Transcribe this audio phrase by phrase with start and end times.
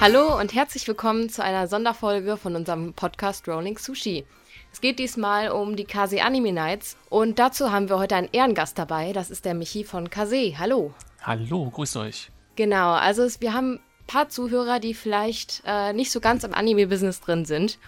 [0.00, 4.24] Hallo und herzlich willkommen zu einer Sonderfolge von unserem Podcast Rolling Sushi.
[4.72, 8.78] Es geht diesmal um die Kase Anime Nights und dazu haben wir heute einen Ehrengast
[8.78, 9.12] dabei.
[9.12, 10.56] Das ist der Michi von Kase.
[10.56, 10.94] Hallo.
[11.22, 12.30] Hallo, grüßt euch.
[12.54, 16.54] Genau, also es, wir haben ein paar Zuhörer, die vielleicht äh, nicht so ganz im
[16.54, 17.80] Anime-Business drin sind.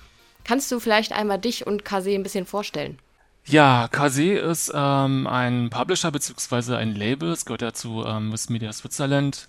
[0.42, 2.98] Kannst du vielleicht einmal dich und Kase ein bisschen vorstellen?
[3.46, 6.74] Ja, Kase ist ähm, ein Publisher bzw.
[6.74, 7.30] ein Label.
[7.30, 9.48] Es gehört ja zu ähm, Wiss Media Switzerland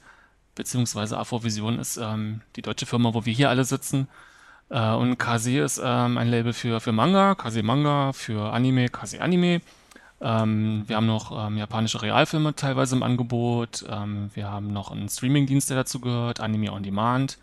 [0.55, 4.07] beziehungsweise Afrovision ist ähm, die deutsche Firma, wo wir hier alle sitzen.
[4.69, 9.21] Äh, und Kase ist ähm, ein Label für, für Manga, Kase Manga, für Anime, Kase
[9.21, 9.61] Anime.
[10.21, 13.85] Ähm, wir haben noch ähm, japanische Realfilme teilweise im Angebot.
[13.89, 17.37] Ähm, wir haben noch einen Streamingdienst, der dazu gehört, Anime on Demand.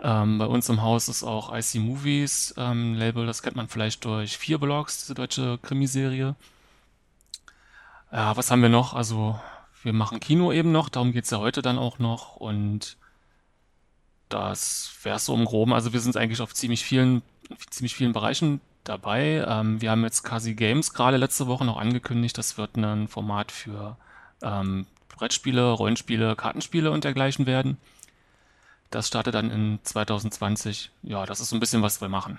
[0.00, 4.36] Ähm, bei uns im Haus ist auch IC Movies Label, das kennt man vielleicht durch
[4.36, 6.34] vier Blogs, diese deutsche Krimiserie.
[8.10, 8.94] Ja, was haben wir noch?
[8.94, 9.38] Also
[9.82, 12.96] wir machen Kino eben noch, darum geht's ja heute dann auch noch und
[14.28, 15.72] das wäre so im Groben.
[15.72, 17.22] Also wir sind eigentlich auf ziemlich vielen,
[17.70, 19.44] ziemlich vielen Bereichen dabei.
[19.46, 22.38] Ähm, wir haben jetzt Kasi Games gerade letzte Woche noch angekündigt.
[22.38, 23.96] Das wird ein Format für
[24.42, 27.76] ähm, Brettspiele, Rollenspiele, Kartenspiele und dergleichen werden.
[28.90, 30.90] Das startet dann in 2020.
[31.02, 32.38] Ja, das ist so ein bisschen, was wir machen.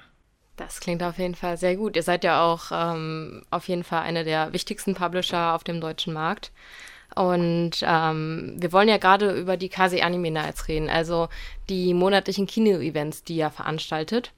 [0.56, 1.96] Das klingt auf jeden Fall sehr gut.
[1.96, 6.14] Ihr seid ja auch ähm, auf jeden Fall einer der wichtigsten Publisher auf dem deutschen
[6.14, 6.52] Markt.
[7.16, 11.30] Und ähm, wir wollen ja gerade über die Kase Anime Nights reden, also
[11.70, 14.32] die monatlichen Kino-Events, die ihr veranstaltet.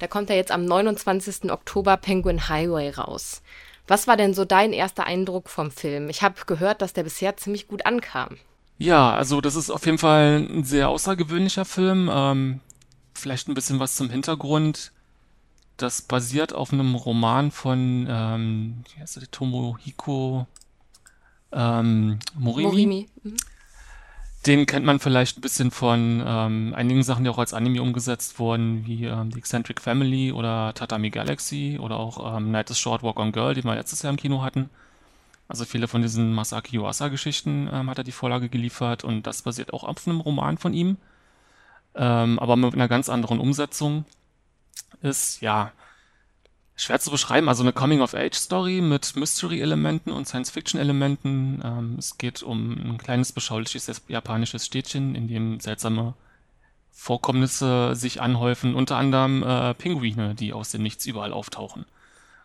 [0.00, 1.50] Da kommt ja jetzt am 29.
[1.50, 3.42] Oktober Penguin Highway raus.
[3.86, 6.08] Was war denn so dein erster Eindruck vom Film?
[6.08, 8.36] Ich habe gehört, dass der bisher ziemlich gut ankam.
[8.78, 12.10] Ja, also das ist auf jeden Fall ein sehr außergewöhnlicher Film.
[12.12, 12.60] Ähm,
[13.14, 14.92] vielleicht ein bisschen was zum Hintergrund.
[15.76, 20.46] Das basiert auf einem Roman von, ähm, wie heißt der, Tomohiko
[21.52, 22.68] ähm, Morimi.
[22.68, 23.08] Morimi.
[23.22, 23.36] Mhm.
[24.46, 28.40] Den kennt man vielleicht ein bisschen von ähm, einigen Sachen, die auch als Anime umgesetzt
[28.40, 33.04] wurden, wie ähm, The Eccentric Family oder Tatami Galaxy oder auch ähm, Night is Short
[33.04, 34.68] Walk on Girl, die wir letztes Jahr im Kino hatten.
[35.46, 39.72] Also viele von diesen Masaki Yuasa-Geschichten ähm, hat er die Vorlage geliefert und das basiert
[39.72, 40.96] auch auf einem Roman von ihm,
[41.94, 44.04] ähm, aber mit einer ganz anderen Umsetzung.
[45.02, 45.72] Ist, ja,
[46.82, 47.48] schwer zu beschreiben.
[47.48, 51.62] Also eine Coming-of-Age-Story mit Mystery-Elementen und Science-Fiction-Elementen.
[51.64, 56.14] Ähm, es geht um ein kleines, beschauliches japanisches Städtchen, in dem seltsame
[56.90, 58.74] Vorkommnisse sich anhäufen.
[58.74, 61.86] Unter anderem äh, Pinguine, die aus dem Nichts überall auftauchen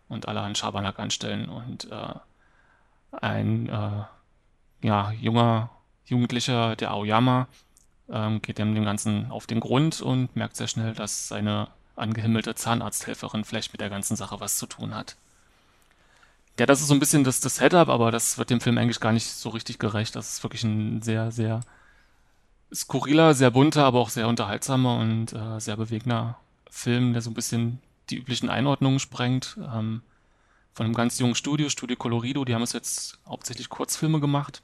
[0.08, 1.50] und allerhand Schabernack anstellen.
[1.50, 5.72] Und äh, ein äh, ja, junger
[6.06, 7.48] Jugendlicher, der Aoyama,
[8.10, 12.56] ähm, geht dem, dem Ganzen auf den Grund und merkt sehr schnell, dass seine angehimmelte
[12.56, 15.16] Zahnarzthelferin vielleicht mit der ganzen Sache was zu tun hat.
[16.60, 19.00] Ja, das ist so ein bisschen das, das Setup, aber das wird dem Film eigentlich
[19.00, 20.16] gar nicht so richtig gerecht.
[20.16, 21.62] Das ist wirklich ein sehr, sehr
[22.74, 26.38] skurriler, sehr bunter, aber auch sehr unterhaltsamer und äh, sehr bewegender
[26.70, 29.58] Film, der so ein bisschen die üblichen Einordnungen sprengt.
[29.58, 30.02] Ähm,
[30.74, 34.62] von einem ganz jungen Studio, Studio Colorido, die haben es jetzt hauptsächlich Kurzfilme gemacht.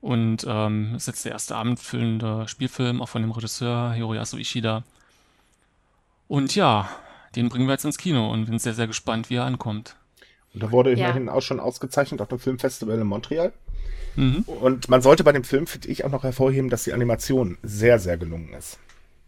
[0.00, 4.84] Und ähm, ist jetzt der erste abendfüllende Spielfilm, auch von dem Regisseur Hiroyasu Ishida.
[6.34, 6.88] Und ja,
[7.36, 9.94] den bringen wir jetzt ins Kino und bin sehr, sehr gespannt, wie er ankommt.
[10.52, 10.96] Und da wurde ja.
[11.04, 13.52] immerhin auch schon ausgezeichnet auf dem Filmfestival in Montreal.
[14.16, 14.42] Mhm.
[14.42, 18.00] Und man sollte bei dem Film, finde ich, auch noch hervorheben, dass die Animation sehr,
[18.00, 18.80] sehr gelungen ist.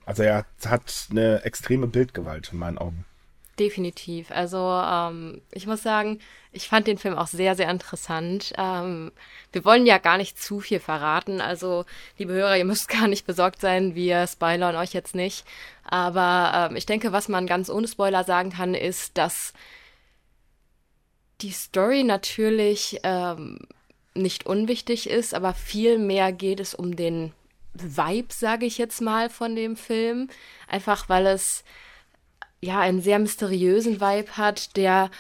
[0.04, 3.04] Also er hat eine extreme Bildgewalt in meinen Augen.
[3.58, 4.30] Definitiv.
[4.30, 6.20] Also ähm, ich muss sagen,
[6.52, 8.52] ich fand den Film auch sehr, sehr interessant.
[8.58, 9.12] Ähm,
[9.52, 11.40] wir wollen ja gar nicht zu viel verraten.
[11.40, 11.84] Also,
[12.18, 13.94] liebe Hörer, ihr müsst gar nicht besorgt sein.
[13.94, 15.46] Wir spoilern euch jetzt nicht.
[15.84, 19.54] Aber ähm, ich denke, was man ganz ohne Spoiler sagen kann, ist, dass
[21.40, 23.58] die Story natürlich ähm,
[24.14, 27.32] nicht unwichtig ist, aber viel mehr geht es um den
[27.74, 30.28] Vibe, sage ich jetzt mal, von dem Film.
[30.68, 31.64] Einfach weil es
[32.66, 35.10] ja einen sehr mysteriösen Vibe hat, der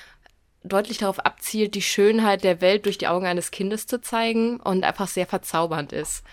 [0.64, 4.84] deutlich darauf abzielt, die Schönheit der Welt durch die Augen eines Kindes zu zeigen und
[4.84, 6.24] einfach sehr verzaubernd ist.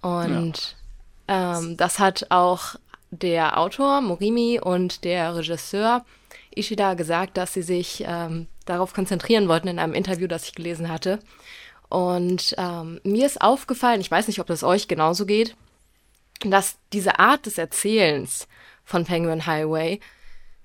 [0.00, 0.76] Und
[1.28, 1.58] ja.
[1.58, 2.76] ähm, das hat auch
[3.10, 6.04] der Autor Morimi und der Regisseur
[6.54, 10.88] Ishida gesagt, dass sie sich ähm, darauf konzentrieren wollten in einem Interview, das ich gelesen
[10.88, 11.18] hatte.
[11.88, 15.56] Und ähm, mir ist aufgefallen, ich weiß nicht, ob das euch genauso geht,
[16.40, 18.46] dass diese Art des Erzählens
[18.84, 20.00] von Penguin Highway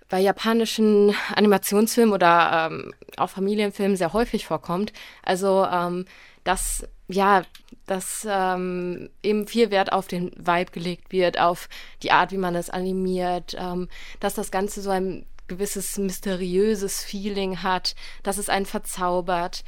[0.10, 4.94] bei japanischen Animationsfilmen oder ähm, auch Familienfilmen sehr häufig vorkommt.
[5.24, 6.06] Also, ähm,
[6.44, 7.44] dass, ja,
[7.88, 11.70] dass ähm, eben viel Wert auf den Vibe gelegt wird, auf
[12.04, 17.62] die Art, wie man es animiert, ähm, dass das Ganze so ein gewisses mysteriöses Feeling
[17.62, 19.64] hat, dass es einen verzaubert.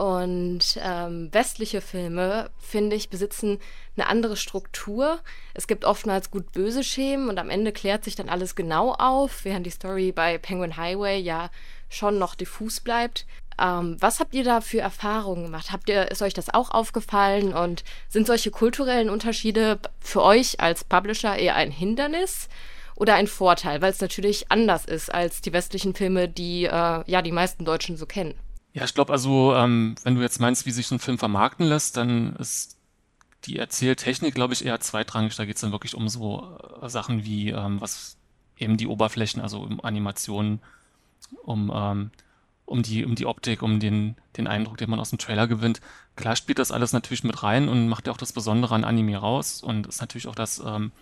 [0.00, 3.58] Und ähm, westliche Filme, finde ich, besitzen
[3.98, 5.18] eine andere Struktur.
[5.52, 9.66] Es gibt oftmals gut-böse Schemen und am Ende klärt sich dann alles genau auf, während
[9.66, 11.50] die Story bei Penguin Highway ja
[11.90, 13.26] schon noch diffus bleibt.
[13.60, 15.70] Ähm, was habt ihr da für Erfahrungen gemacht?
[15.70, 20.82] Habt ihr, ist euch das auch aufgefallen und sind solche kulturellen Unterschiede für euch als
[20.82, 22.48] Publisher eher ein Hindernis
[22.96, 27.20] oder ein Vorteil, weil es natürlich anders ist als die westlichen Filme, die äh, ja
[27.20, 28.32] die meisten Deutschen so kennen?
[28.72, 31.66] Ja, ich glaube also, ähm, wenn du jetzt meinst, wie sich so ein Film vermarkten
[31.66, 32.76] lässt, dann ist
[33.44, 35.34] die Erzähltechnik, glaube ich, eher zweitrangig.
[35.36, 38.16] Da geht es dann wirklich um so äh, Sachen wie, ähm, was
[38.58, 40.60] eben die Oberflächen, also um Animationen,
[41.44, 42.10] um ähm,
[42.70, 45.80] um die, um die Optik, um den, den Eindruck, den man aus dem Trailer gewinnt.
[46.14, 49.16] Klar spielt das alles natürlich mit rein und macht ja auch das Besondere an Anime
[49.16, 50.92] raus und ist natürlich auch das, ähm,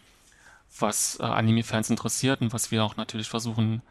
[0.79, 3.82] was äh, Anime-Fans interessiert und was wir auch natürlich versuchen,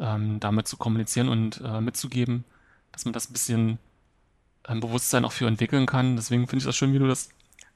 [0.00, 2.44] ähm, damit zu kommunizieren und äh, mitzugeben,
[2.92, 3.78] dass man das ein bisschen
[4.68, 6.16] ähm, Bewusstsein auch für entwickeln kann.
[6.16, 7.30] Deswegen finde ich das schön, wie du das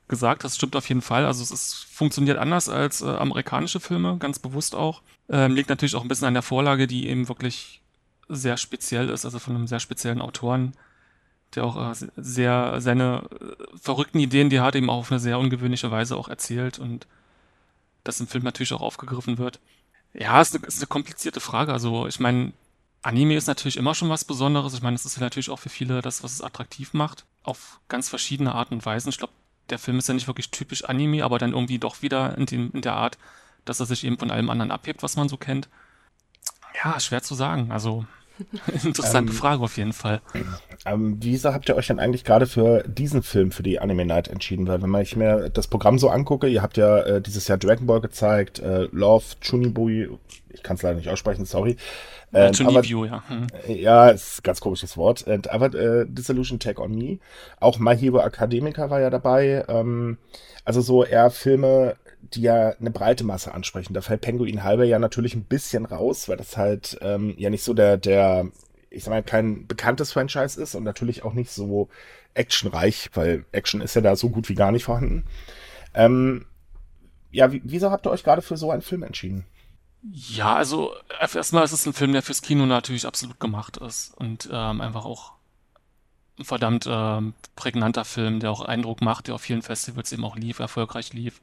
[0.09, 0.57] gesagt hast.
[0.57, 1.25] Stimmt auf jeden Fall.
[1.25, 5.03] Also es ist, funktioniert anders als äh, amerikanische Filme, ganz bewusst auch.
[5.29, 7.81] Ähm, liegt natürlich auch ein bisschen an der Vorlage, die eben wirklich
[8.29, 10.73] sehr speziell ist, also von einem sehr speziellen Autoren,
[11.55, 15.21] der auch äh, sehr seine äh, verrückten Ideen, die er hat, eben auch auf eine
[15.21, 17.07] sehr ungewöhnliche Weise auch erzählt und
[18.03, 19.61] das im Film natürlich auch aufgegriffen wird.
[20.13, 21.73] Ja, ist ist eine komplizierte Frage.
[21.73, 22.53] Also ich meine,
[23.05, 24.73] Anime ist natürlich immer schon was Besonderes.
[24.73, 28.09] Ich meine, es ist natürlich auch für viele das, was es attraktiv macht, auf ganz
[28.09, 29.11] verschiedene Arten und Weisen.
[29.11, 29.35] Ich glaube,
[29.69, 32.71] der Film ist ja nicht wirklich typisch Anime, aber dann irgendwie doch wieder in, den,
[32.71, 33.19] in der Art,
[33.67, 35.69] dass er sich eben von allem anderen abhebt, was man so kennt.
[36.83, 37.73] Ja, schwer zu sagen.
[37.73, 38.07] Also
[38.83, 40.23] interessante ähm, Frage auf jeden Fall.
[40.87, 44.29] Ähm, wieso habt ihr euch denn eigentlich gerade für diesen Film, für die Anime Night
[44.29, 44.67] entschieden?
[44.67, 47.59] Weil wenn man ich mir das Programm so angucke, ihr habt ja äh, dieses Jahr
[47.59, 50.09] Dragon Ball gezeigt, äh, Love, Chunibui,
[50.49, 51.77] ich kann es leider nicht aussprechen, sorry.
[52.35, 53.23] Ähm, Chunibui, ja.
[53.29, 53.47] Hm.
[53.69, 55.23] Ja, ist ein ganz komisches Wort.
[55.23, 57.19] Und, aber äh, Dissolution Take on Me,
[57.61, 59.65] auch My Hero Academica war ja dabei.
[59.69, 60.19] Ähm,
[60.65, 63.95] also so eher Filme, die ja eine breite Masse ansprechen.
[63.95, 67.63] Da fällt Penguin Halber ja natürlich ein bisschen raus, weil das halt ähm, ja nicht
[67.63, 68.47] so der, der,
[68.91, 71.89] ich sag mal, kein bekanntes Franchise ist und natürlich auch nicht so
[72.35, 75.25] actionreich, weil Action ist ja da so gut wie gar nicht vorhanden.
[75.95, 76.47] Ähm,
[77.31, 79.45] ja, wieso habt ihr euch gerade für so einen Film entschieden?
[80.13, 84.49] Ja, also erstmal ist es ein Film, der fürs Kino natürlich absolut gemacht ist und
[84.53, 85.33] ähm, einfach auch
[86.39, 90.37] ein verdammt ähm, prägnanter Film, der auch Eindruck macht, der auf vielen Festivals eben auch
[90.37, 91.41] lief, erfolgreich lief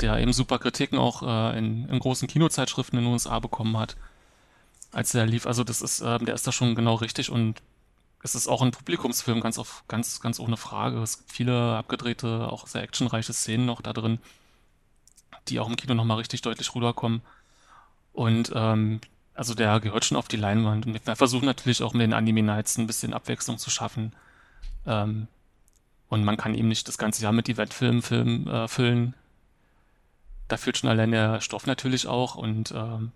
[0.00, 3.96] der eben super Kritiken auch äh, in, in, großen Kinozeitschriften in den USA bekommen hat,
[4.92, 5.46] als er lief.
[5.46, 7.62] Also das ist, äh, der ist da schon genau richtig und
[8.22, 11.00] es ist auch ein Publikumsfilm, ganz auf, ganz, ganz ohne Frage.
[11.02, 14.18] Es gibt viele abgedrehte, auch sehr actionreiche Szenen noch da drin,
[15.48, 17.20] die auch im Kino nochmal richtig deutlich rüberkommen.
[18.14, 19.00] Und ähm,
[19.34, 20.86] also der gehört schon auf die Leinwand.
[20.86, 24.12] Und wir versuchen natürlich auch mit den Anime Nights ein bisschen Abwechslung zu schaffen.
[24.86, 25.26] Ähm,
[26.08, 29.14] und man kann eben nicht das ganze Jahr mit Eventfilmen film, äh, füllen
[30.48, 33.12] da fehlt schon allein der Stoff natürlich auch und ähm,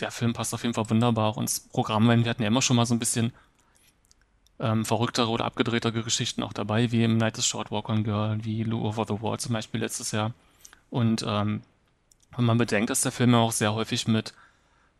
[0.00, 2.62] der Film passt auf jeden Fall wunderbar auch ins Programm, weil wir hatten ja immer
[2.62, 3.32] schon mal so ein bisschen
[4.58, 8.38] ähm, verrücktere oder abgedrehtere Geschichten auch dabei, wie im Night is Short Walk on Girl,
[8.42, 10.32] wie Lou Over the Wall zum Beispiel letztes Jahr.
[10.90, 11.62] Und ähm,
[12.36, 14.34] wenn man bedenkt, dass der Film ja auch sehr häufig mit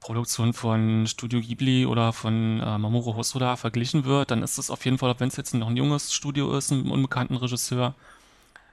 [0.00, 4.84] Produktionen von Studio Ghibli oder von äh, Mamoru Hosoda verglichen wird, dann ist es auf
[4.84, 7.94] jeden Fall, wenn es jetzt noch ein junges Studio ist, ein unbekannten Regisseur.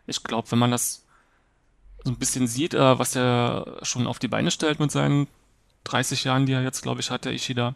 [0.06, 1.06] Ich glaube, wenn man das
[2.04, 5.28] so ein bisschen sieht, äh, was er schon auf die Beine stellt mit seinen
[5.86, 7.76] 30 Jahren, die er jetzt, glaube ich, hat, der Ishida,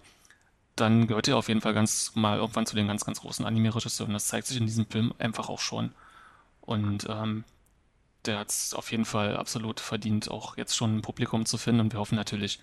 [0.76, 4.14] dann gehört er auf jeden Fall ganz mal irgendwann zu den ganz, ganz großen Anime-Regisseuren.
[4.14, 5.92] Das zeigt sich in diesem Film einfach auch schon.
[6.62, 7.44] Und ähm,
[8.28, 11.82] der hat es auf jeden Fall absolut verdient, auch jetzt schon ein Publikum zu finden.
[11.82, 12.60] Und wir hoffen natürlich,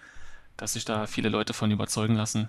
[0.57, 2.49] dass sich da viele Leute von überzeugen lassen,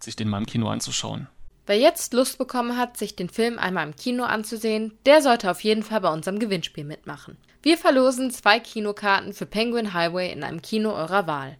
[0.00, 1.28] sich den mal im Kino anzuschauen.
[1.66, 5.60] Wer jetzt Lust bekommen hat, sich den Film einmal im Kino anzusehen, der sollte auf
[5.62, 7.36] jeden Fall bei unserem Gewinnspiel mitmachen.
[7.62, 11.56] Wir verlosen zwei Kinokarten für Penguin Highway in einem Kino eurer Wahl.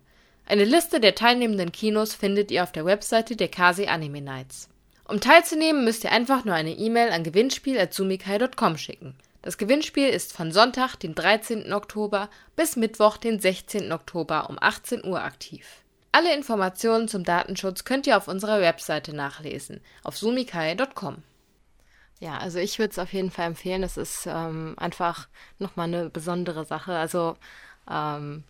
[0.47, 4.69] Eine Liste der teilnehmenden Kinos findet ihr auf der Webseite der Kasi Anime Nights.
[5.09, 9.17] Um teilzunehmen, müsst ihr einfach nur eine E-Mail an gewinnspiel.sumikai.com schicken.
[9.47, 11.73] Das Gewinnspiel ist von Sonntag, den 13.
[11.73, 13.93] Oktober bis Mittwoch, den 16.
[13.93, 15.85] Oktober um 18 Uhr aktiv.
[16.11, 21.23] Alle Informationen zum Datenschutz könnt ihr auf unserer Webseite nachlesen, auf sumikai.com.
[22.19, 23.85] Ja, also ich würde es auf jeden Fall empfehlen.
[23.85, 25.29] Es ist ähm, einfach
[25.61, 26.97] nochmal eine besondere Sache.
[26.97, 27.37] Also
[27.89, 28.43] ähm,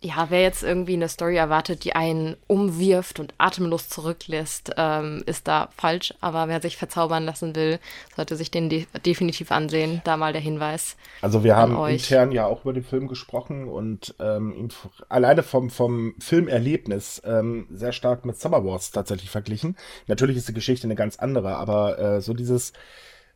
[0.00, 5.48] ja, wer jetzt irgendwie eine Story erwartet, die einen umwirft und atemlos zurücklässt, ähm, ist
[5.48, 6.14] da falsch.
[6.20, 7.80] Aber wer sich verzaubern lassen will,
[8.14, 10.00] sollte sich den de definitiv ansehen.
[10.04, 10.96] Da mal der Hinweis.
[11.20, 11.94] Also wir haben euch.
[11.94, 14.68] intern ja auch über den Film gesprochen und ähm,
[15.08, 19.76] alleine vom, vom Filmerlebnis ähm, sehr stark mit Summer Wars tatsächlich verglichen.
[20.06, 22.72] Natürlich ist die Geschichte eine ganz andere, aber äh, so dieses,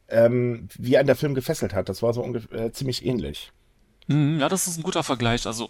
[0.08, 3.50] ähm, wie ein der Film gefesselt hat, das war so äh, ziemlich ähnlich.
[4.06, 5.44] Mhm, ja, das ist ein guter Vergleich.
[5.46, 5.68] Also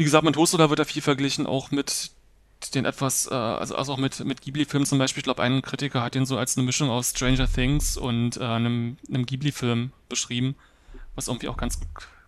[0.00, 2.12] wie gesagt, mit Hosoda wird er viel verglichen, auch mit
[2.74, 5.20] den etwas, äh, also, also auch mit, mit Ghibli-Filmen zum Beispiel.
[5.20, 8.40] Ich glaube, ein Kritiker hat ihn so als eine Mischung aus Stranger Things und äh,
[8.40, 10.54] einem, einem Ghibli-Film beschrieben,
[11.16, 11.78] was irgendwie auch ganz,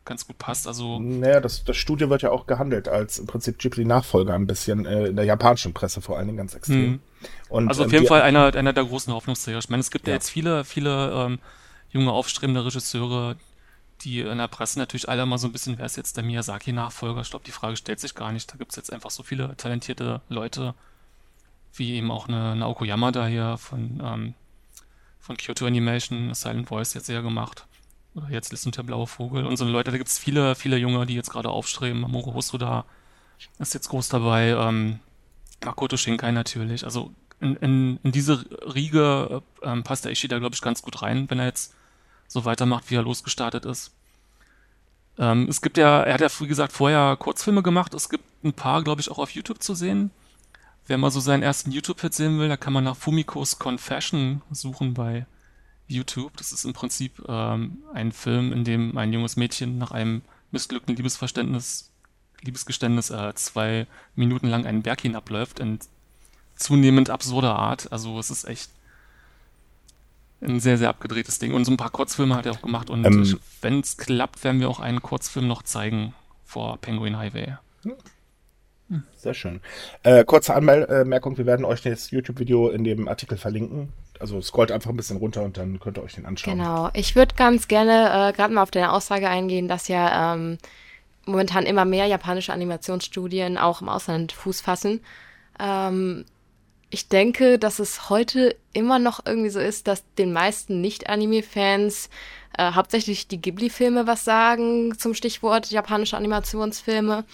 [0.05, 0.69] ganz gut passt.
[0.69, 4.85] Also, naja, das, das Studio wird ja auch gehandelt als im Prinzip Ghibli-Nachfolger ein bisschen,
[4.85, 6.91] äh, in der japanischen Presse vor allen Dingen ganz extrem.
[6.91, 7.01] Mhm.
[7.49, 9.61] Und, also auf ähm, jeden Fall einer, einer der großen Hoffnungsträger.
[9.61, 11.39] Ich meine, es gibt ja, ja jetzt viele, viele ähm,
[11.89, 13.37] junge, aufstrebende Regisseure,
[14.05, 17.21] die in der Presse natürlich alle mal so ein bisschen, wer ist jetzt der Miyazaki-Nachfolger?
[17.21, 18.53] Ich glaube, die Frage stellt sich gar nicht.
[18.53, 20.75] Da gibt es jetzt einfach so viele talentierte Leute,
[21.75, 24.35] wie eben auch eine Naoko Yamada hier von, ähm,
[25.21, 27.67] von Kyoto Animation, Silent Voice jetzt sehr gemacht.
[28.15, 29.91] Oder jetzt Listen der blaue Vogel und so Leute.
[29.91, 32.01] Da gibt es viele, viele Junge, die jetzt gerade aufstreben.
[32.01, 32.85] Mamoru Hosoda
[33.59, 34.51] ist jetzt groß dabei.
[34.51, 35.01] Ähm,
[35.65, 36.85] Makoto Shinkai natürlich.
[36.85, 38.45] Also in, in, in diese
[38.75, 41.75] Riege ähm, passt der Ishida, glaube ich, ganz gut rein, wenn er jetzt
[42.33, 43.93] so weitermacht, wie er losgestartet ist.
[45.19, 47.93] Ähm, es gibt ja, er hat ja, wie gesagt, vorher Kurzfilme gemacht.
[47.93, 50.11] Es gibt ein paar, glaube ich, auch auf YouTube zu sehen.
[50.87, 54.95] Wer mal so seinen ersten YouTube-Hit sehen will, da kann man nach Fumikos Confession suchen
[54.95, 55.27] bei
[55.87, 56.37] YouTube.
[56.39, 60.97] Das ist im Prinzip ähm, ein Film, in dem ein junges Mädchen nach einem missglückten
[60.97, 61.91] Liebesverständnis,
[62.41, 63.87] Liebesgeständnis äh, zwei
[64.17, 65.79] Minuten lang einen Berg hinabläuft in
[66.57, 67.93] zunehmend absurder Art.
[67.93, 68.71] Also es ist echt
[70.43, 71.55] ein sehr, sehr abgedrehtes Ding.
[71.55, 72.91] Und so ein paar Kurzfilme hat er auch gemacht.
[72.91, 77.55] Und ähm, wenn es klappt, werden wir auch einen Kurzfilm noch zeigen vor Penguin Highway.
[77.85, 77.95] Hm.
[79.17, 79.61] Sehr schön.
[80.03, 83.93] Äh, kurze Anmerkung, wir werden euch das YouTube-Video in dem Artikel verlinken.
[84.21, 86.59] Also scrollt einfach ein bisschen runter und dann könnt ihr euch den anschauen.
[86.59, 86.91] Genau.
[86.93, 90.59] Ich würde ganz gerne äh, gerade mal auf deine Aussage eingehen, dass ja ähm,
[91.25, 95.01] momentan immer mehr japanische Animationsstudien auch im Ausland Fuß fassen.
[95.59, 96.25] Ähm,
[96.93, 102.11] ich denke, dass es heute immer noch irgendwie so ist, dass den meisten Nicht-Anime-Fans
[102.59, 107.25] äh, hauptsächlich die Ghibli-Filme was sagen zum Stichwort japanische Animationsfilme.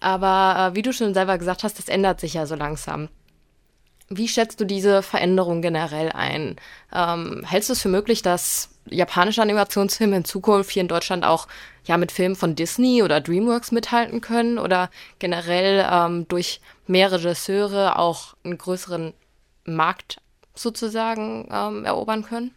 [0.00, 3.08] Aber äh, wie du schon selber gesagt hast, das ändert sich ja so langsam.
[4.08, 6.56] Wie schätzt du diese Veränderung generell ein?
[6.92, 11.46] Ähm, hältst du es für möglich, dass japanische Animationsfilme in Zukunft hier in Deutschland auch
[11.84, 17.98] ja mit Filmen von Disney oder DreamWorks mithalten können oder generell ähm, durch mehr Regisseure
[17.98, 19.12] auch einen größeren
[19.64, 20.18] Markt
[20.54, 22.54] sozusagen ähm, erobern können?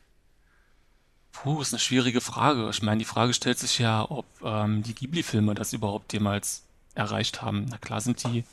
[1.32, 2.70] Puh, ist eine schwierige Frage.
[2.70, 6.64] Ich meine, die Frage stellt sich ja, ob ähm, die Ghibli-Filme das überhaupt jemals
[6.96, 7.66] erreicht haben.
[7.70, 8.44] Na klar sind die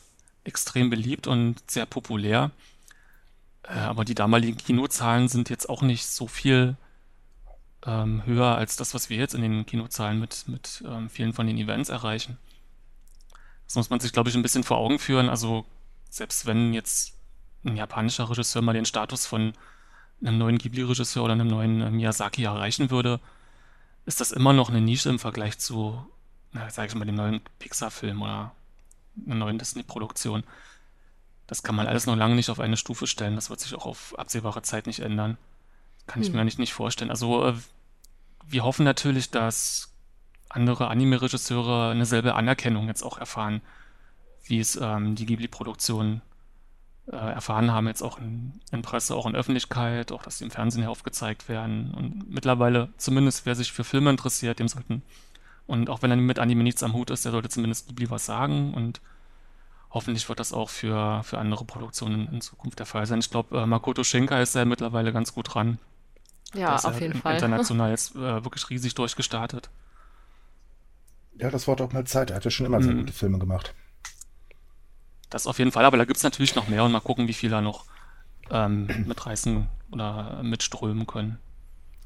[0.45, 2.50] extrem beliebt und sehr populär,
[3.64, 6.76] äh, aber die damaligen Kinozahlen sind jetzt auch nicht so viel
[7.85, 11.47] ähm, höher als das, was wir jetzt in den Kinozahlen mit, mit ähm, vielen von
[11.47, 12.38] den Events erreichen.
[13.66, 15.28] Das muss man sich, glaube ich, ein bisschen vor Augen führen.
[15.28, 15.64] Also
[16.08, 17.14] selbst wenn jetzt
[17.64, 19.52] ein japanischer Regisseur mal den Status von
[20.23, 23.20] einem neuen Ghibli-Regisseur oder einem neuen äh, Miyazaki erreichen würde,
[24.06, 26.06] ist das immer noch eine Nische im Vergleich zu,
[26.52, 28.52] na, sag ich mal, dem neuen Pixar-Film oder
[29.26, 30.44] einer neuen Disney-Produktion.
[31.46, 33.35] Das kann man alles noch lange nicht auf eine Stufe stellen.
[33.35, 35.37] Das wird sich auch auf absehbare Zeit nicht ändern.
[36.06, 36.37] Kann ich hm.
[36.37, 37.11] mir nicht, nicht vorstellen.
[37.11, 37.54] Also äh,
[38.46, 39.92] wir hoffen natürlich, dass
[40.56, 43.60] andere Anime-Regisseure eine selbe Anerkennung jetzt auch erfahren,
[44.44, 46.22] wie es ähm, die Ghibli-Produktion
[47.12, 50.50] äh, erfahren haben, jetzt auch in, in, Presse, auch in Öffentlichkeit, auch dass sie im
[50.50, 51.94] Fernsehen her aufgezeigt werden.
[51.94, 55.02] Und mittlerweile, zumindest wer sich für Filme interessiert, dem sollten,
[55.66, 58.26] und auch wenn er mit Anime nichts am Hut ist, der sollte zumindest Ghibli was
[58.26, 59.00] sagen und
[59.90, 63.18] hoffentlich wird das auch für, für andere Produktionen in Zukunft der Fall sein.
[63.18, 65.78] Ich glaube, äh, Makoto Shinkai ist ja mittlerweile ganz gut dran.
[66.54, 67.34] Ja, auf jeden Fall.
[67.34, 69.70] International jetzt äh, wirklich riesig durchgestartet.
[71.38, 72.31] Ja, das war doch mal Zeit.
[72.31, 73.00] Er hat ja schon immer sehr mhm.
[73.00, 73.75] gute Filme gemacht.
[75.31, 77.35] Das auf jeden Fall, aber da gibt es natürlich noch mehr und mal gucken, wie
[77.35, 77.87] viele da noch
[78.50, 81.38] ähm, mitreißen oder mitströmen können.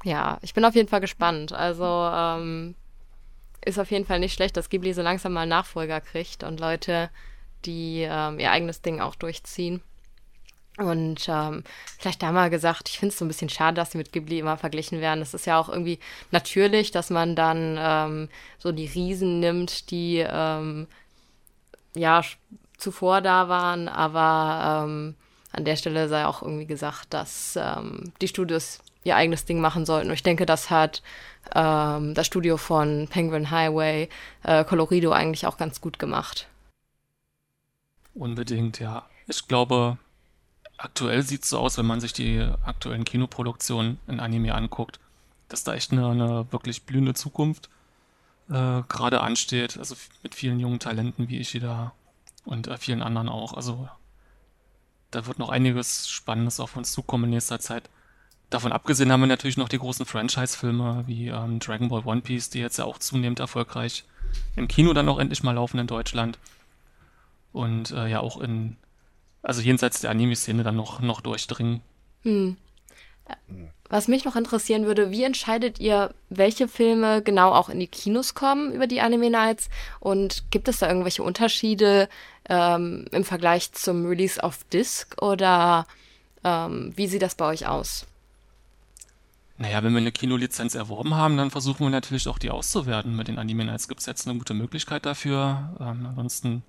[0.03, 1.53] Ja, ich bin auf jeden Fall gespannt.
[1.53, 2.75] Also ähm,
[3.63, 7.09] ist auf jeden Fall nicht schlecht, dass Ghibli so langsam mal Nachfolger kriegt und Leute,
[7.65, 9.81] die ähm, ihr eigenes Ding auch durchziehen.
[10.77, 11.63] Und ähm,
[11.99, 14.39] vielleicht da mal gesagt, ich finde es so ein bisschen schade, dass sie mit Ghibli
[14.39, 15.21] immer verglichen werden.
[15.21, 15.99] Es ist ja auch irgendwie
[16.31, 20.87] natürlich, dass man dann ähm, so die Riesen nimmt, die ähm,
[21.93, 22.23] ja
[22.77, 25.15] zuvor da waren, aber ähm,
[25.51, 29.85] an der Stelle sei auch irgendwie gesagt, dass ähm, die Studios ihr eigenes Ding machen
[29.85, 30.07] sollten.
[30.07, 31.01] Und ich denke, das hat
[31.53, 34.09] ähm, das Studio von Penguin Highway,
[34.43, 36.47] äh, Colorido eigentlich auch ganz gut gemacht.
[38.13, 39.05] Unbedingt, ja.
[39.27, 39.97] Ich glaube,
[40.83, 44.99] aktuell sieht es so aus, wenn man sich die aktuellen Kinoproduktionen in Anime anguckt,
[45.47, 47.69] dass da echt eine, eine wirklich blühende Zukunft
[48.49, 49.77] äh, gerade ansteht.
[49.77, 51.93] Also mit vielen jungen Talenten wie Ishida
[52.45, 53.53] und äh, vielen anderen auch.
[53.53, 53.87] Also
[55.11, 57.89] da wird noch einiges Spannendes auf uns zukommen in nächster Zeit.
[58.49, 62.49] Davon abgesehen haben wir natürlich noch die großen Franchise-Filme wie ähm, Dragon Ball One Piece,
[62.49, 64.03] die jetzt ja auch zunehmend erfolgreich
[64.55, 66.39] im Kino dann auch endlich mal laufen in Deutschland.
[67.53, 68.77] Und äh, ja auch in,
[69.43, 71.81] also jenseits der Anime-Szene dann noch, noch durchdringen.
[72.23, 72.57] Hm.
[73.89, 78.35] Was mich noch interessieren würde, wie entscheidet ihr, welche Filme genau auch in die Kinos
[78.35, 79.69] kommen über die Anime Nights?
[79.99, 82.07] Und gibt es da irgendwelche Unterschiede
[82.47, 85.21] ähm, im Vergleich zum Release auf Disc?
[85.21, 85.85] Oder
[86.43, 88.05] ähm, wie sieht das bei euch aus?
[89.57, 93.27] Naja, wenn wir eine Kinolizenz erworben haben, dann versuchen wir natürlich auch die auszuwerten mit
[93.27, 93.87] den Anime Nights.
[93.89, 95.75] Gibt es jetzt eine gute Möglichkeit dafür?
[95.79, 96.63] Ähm, ansonsten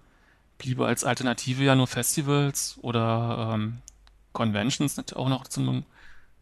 [0.63, 3.79] bliebe als Alternative ja nur Festivals oder ähm,
[4.33, 5.85] Conventions auch noch zu einem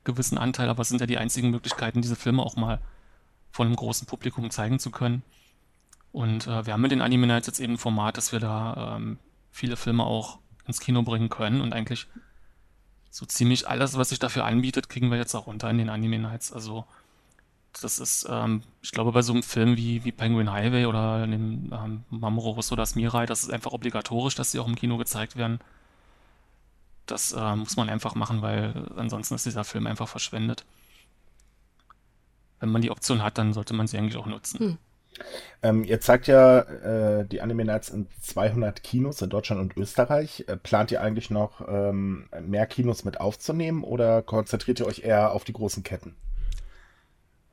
[0.04, 2.80] gewissen Anteil, aber es sind ja die einzigen Möglichkeiten, diese Filme auch mal
[3.50, 5.22] von einem großen Publikum zeigen zu können.
[6.12, 8.96] Und äh, wir haben mit den Anime Nights jetzt eben ein Format, dass wir da
[8.96, 9.18] ähm,
[9.50, 12.06] viele Filme auch ins Kino bringen können und eigentlich
[13.10, 16.18] so ziemlich alles, was sich dafür anbietet, kriegen wir jetzt auch unter in den Anime
[16.18, 16.52] Nights.
[16.52, 16.84] Also
[17.80, 21.70] das ist, ähm, ich glaube, bei so einem Film wie, wie Penguin Highway oder dem
[21.72, 25.36] ähm, Mamoru Russo das Mirai, das ist einfach obligatorisch, dass sie auch im Kino gezeigt
[25.36, 25.60] werden.
[27.06, 30.64] Das äh, muss man einfach machen, weil ansonsten ist dieser Film einfach verschwendet.
[32.60, 34.58] Wenn man die Option hat, dann sollte man sie eigentlich auch nutzen.
[34.58, 34.78] Hm.
[35.62, 40.44] Ähm, ihr zeigt ja äh, die Anime Nights in 200 Kinos in Deutschland und Österreich.
[40.46, 45.32] Äh, plant ihr eigentlich noch ähm, mehr Kinos mit aufzunehmen oder konzentriert ihr euch eher
[45.32, 46.16] auf die großen Ketten?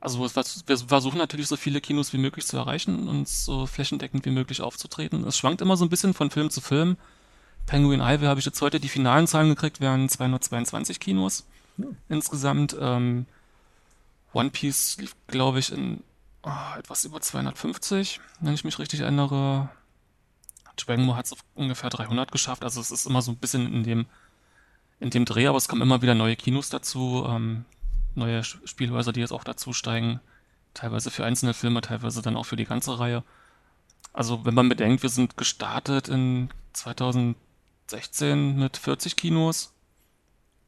[0.00, 4.30] Also wir versuchen natürlich so viele Kinos wie möglich zu erreichen und so flächendeckend wie
[4.30, 5.24] möglich aufzutreten.
[5.24, 6.96] Es schwankt immer so ein bisschen von Film zu Film.
[7.66, 11.96] Penguin Ivy habe ich jetzt heute die finalen Zahlen gekriegt, wären 222 Kinos hm.
[12.08, 12.76] insgesamt.
[12.80, 13.26] Ähm,
[14.32, 16.02] One Piece lief, glaube ich, in
[16.44, 19.68] oh, etwas über 250, wenn ich mich richtig erinnere.
[20.76, 23.82] Dragon hat es auf ungefähr 300 geschafft, also es ist immer so ein bisschen in
[23.82, 24.06] dem,
[25.00, 27.64] in dem Dreh, aber es kommen immer wieder neue Kinos dazu, ähm,
[28.14, 30.20] neue Spielhäuser, die jetzt auch dazu steigen.
[30.74, 33.24] Teilweise für einzelne Filme, teilweise dann auch für die ganze Reihe.
[34.12, 37.36] Also wenn man bedenkt, wir sind gestartet in 2000
[37.90, 39.72] 16 mit 40 Kinos,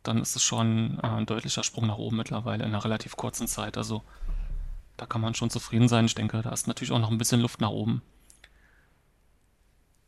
[0.02, 3.46] dann ist es schon äh, ein deutlicher Sprung nach oben mittlerweile in einer relativ kurzen
[3.46, 3.76] Zeit.
[3.76, 4.02] Also
[4.96, 6.06] da kann man schon zufrieden sein.
[6.06, 8.02] Ich denke, da ist natürlich auch noch ein bisschen Luft nach oben.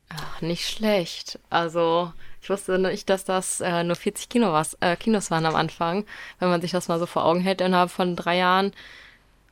[0.09, 1.39] Ach, nicht schlecht.
[1.51, 5.55] Also ich wusste nicht, dass das äh, nur 40 Kino was, äh, Kinos waren am
[5.55, 6.05] Anfang.
[6.41, 8.73] Wenn man sich das mal so vor Augen hält innerhalb von drei Jahren.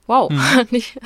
[0.09, 0.67] Wow, hm.
[0.71, 0.99] nicht,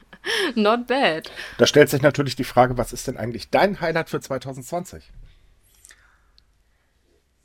[0.56, 1.30] not bad.
[1.58, 5.12] Da stellt sich natürlich die Frage, was ist denn eigentlich dein Highlight für 2020?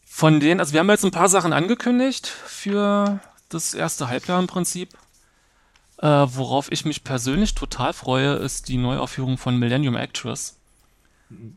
[0.03, 4.47] Von denen, also wir haben jetzt ein paar Sachen angekündigt für das erste Halbjahr im
[4.47, 4.89] Prinzip.
[5.99, 10.57] Äh, worauf ich mich persönlich total freue, ist die Neuaufführung von Millennium Actress.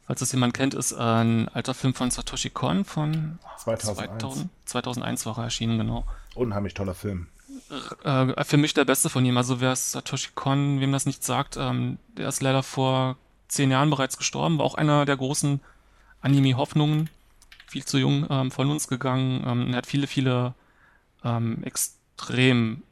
[0.06, 4.20] Falls das jemand kennt, ist ein alter Film von Satoshi Kon von 2001.
[4.20, 6.04] 2000, 2001 war er erschienen, genau.
[6.34, 7.28] Unheimlich toller Film.
[8.04, 9.36] Äh, für mich der beste von ihm.
[9.36, 13.16] Also wer Satoshi Kon, wem das nicht sagt, ähm, der ist leider vor
[13.48, 15.60] zehn Jahren bereits gestorben, war auch einer der großen
[16.20, 17.10] Anime-Hoffnungen
[17.66, 19.44] viel zu jung ähm, von uns gegangen.
[19.46, 20.54] Ähm, er hat viele, viele
[21.24, 22.82] ähm, extrem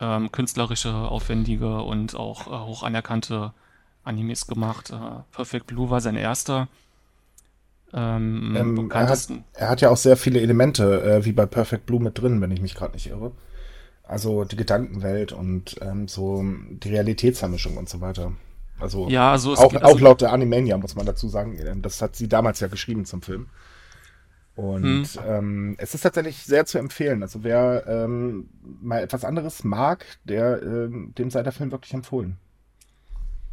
[0.00, 3.52] ähm, künstlerische, aufwendige und auch äh, hoch anerkannte
[4.04, 4.90] Animes gemacht.
[4.90, 6.68] Äh, Perfect Blue war sein erster.
[7.94, 11.84] Ähm, ähm, er, hat, er, hat, ja auch sehr viele Elemente, äh, wie bei Perfect
[11.84, 13.32] Blue mit drin, wenn ich mich gerade nicht irre.
[14.02, 18.32] Also die Gedankenwelt und ähm, so die Realitätsvermischung und so weiter.
[18.80, 21.58] Also, ja, also auch, geht, also auch laut der Animania muss man dazu sagen.
[21.82, 23.46] Das hat sie damals ja geschrieben zum Film.
[24.54, 25.24] Und hm.
[25.26, 27.22] ähm, es ist tatsächlich sehr zu empfehlen.
[27.22, 32.36] Also wer ähm, mal etwas anderes mag, der ähm, dem sei der Film wirklich empfohlen.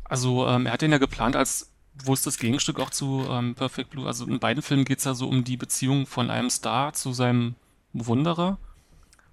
[0.09, 1.71] Also ähm, er hat den ja geplant als
[2.05, 4.07] das Gegenstück auch zu ähm, Perfect Blue?
[4.07, 7.13] Also in beiden Filmen geht es ja so um die Beziehung von einem Star zu
[7.13, 7.55] seinem
[7.93, 8.57] Bewunderer.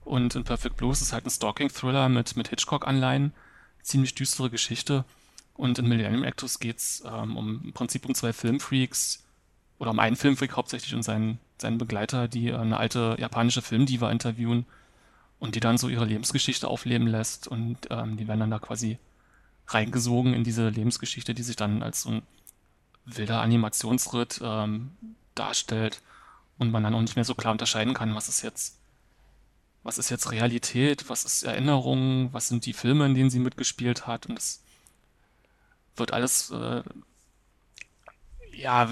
[0.04, 3.32] Und in Perfect Blue ist es halt ein Stalking-Thriller mit, mit Hitchcock-Anleihen.
[3.82, 5.04] Ziemlich düstere Geschichte.
[5.54, 9.26] Und in Millennium Actors geht es ähm, um, im Prinzip um zwei Filmfreaks,
[9.78, 14.10] oder um einen Filmfreak hauptsächlich und seinen, seinen Begleiter, die äh, eine alte japanische Filmdiva
[14.10, 14.66] interviewen
[15.38, 18.98] und die dann so ihre Lebensgeschichte aufleben lässt und ähm, die werden dann da quasi
[19.68, 22.22] reingesogen in diese Lebensgeschichte, die sich dann als so ein
[23.04, 24.92] wilder Animationsritt ähm,
[25.34, 26.02] darstellt
[26.58, 28.78] und man dann auch nicht mehr so klar unterscheiden kann, was ist jetzt
[29.82, 34.08] was ist jetzt Realität, was ist Erinnerung, was sind die Filme, in denen sie mitgespielt
[34.08, 34.60] hat und es
[35.94, 36.82] wird alles äh,
[38.52, 38.88] ja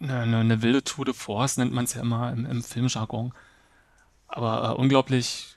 [0.00, 3.32] eine, eine, eine wilde Tour de Force, nennt man es ja immer im, im Filmjargon.
[4.28, 5.53] Aber äh, unglaublich,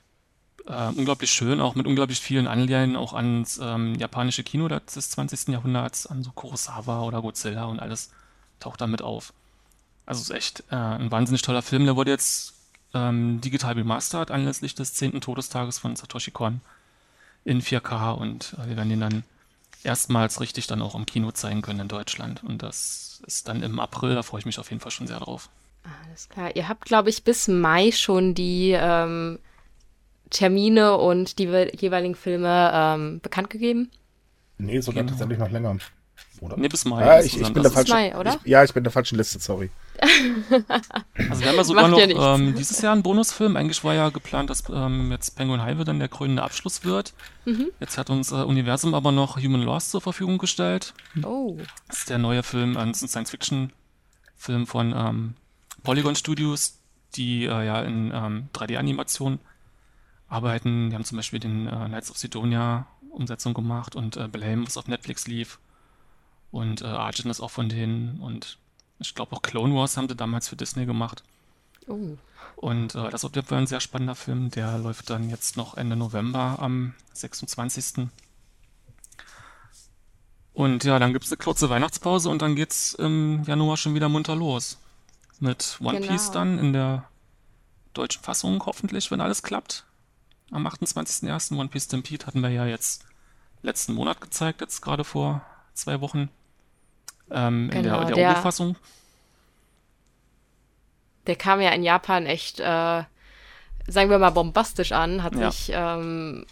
[0.68, 5.48] äh, unglaublich schön, auch mit unglaublich vielen Anleihen auch ans ähm, japanische Kino des 20.
[5.48, 8.10] Jahrhunderts, an so Kurosawa oder Godzilla und alles
[8.60, 9.32] taucht damit auf.
[10.06, 11.84] Also es ist echt äh, ein wahnsinnig toller Film.
[11.84, 12.54] Der wurde jetzt
[12.94, 15.20] ähm, digital remastert anlässlich des 10.
[15.20, 16.60] Todestages von Satoshi Kon
[17.44, 19.24] in 4K und äh, wir werden ihn dann
[19.84, 22.42] erstmals richtig dann auch im Kino zeigen können in Deutschland.
[22.44, 25.20] Und das ist dann im April, da freue ich mich auf jeden Fall schon sehr
[25.20, 25.48] drauf.
[26.06, 26.54] Alles klar.
[26.54, 29.38] Ihr habt, glaube ich, bis Mai schon die ähm,
[30.30, 33.90] Termine und die jeweiligen Filme ähm, bekannt gegeben?
[34.58, 35.12] Nee, sogar genau.
[35.12, 35.78] tatsächlich noch länger.
[36.40, 36.56] Oder?
[36.56, 37.04] Nee, bis Mai.
[37.04, 38.38] Ah, ich, ich bin der falsche, Mai, oder?
[38.44, 39.70] Ich, ja, ich bin der falschen Liste, sorry.
[40.00, 43.56] also wir haben ja sogar noch ja ähm, dieses Jahr einen Bonusfilm.
[43.56, 47.14] Eigentlich war ja geplant, dass ähm, jetzt Penguin Highway dann der krönende Abschluss wird.
[47.44, 47.70] Mhm.
[47.80, 50.94] Jetzt hat uns äh, Universum aber noch Human Lost zur Verfügung gestellt.
[51.24, 51.56] Oh.
[51.88, 55.34] Das ist der neue Film, äh, ein Science-Fiction-Film von ähm,
[55.82, 56.78] Polygon Studios,
[57.16, 59.40] die äh, ja in ähm, 3D-Animation
[60.28, 60.90] arbeiten.
[60.90, 64.76] Die haben zum Beispiel den äh, Knights of Sidonia Umsetzung gemacht und äh, Blame, was
[64.76, 65.58] auf Netflix lief.
[66.50, 68.58] Und äh, Argent ist auch von denen und
[68.98, 71.22] ich glaube auch Clone Wars haben sie damals für Disney gemacht.
[71.86, 72.16] Oh.
[72.56, 74.50] Und äh, das ist auf jeden Fall ein sehr spannender Film.
[74.50, 78.08] Der läuft dann jetzt noch Ende November am 26.
[80.54, 83.94] Und ja, dann gibt es eine kurze Weihnachtspause und dann geht es im Januar schon
[83.94, 84.78] wieder munter los.
[85.38, 86.12] Mit One genau.
[86.12, 87.08] Piece dann in der
[87.94, 89.84] deutschen Fassung hoffentlich, wenn alles klappt.
[90.50, 91.58] Am 28.01.
[91.58, 93.04] One Piece Stampede hatten wir ja jetzt
[93.62, 95.42] letzten Monat gezeigt, jetzt gerade vor
[95.74, 96.30] zwei Wochen
[97.30, 98.76] ähm, genau, in der, genau, der, Oberfassung.
[101.26, 102.64] Der kam ja in Japan echt, äh,
[103.86, 105.22] sagen wir mal, bombastisch an.
[105.22, 105.50] Hat ja.
[105.50, 106.46] sich, ähm,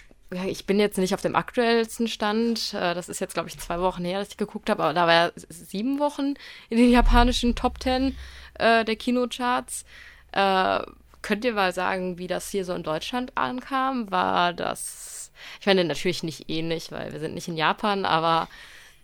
[0.46, 2.74] ich bin jetzt nicht auf dem aktuellsten Stand.
[2.74, 5.06] Äh, das ist jetzt, glaube ich, zwei Wochen her, dass ich geguckt habe, aber da
[5.06, 6.34] war er sieben Wochen
[6.68, 8.14] in den japanischen Top Ten
[8.54, 9.84] äh, der Kinocharts.
[10.32, 10.80] Äh,
[11.26, 14.10] könnt ihr mal sagen, wie das hier so in Deutschland ankam?
[14.10, 18.48] War das, ich meine, natürlich nicht ähnlich, weil wir sind nicht in Japan, aber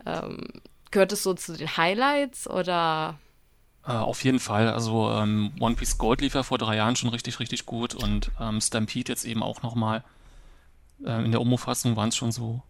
[0.06, 3.18] ähm, Gehört es so zu den Highlights oder?
[3.84, 4.68] Äh, auf jeden Fall.
[4.68, 8.30] Also ähm, One Piece Gold lief ja vor drei Jahren schon richtig, richtig gut und
[8.38, 10.04] ähm, Stampede jetzt eben auch nochmal.
[11.02, 12.62] Äh, in der Omo-Fassung waren es schon so.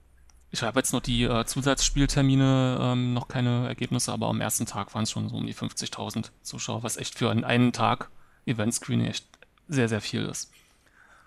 [0.52, 4.94] Ich habe jetzt noch die äh, Zusatzspieltermine, ähm, noch keine Ergebnisse, aber am ersten Tag
[4.94, 8.08] waren es schon so um die 50.000 Zuschauer, was echt für einen, einen Tag
[8.46, 9.26] Event-Screening echt
[9.68, 10.50] sehr, sehr viel ist.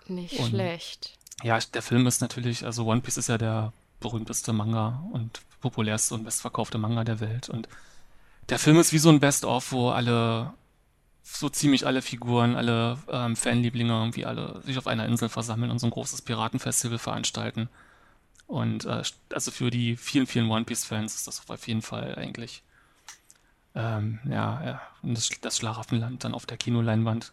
[0.08, 1.18] Nicht und, schlecht.
[1.42, 6.14] Ja, der Film ist natürlich, also One Piece ist ja der berühmteste Manga und populärste
[6.14, 7.48] und bestverkaufte Manga der Welt.
[7.48, 7.68] Und
[8.48, 10.54] der Film ist wie so ein Best-of, wo alle,
[11.22, 15.78] so ziemlich alle Figuren, alle ähm, Fanlieblinge irgendwie alle sich auf einer Insel versammeln und
[15.78, 17.68] so ein großes Piratenfestival veranstalten.
[18.46, 22.62] Und äh, also für die vielen, vielen One Piece-Fans ist das auf jeden Fall eigentlich
[23.76, 27.32] ähm, ja, ja das, das Schlaraffenland dann auf der Kinoleinwand.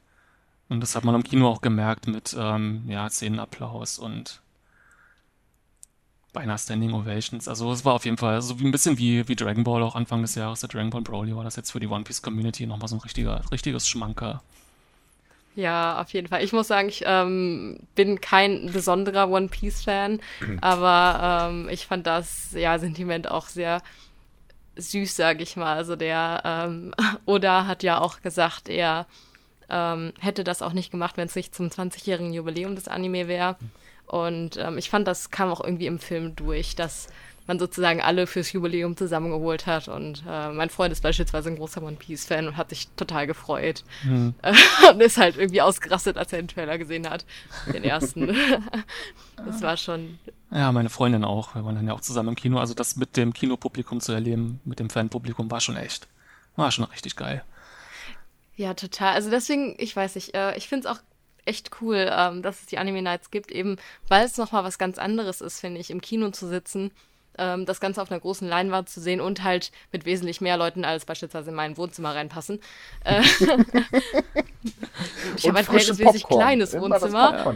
[0.69, 4.41] Und das hat man im Kino auch gemerkt mit ähm, ja, Szenenapplaus und
[6.33, 7.47] beinahe Standing Ovations.
[7.47, 9.95] Also es war auf jeden Fall so wie ein bisschen wie, wie Dragon Ball auch
[9.95, 12.65] Anfang des Jahres, der Dragon Ball Broly war das jetzt für die One Piece Community
[12.65, 14.41] nochmal so ein richtiger, richtiges Schmanker.
[15.55, 16.43] Ja, auf jeden Fall.
[16.43, 20.19] Ich muss sagen, ich ähm, bin kein besonderer One Piece Fan,
[20.61, 23.81] aber ähm, ich fand das ja Sentiment auch sehr
[24.75, 25.75] süß, sag ich mal.
[25.75, 26.95] Also der ähm,
[27.25, 29.05] Oda hat ja auch gesagt, er
[29.69, 33.57] ähm, hätte das auch nicht gemacht, wenn es nicht zum 20-jährigen Jubiläum des Anime wäre.
[34.05, 37.07] Und ähm, ich fand, das kam auch irgendwie im Film durch, dass
[37.47, 39.87] man sozusagen alle fürs Jubiläum zusammengeholt hat.
[39.87, 43.83] Und äh, mein Freund ist beispielsweise ein großer One Piece-Fan und hat sich total gefreut.
[44.03, 44.33] Mhm.
[44.91, 47.25] und ist halt irgendwie ausgerastet, als er den Trailer gesehen hat,
[47.73, 48.35] den ersten.
[49.45, 50.19] das war schon.
[50.51, 51.55] Ja, meine Freundin auch.
[51.55, 52.59] Wir waren dann ja auch zusammen im Kino.
[52.59, 56.07] Also das mit dem Kinopublikum zu erleben, mit dem Fanpublikum, war schon echt.
[56.55, 57.43] War schon richtig geil.
[58.55, 59.13] Ja, total.
[59.13, 61.01] Also deswegen, ich weiß nicht, äh, ich finde es auch
[61.45, 64.97] echt cool, ähm, dass es die Anime Nights gibt, eben weil es nochmal was ganz
[64.97, 66.91] anderes ist, finde ich, im Kino zu sitzen,
[67.37, 70.85] ähm, das Ganze auf einer großen Leinwand zu sehen und halt mit wesentlich mehr Leuten
[70.85, 72.59] als beispielsweise in mein Wohnzimmer reinpassen.
[73.03, 73.21] Äh,
[75.35, 77.53] ich habe ein verhältnismäßig kleines Wohnzimmer.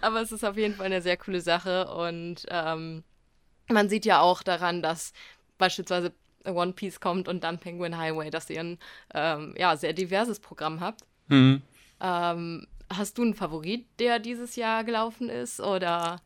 [0.00, 3.04] Aber es ist auf jeden Fall eine sehr coole Sache und ähm,
[3.68, 5.12] man sieht ja auch daran, dass
[5.58, 6.12] beispielsweise
[6.44, 8.78] One Piece kommt und dann Penguin Highway, dass ihr ein
[9.14, 11.04] ähm, ja, sehr diverses Programm habt.
[11.28, 11.62] Mhm.
[12.00, 15.60] Ähm, hast du einen Favorit, der dieses Jahr gelaufen ist?
[15.60, 16.20] Oder?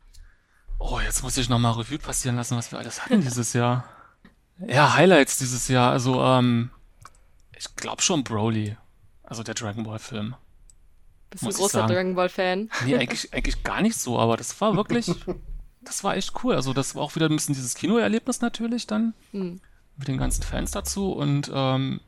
[0.79, 3.87] Oh, jetzt muss ich nochmal Revue passieren lassen, was wir alles hatten dieses Jahr.
[4.65, 5.91] Ja, Highlights dieses Jahr.
[5.91, 6.71] Also, ähm,
[7.55, 8.75] ich glaube schon Broly.
[9.23, 10.35] Also der Dragon Ball Film.
[11.29, 12.69] Bist du ein großer Dragon Ball Fan?
[12.85, 15.11] Nee, eigentlich, eigentlich gar nicht so, aber das war wirklich,
[15.81, 16.55] das war echt cool.
[16.55, 19.13] Also das war auch wieder ein bisschen dieses Kinoerlebnis natürlich dann.
[19.31, 19.59] Hm.
[19.97, 21.99] Mit den ganzen Fans dazu und ähm,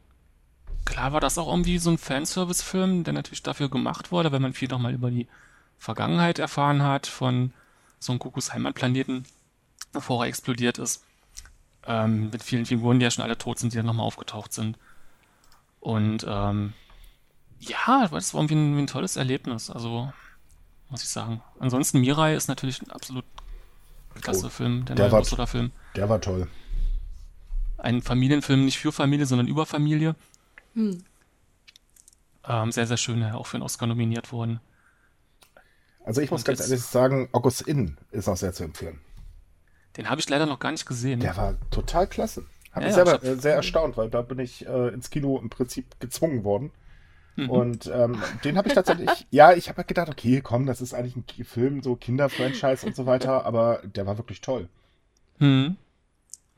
[0.86, 4.54] klar war das auch irgendwie so ein Fanservice-Film, der natürlich dafür gemacht wurde, wenn man
[4.54, 5.28] viel nochmal über die
[5.78, 7.54] Vergangenheit erfahren hat von
[7.99, 9.25] so einem Kuckucks Heimatplaneten,
[9.91, 11.04] bevor er explodiert ist.
[11.88, 14.78] Ähm, mit vielen Figuren, die ja schon alle tot sind, die dann nochmal aufgetaucht sind.
[15.80, 16.73] Und ähm,
[17.60, 20.12] ja, das war irgendwie ein, ein, tolles Erlebnis, also
[20.89, 21.41] muss ich sagen.
[21.60, 23.25] Ansonsten Mirai ist natürlich ein absolut
[24.21, 25.71] klasse oh, Film, der, der neue Film.
[25.95, 26.47] Der war toll.
[27.79, 30.15] Ein Familienfilm, nicht für Familie, sondern über Familie.
[30.73, 31.03] Hm.
[32.47, 34.59] Ähm, sehr, sehr schön, auch für einen Oscar nominiert worden.
[36.03, 38.99] Also ich muss Und ganz ehrlich sagen, August Inn ist auch sehr zu empfehlen.
[39.97, 41.19] Den habe ich leider noch gar nicht gesehen.
[41.19, 42.45] Der war total klasse.
[42.71, 45.49] Habe ja, ich selber ja, sehr erstaunt, weil da bin ich äh, ins Kino im
[45.49, 46.71] Prinzip gezwungen worden.
[47.35, 47.49] Mhm.
[47.49, 50.93] Und ähm, den habe ich tatsächlich, ja, ich habe halt gedacht, okay, komm, das ist
[50.93, 54.67] eigentlich ein Film, so Kinderfranchise und so weiter, aber der war wirklich toll.
[55.39, 55.77] Mhm.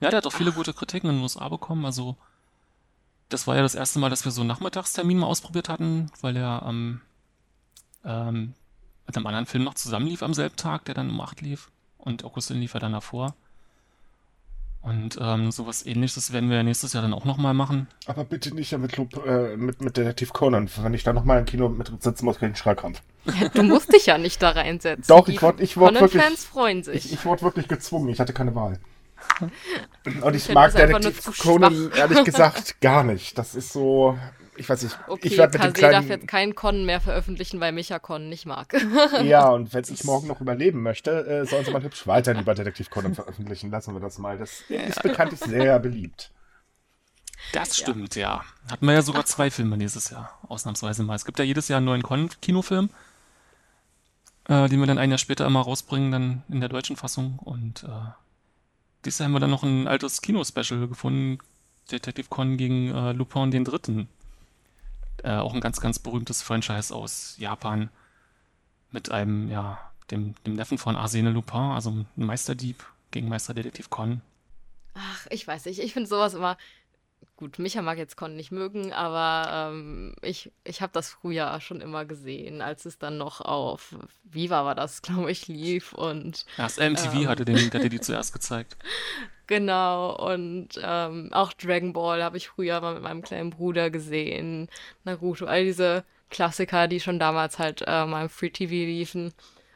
[0.02, 1.86] Ja, der hat auch viele gute Kritiken in den USA bekommen.
[1.86, 2.18] Also,
[3.30, 6.36] das war ja das erste Mal, dass wir so einen Nachmittagstermin mal ausprobiert hatten, weil
[6.36, 7.02] er am
[8.04, 8.54] ähm,
[9.08, 11.70] mit einem anderen Film noch zusammenlief am selben Tag, der dann um 8 lief.
[11.98, 13.36] Und Augustin lief er dann davor.
[14.82, 17.88] Und ähm, sowas ähnliches werden wir ja nächstes Jahr dann auch nochmal machen.
[18.08, 20.70] Aber bitte nicht mit, äh, mit, mit Detektiv Conan.
[20.82, 23.02] Wenn ich da nochmal im Kino mit sitzen muss, kriege ich einen Schreikampf.
[23.26, 25.06] Ja, du musst dich ja nicht da reinsetzen.
[25.08, 26.24] Doch, ich wurde ich wurde wirklich.
[26.24, 27.06] Fans freuen sich.
[27.06, 28.10] Ich, ich wurde wirklich gezwungen.
[28.10, 28.80] Ich hatte keine Wahl.
[30.22, 33.38] Und ich, ich mag Detektiv Conan ehrlich gesagt gar nicht.
[33.38, 34.18] Das ist so
[34.62, 35.94] ich weiß nicht, okay, ich werde mit dem kleinen...
[35.94, 38.74] darf jetzt keinen Con mehr veröffentlichen, weil Micha Con nicht mag.
[39.24, 42.54] ja, und wenn ich morgen noch überleben möchte, äh, sollen sie mal hübsch weiter lieber
[42.54, 43.72] Detektiv Conan veröffentlichen.
[43.72, 44.38] Lassen wir das mal.
[44.38, 44.82] Das ja.
[44.82, 46.32] ist bekanntlich sehr beliebt.
[47.54, 48.22] Das stimmt, ja.
[48.22, 48.72] ja.
[48.72, 51.16] Hatten wir ja sogar zwei Filme dieses Jahr, ausnahmsweise mal.
[51.16, 52.90] Es gibt ja jedes Jahr einen neuen Con Kinofilm,
[54.48, 57.40] äh, den wir dann ein Jahr später immer rausbringen, dann in der deutschen Fassung.
[57.40, 57.88] Und äh,
[59.06, 61.40] dieses Jahr haben wir dann noch ein altes Kinospecial gefunden,
[61.92, 64.08] Detective Con gegen äh, Lupin den Dritten.
[65.24, 67.90] Äh, auch ein ganz, ganz berühmtes Franchise aus Japan
[68.92, 74.22] mit einem, ja, dem, dem Neffen von Arsene Lupin, also ein Meisterdieb gegen Meisterdetektiv Con.
[74.94, 75.80] Ach, ich weiß nicht.
[75.80, 76.58] Ich finde sowas immer.
[77.38, 81.82] Gut, Micha mag jetzt Con nicht mögen, aber ähm, ich, ich habe das früher schon
[81.82, 86.46] immer gesehen, als es dann noch auf Viva war das, glaube ich, lief und.
[86.58, 88.78] Ja, das MTV ähm, hatte, den, hatte die zuerst gezeigt.
[89.48, 94.70] Genau, und ähm, auch Dragon Ball habe ich früher mal mit meinem kleinen Bruder gesehen.
[95.04, 99.34] Naruto, all diese Klassiker, die schon damals halt äh, mal im Free TV liefen.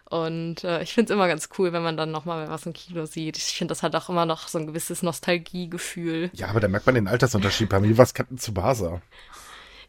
[0.10, 3.06] Und äh, ich finde es immer ganz cool, wenn man dann nochmal was im Kino
[3.06, 3.38] sieht.
[3.38, 6.30] Ich finde, das hat auch immer noch so ein gewisses Nostalgiegefühl.
[6.34, 7.70] Ja, aber da merkt man den Altersunterschied.
[7.70, 9.02] Bei mir war es Captain Tsubasa.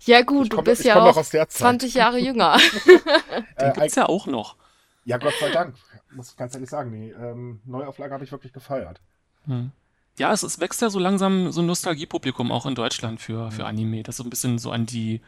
[0.04, 2.58] Ja, gut, komm, du bist ja auch 20 Jahre jünger.
[3.60, 4.56] den gibt es ja auch noch.
[5.04, 5.74] Ja, Gott sei Dank.
[6.12, 6.92] Muss ich ganz ehrlich sagen.
[6.92, 9.00] Die ähm, Neuauflage habe ich wirklich gefeiert.
[9.44, 9.70] Hm.
[10.18, 13.66] Ja, es, es wächst ja so langsam so ein Nostalgiepublikum auch in Deutschland für, für
[13.66, 15.20] Anime, das so ein bisschen so an die,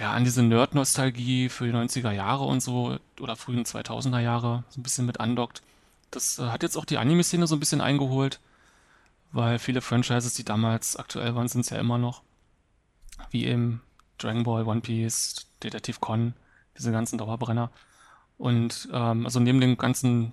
[0.00, 4.80] ja, an diese Nerd-Nostalgie für die 90er Jahre und so oder frühen 2000er Jahre so
[4.80, 5.60] ein bisschen mit andockt.
[6.10, 8.40] Das äh, hat jetzt auch die Anime-Szene so ein bisschen eingeholt,
[9.30, 12.22] weil viele Franchises, die damals aktuell waren, sind es ja immer noch.
[13.30, 13.82] Wie eben
[14.16, 16.32] Dragon Ball, One Piece, Detective Con,
[16.78, 17.70] diese ganzen Dauerbrenner.
[18.38, 20.32] Und ähm, also neben den ganzen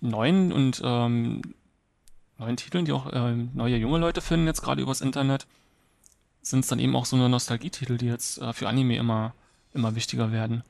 [0.00, 1.42] neuen und ähm,
[2.38, 5.48] neuen Titeln, die auch äh, neue junge Leute finden, jetzt gerade übers Internet,
[6.50, 9.34] sind es dann eben auch so eine Nostalgietitel, die jetzt äh, für Anime immer,
[9.74, 10.62] immer wichtiger werden.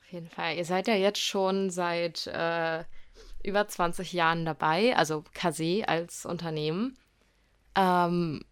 [0.00, 0.56] Auf jeden Fall.
[0.56, 2.84] Ihr seid ja jetzt schon seit äh,
[3.42, 6.96] über 20 Jahren dabei, also Kase als Unternehmen.
[7.74, 8.44] Ähm,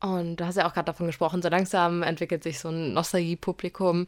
[0.00, 4.06] und du hast ja auch gerade davon gesprochen, so langsam entwickelt sich so ein Nostalgie-Publikum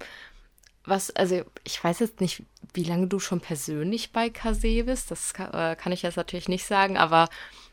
[0.85, 2.43] was, also ich weiß jetzt nicht,
[2.75, 6.49] wie lange du schon persönlich bei Kase bist, das kann, äh, kann ich jetzt natürlich
[6.49, 7.29] nicht sagen, aber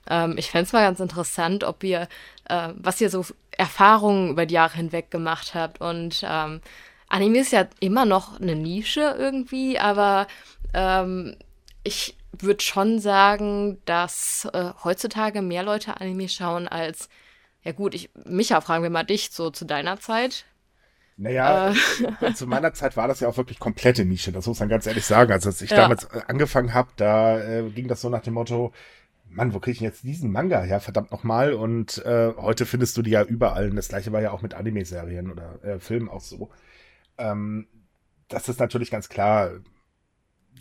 [0.07, 2.07] ähm, ich fände es mal ganz interessant, ob ihr,
[2.45, 6.61] äh, was ihr so Erfahrungen über die Jahre hinweg gemacht habt und ähm,
[7.09, 10.27] Anime ist ja immer noch eine Nische irgendwie, aber
[10.73, 11.35] ähm,
[11.83, 17.09] ich würde schon sagen, dass äh, heutzutage mehr Leute Anime schauen als,
[17.63, 20.45] ja gut, ich, Micha, fragen wir mal dich so zu deiner Zeit.
[21.17, 21.73] Naja,
[22.21, 22.33] äh.
[22.33, 25.05] zu meiner Zeit war das ja auch wirklich komplette Nische, das muss man ganz ehrlich
[25.05, 25.33] sagen.
[25.33, 25.77] Also als ich ja.
[25.77, 28.71] damals äh, angefangen habe, da äh, ging das so nach dem Motto,
[29.29, 31.53] Mann, wo kriege ich jetzt diesen Manga her, verdammt nochmal?
[31.53, 33.69] Und äh, heute findest du die ja überall.
[33.69, 36.49] Und das gleiche war ja auch mit Anime-Serien oder äh, Filmen auch so.
[37.17, 37.67] Ähm,
[38.27, 39.51] das ist natürlich ganz klar,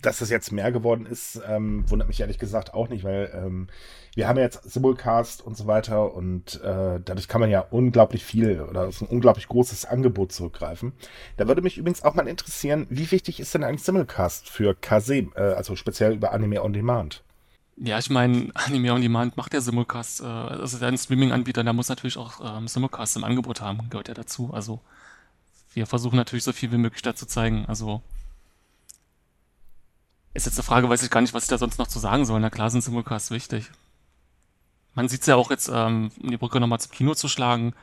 [0.02, 3.68] dass es jetzt mehr geworden ist, ähm, wundert mich ehrlich gesagt auch nicht, weil ähm,
[4.14, 8.24] wir haben ja jetzt Simulcast und so weiter und äh, dadurch kann man ja unglaublich
[8.24, 10.92] viel oder auf ein unglaublich großes Angebot zurückgreifen.
[11.37, 15.28] Da würde mich übrigens auch mal interessieren, wie wichtig ist denn ein Simulcast für Kase,
[15.35, 17.24] äh, also speziell über Anime on Demand?
[17.81, 21.88] Ja, ich meine, Anime On Demand macht ja Simulcast, äh, also ein Streaming-Anbieter, der muss
[21.88, 24.53] natürlich auch ähm, Simulcast im Angebot haben, gehört ja dazu.
[24.53, 24.81] Also
[25.75, 27.67] wir versuchen natürlich so viel wie möglich da zu zeigen.
[27.67, 28.03] Also
[30.35, 32.25] ist jetzt eine Frage, weiß ich gar nicht, was ich da sonst noch zu sagen
[32.25, 32.41] soll.
[32.41, 33.71] Na klar sind Simulcasts wichtig.
[34.95, 37.75] Man sieht es ja auch jetzt, ähm, um die Brücke nochmal zum Kino zu schlagen.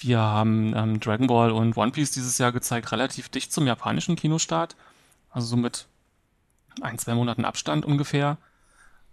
[0.00, 4.16] Wir haben ähm, Dragon Ball und One Piece dieses Jahr gezeigt, relativ dicht zum japanischen
[4.16, 4.76] Kinostart.
[5.30, 5.86] Also so mit
[6.82, 8.36] ein, zwei Monaten Abstand ungefähr.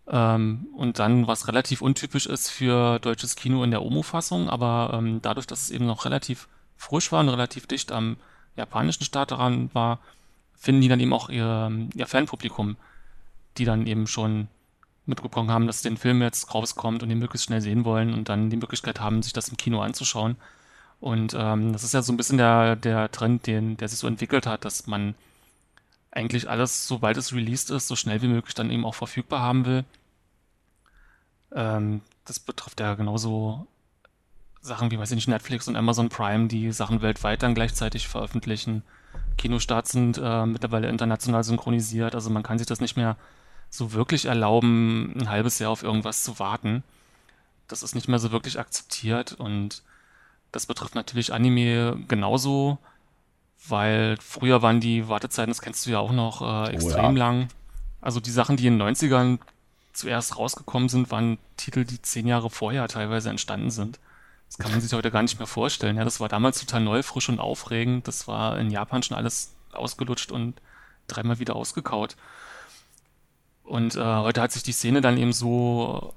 [0.07, 5.21] Ähm, und dann, was relativ untypisch ist für deutsches Kino in der OMO-Fassung, aber ähm,
[5.21, 8.17] dadurch, dass es eben noch relativ frisch war und relativ dicht am
[8.55, 9.99] japanischen Start daran war,
[10.55, 12.77] finden die dann eben auch ihr, ihr Fanpublikum,
[13.57, 14.47] die dann eben schon
[15.05, 18.49] mitbekommen haben, dass den Film jetzt rauskommt und den möglichst schnell sehen wollen und dann
[18.49, 20.35] die Möglichkeit haben, sich das im Kino anzuschauen.
[20.99, 24.07] Und ähm, das ist ja so ein bisschen der, der Trend, den, der sich so
[24.07, 25.13] entwickelt hat, dass man
[26.15, 29.65] eigentlich alles, sobald es released ist, so schnell wie möglich dann eben auch verfügbar haben
[29.65, 29.85] will.
[31.53, 33.67] Ähm, das betrifft ja genauso
[34.61, 38.81] Sachen wie, weiß ich nicht, Netflix und Amazon Prime, die Sachen weltweit dann gleichzeitig veröffentlichen.
[39.37, 43.17] Kinostarts sind äh, mittlerweile international synchronisiert, also man kann sich das nicht mehr
[43.69, 46.83] so wirklich erlauben, ein halbes Jahr auf irgendwas zu warten.
[47.67, 49.83] Das ist nicht mehr so wirklich akzeptiert und
[50.51, 52.77] das betrifft natürlich Anime genauso,
[53.67, 57.17] weil früher waren die Wartezeiten, das kennst du ja auch noch, äh, extrem oh ja.
[57.17, 57.47] lang.
[58.01, 59.39] Also die Sachen, die in den 90ern
[59.93, 63.99] zuerst rausgekommen sind, waren Titel, die zehn Jahre vorher teilweise entstanden sind.
[64.47, 65.97] Das kann man sich heute gar nicht mehr vorstellen.
[65.97, 68.07] Ja, das war damals total neu, frisch und aufregend.
[68.07, 70.61] Das war in Japan schon alles ausgelutscht und
[71.07, 72.15] dreimal wieder ausgekaut.
[73.63, 76.13] Und äh, heute hat sich die Szene dann eben so,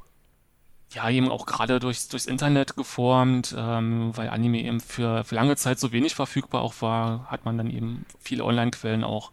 [0.91, 5.57] ja, eben auch gerade durchs, durchs Internet geformt, ähm, weil Anime eben für, für lange
[5.57, 9.31] Zeit so wenig verfügbar auch war, hat man dann eben viele Online-Quellen auch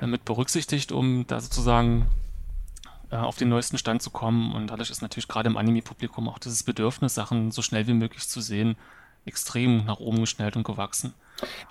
[0.00, 2.06] äh, mit berücksichtigt, um da sozusagen
[3.10, 4.52] äh, auf den neuesten Stand zu kommen.
[4.52, 8.28] Und dadurch ist natürlich gerade im Anime-Publikum auch dieses Bedürfnis, Sachen so schnell wie möglich
[8.28, 8.76] zu sehen,
[9.24, 11.14] extrem nach oben geschnellt und gewachsen.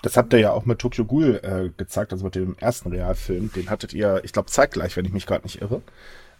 [0.00, 3.52] Das habt ihr ja auch mit Tokyo Ghoul äh, gezeigt, also mit dem ersten Realfilm.
[3.52, 5.82] Den hattet ihr, ich glaube, zeitgleich, wenn ich mich gerade nicht irre,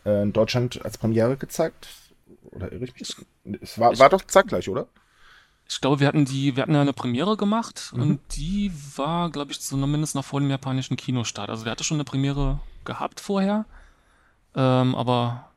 [0.06, 1.88] äh, in Deutschland als Premiere gezeigt.
[2.50, 3.16] Oder irre ich mich?
[3.60, 4.86] Es war, ich, war doch zeitgleich, oder?
[5.68, 8.02] Ich glaube, wir hatten die, wir hatten ja eine Premiere gemacht mhm.
[8.02, 11.50] und die war, glaube ich, zumindest noch vor dem japanischen Kinostart.
[11.50, 13.64] Also wir hatten schon eine Premiere gehabt vorher,
[14.54, 15.50] ähm, aber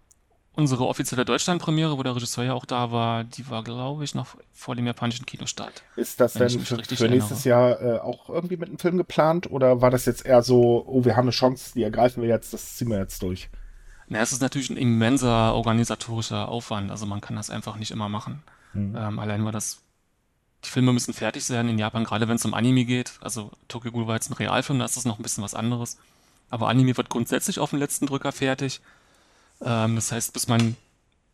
[0.59, 4.35] unsere offizielle Deutschland-Premiere, wo der Regisseur ja auch da war, die war, glaube ich, noch
[4.51, 5.83] vor dem japanischen Kinostart.
[5.95, 9.81] Ist das denn für, für nächstes Jahr äh, auch irgendwie mit einem Film geplant oder
[9.81, 12.75] war das jetzt eher so, oh, wir haben eine Chance, die ergreifen wir jetzt, das
[12.75, 13.49] ziehen wir jetzt durch?
[14.09, 18.09] Na, es ist natürlich ein immenser organisatorischer Aufwand, also man kann das einfach nicht immer
[18.09, 18.41] machen.
[18.73, 18.95] Mhm.
[18.97, 19.81] Ähm, allein weil das,
[20.65, 23.13] die Filme müssen fertig sein in Japan, gerade wenn es um Anime geht.
[23.21, 25.97] Also Tokyo Ghoul war jetzt ein Realfilm, da ist das noch ein bisschen was anderes.
[26.49, 28.81] Aber Anime wird grundsätzlich auf den letzten Drücker fertig.
[29.61, 30.75] Ähm, das heißt, bis man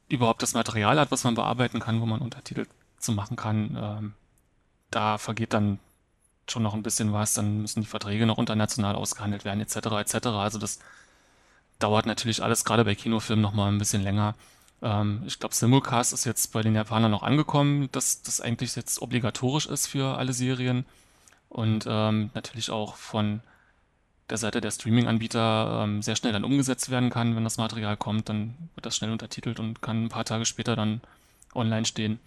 [0.10, 2.68] überhaupt das Material hat, was man bearbeiten kann, wo man Untertitel
[3.00, 4.14] zu machen kann, ähm,
[4.92, 5.80] da vergeht dann
[6.48, 9.78] schon noch ein bisschen was, dann müssen die Verträge noch international ausgehandelt werden, etc.
[9.78, 10.28] etc.
[10.28, 10.80] Also das
[11.80, 14.36] dauert natürlich alles gerade bei Kinofilmen noch mal ein bisschen länger.
[14.82, 19.02] Ähm, ich glaube, Simulcast ist jetzt bei den Japanern noch angekommen, dass das eigentlich jetzt
[19.02, 20.86] obligatorisch ist für alle Serien
[21.50, 23.42] und ähm, natürlich auch von
[24.30, 27.36] der Seite der Streaming-Anbieter ähm, sehr schnell dann umgesetzt werden kann.
[27.36, 30.76] Wenn das Material kommt, dann wird das schnell untertitelt und kann ein paar Tage später
[30.76, 31.02] dann
[31.54, 32.20] online stehen.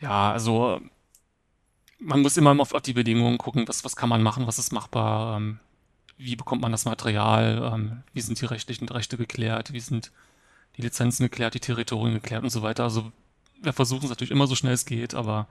[0.00, 0.80] Ja, also
[1.98, 4.72] man muss immer auf, auf die Bedingungen gucken, was, was kann man machen, was ist
[4.72, 5.58] machbar, ähm,
[6.16, 10.12] wie bekommt man das Material, ähm, wie sind die rechtlichen Rechte geklärt, wie sind
[10.76, 12.84] die Lizenzen geklärt, die Territorien geklärt und so weiter.
[12.84, 13.12] Also
[13.62, 15.46] wir versuchen es natürlich immer so schnell es geht, aber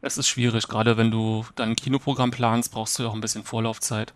[0.00, 3.44] es ist schwierig, gerade wenn du dein Kinoprogramm planst, brauchst du ja auch ein bisschen
[3.44, 4.14] Vorlaufzeit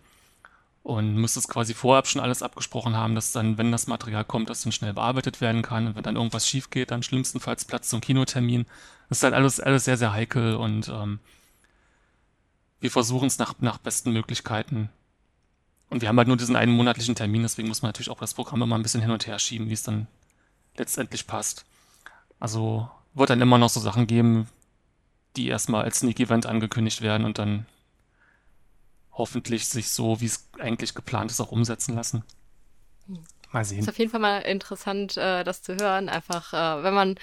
[0.83, 4.61] und müsstest quasi vorab schon alles abgesprochen haben, dass dann, wenn das Material kommt, das
[4.61, 8.01] dann schnell bearbeitet werden kann und wenn dann irgendwas schief geht, dann schlimmstenfalls Platz zum
[8.01, 8.65] Kinotermin.
[9.09, 11.19] Das ist halt alles, alles sehr, sehr heikel und ähm,
[12.79, 14.89] wir versuchen es nach, nach besten Möglichkeiten.
[15.89, 18.33] Und wir haben halt nur diesen einen monatlichen Termin, deswegen muss man natürlich auch das
[18.33, 20.07] Programm immer ein bisschen hin und her schieben, wie es dann
[20.77, 21.65] letztendlich passt.
[22.39, 24.47] Also wird dann immer noch so Sachen geben,
[25.35, 27.65] die erstmal als Sneak-Event angekündigt werden und dann
[29.11, 32.23] hoffentlich sich so, wie es eigentlich geplant ist, auch umsetzen lassen.
[33.51, 33.79] Mal sehen.
[33.79, 36.09] Ist auf jeden Fall mal interessant, äh, das zu hören.
[36.09, 37.15] Einfach, äh, wenn man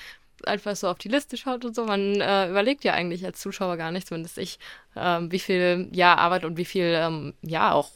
[0.46, 3.76] einfach so auf die Liste schaut und so, man äh, überlegt ja eigentlich als Zuschauer
[3.76, 4.58] gar nicht, zumindest ich,
[4.96, 7.90] ähm, wie viel ja Arbeit und wie viel ähm, ja auch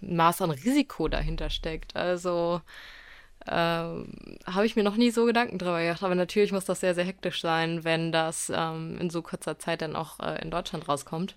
[0.00, 1.96] Maß an Risiko dahinter steckt.
[1.96, 2.60] Also
[3.46, 6.02] ähm, habe ich mir noch nie so Gedanken drüber gemacht.
[6.02, 9.82] Aber natürlich muss das sehr, sehr hektisch sein, wenn das ähm, in so kurzer Zeit
[9.82, 11.36] dann auch äh, in Deutschland rauskommt.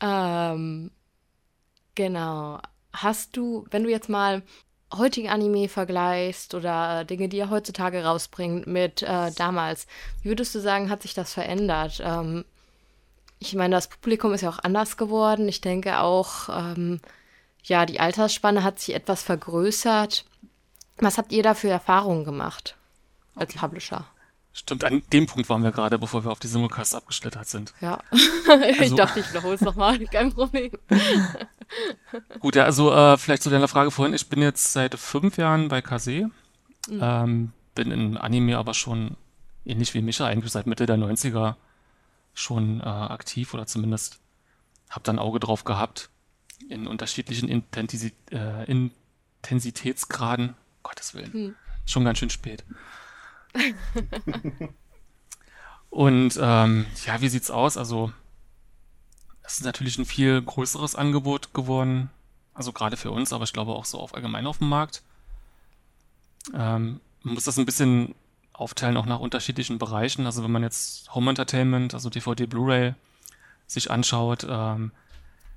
[0.00, 0.90] Ähm,
[1.94, 2.60] genau.
[2.92, 4.42] hast du, wenn du jetzt mal
[4.92, 9.86] heutige Anime vergleichst oder Dinge, die er heutzutage rausbringt mit äh, damals,
[10.22, 12.00] wie würdest du sagen, hat sich das verändert?
[12.04, 12.44] Ähm,
[13.40, 15.48] ich meine, das Publikum ist ja auch anders geworden.
[15.48, 17.00] Ich denke auch, ähm,
[17.64, 20.26] ja, die Altersspanne hat sich etwas vergrößert.
[20.98, 22.76] Was habt ihr da für Erfahrungen gemacht
[23.34, 24.04] als Publisher?
[24.52, 27.72] Stimmt, an dem Punkt waren wir gerade, bevor wir auf die Simulcast abgeschlittert sind.
[27.80, 27.98] Ja.
[28.48, 30.72] Also, ich dachte, ich wiederhole es nochmal, kein Problem.
[32.40, 34.12] Gut, ja, also äh, vielleicht zu deiner Frage vorhin.
[34.12, 36.30] Ich bin jetzt seit fünf Jahren bei Kase.
[36.88, 37.00] Mhm.
[37.00, 39.16] Ähm, bin in Anime aber schon
[39.64, 41.54] ähnlich wie Micha, eigentlich seit Mitte der 90er
[42.34, 44.20] schon äh, aktiv oder zumindest
[44.88, 46.10] habe da ein Auge drauf gehabt
[46.68, 48.90] in unterschiedlichen Intensi äh,
[49.42, 50.54] Intensitätsgraden.
[50.82, 51.30] Gottes Willen.
[51.32, 51.54] Mhm.
[51.84, 52.64] Schon ganz schön spät.
[55.90, 57.76] Und ähm, ja, wie sieht's aus?
[57.76, 58.12] Also,
[59.42, 62.10] es ist natürlich ein viel größeres Angebot geworden.
[62.54, 65.02] Also gerade für uns, aber ich glaube auch so auf allgemein auf dem Markt.
[66.54, 68.14] Ähm, man muss das ein bisschen
[68.60, 70.26] aufteilen, auch nach unterschiedlichen Bereichen.
[70.26, 72.94] Also wenn man jetzt Home Entertainment, also DVD, Blu-ray
[73.66, 74.92] sich anschaut, ähm,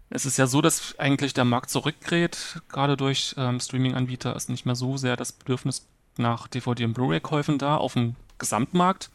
[0.10, 4.66] es ist ja so, dass eigentlich der Markt zurückgerät, gerade durch ähm, Streaming-Anbieter ist nicht
[4.66, 5.88] mehr so sehr das Bedürfnis
[6.18, 9.10] nach DVD- und Blu-ray-Käufen da auf dem Gesamtmarkt.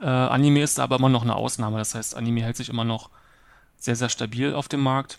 [0.00, 1.78] Äh, Anime ist aber immer noch eine Ausnahme.
[1.78, 3.10] Das heißt, Anime hält sich immer noch
[3.76, 5.18] sehr, sehr stabil auf dem Markt.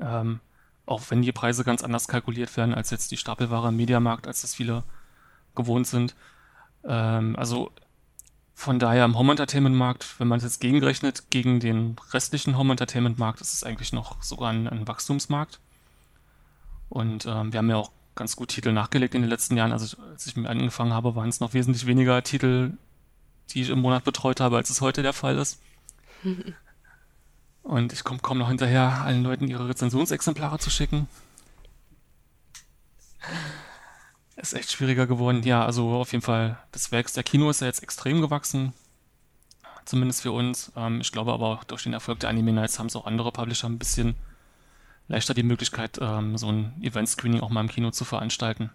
[0.00, 0.40] Ähm,
[0.86, 4.42] auch wenn die Preise ganz anders kalkuliert werden als jetzt die Stapelware im Mediamarkt, als
[4.42, 4.82] das viele
[5.54, 6.14] gewohnt sind.
[6.86, 7.70] Ähm, also
[8.54, 12.72] von daher im Home Entertainment Markt, wenn man es jetzt gegenrechnet gegen den restlichen Home
[12.72, 15.60] Entertainment Markt, ist es eigentlich noch sogar ein, ein Wachstumsmarkt.
[16.88, 19.72] Und ähm, wir haben ja auch ganz gut Titel nachgelegt in den letzten Jahren.
[19.72, 22.74] Also als ich mir angefangen habe, waren es noch wesentlich weniger Titel,
[23.50, 25.60] die ich im Monat betreut habe, als es heute der Fall ist.
[27.62, 31.08] Und ich komme kaum noch hinterher, allen Leuten ihre Rezensionsexemplare zu schicken.
[34.36, 35.42] Ist echt schwieriger geworden.
[35.44, 38.72] Ja, also auf jeden Fall, das Werk der Kino ist ja jetzt extrem gewachsen.
[39.84, 40.72] Zumindest für uns.
[40.76, 43.30] Ähm, ich glaube aber auch durch den Erfolg der Anime Nights haben es auch andere
[43.32, 44.16] Publisher ein bisschen
[45.08, 48.70] leichter die Möglichkeit, ähm, so ein Event-Screening auch mal im Kino zu veranstalten.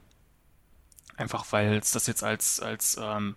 [1.17, 3.35] Einfach weil es das jetzt als, als, ähm,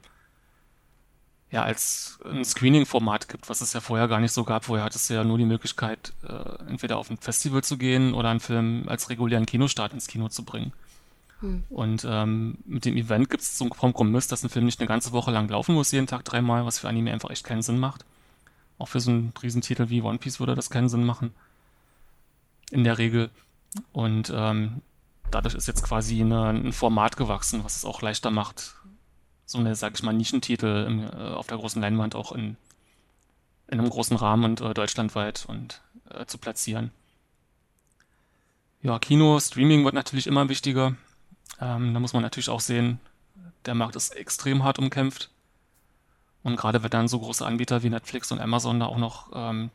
[1.51, 4.67] ja, als ein Screening-Format gibt, was es ja vorher gar nicht so gab.
[4.67, 8.29] Vorher hattest du ja nur die Möglichkeit, äh, entweder auf ein Festival zu gehen oder
[8.29, 10.73] einen Film als regulären Kinostart ins Kino zu bringen.
[11.43, 11.65] Hm.
[11.69, 14.89] Und ähm, mit dem Event gibt es so einen Kompromiss, dass ein Film nicht eine
[14.89, 17.79] ganze Woche lang laufen muss, jeden Tag dreimal, was für Anime einfach echt keinen Sinn
[17.79, 18.05] macht.
[18.79, 21.35] Auch für so einen Riesentitel wie One Piece würde das keinen Sinn machen
[22.71, 23.31] in der Regel.
[23.93, 24.83] Und ähm,
[25.31, 28.75] dadurch ist jetzt quasi eine, ein Format gewachsen, was es auch leichter macht,
[29.45, 32.57] so eine, sag ich mal, Nischentitel im, äh, auf der großen Leinwand auch in,
[33.69, 36.91] in einem großen Rahmen und äh, deutschlandweit und äh, zu platzieren.
[38.83, 40.97] Ja, Kino, Streaming wird natürlich immer wichtiger.
[41.61, 43.01] Ähm, da muss man natürlich auch sehen,
[43.67, 45.31] der Markt ist extrem hart umkämpft.
[46.43, 49.71] Und gerade wenn dann so große Anbieter wie Netflix und Amazon da auch noch ähm,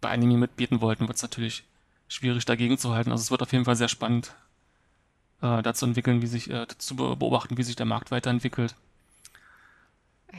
[0.00, 1.64] bei Anime mitbieten wollten, wird es natürlich
[2.08, 3.12] schwierig dagegen zu halten.
[3.12, 4.34] Also es wird auf jeden Fall sehr spannend,
[5.42, 8.74] äh, dazu entwickeln, wie sich, äh, zu beobachten, wie sich der Markt weiterentwickelt.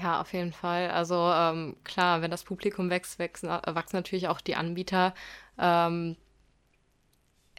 [0.02, 0.92] Ja, auf jeden Fall.
[0.92, 5.14] Also ähm, klar, wenn das Publikum wächst, wachsen, äh, wachsen natürlich auch die Anbieter.
[5.58, 6.16] Ähm,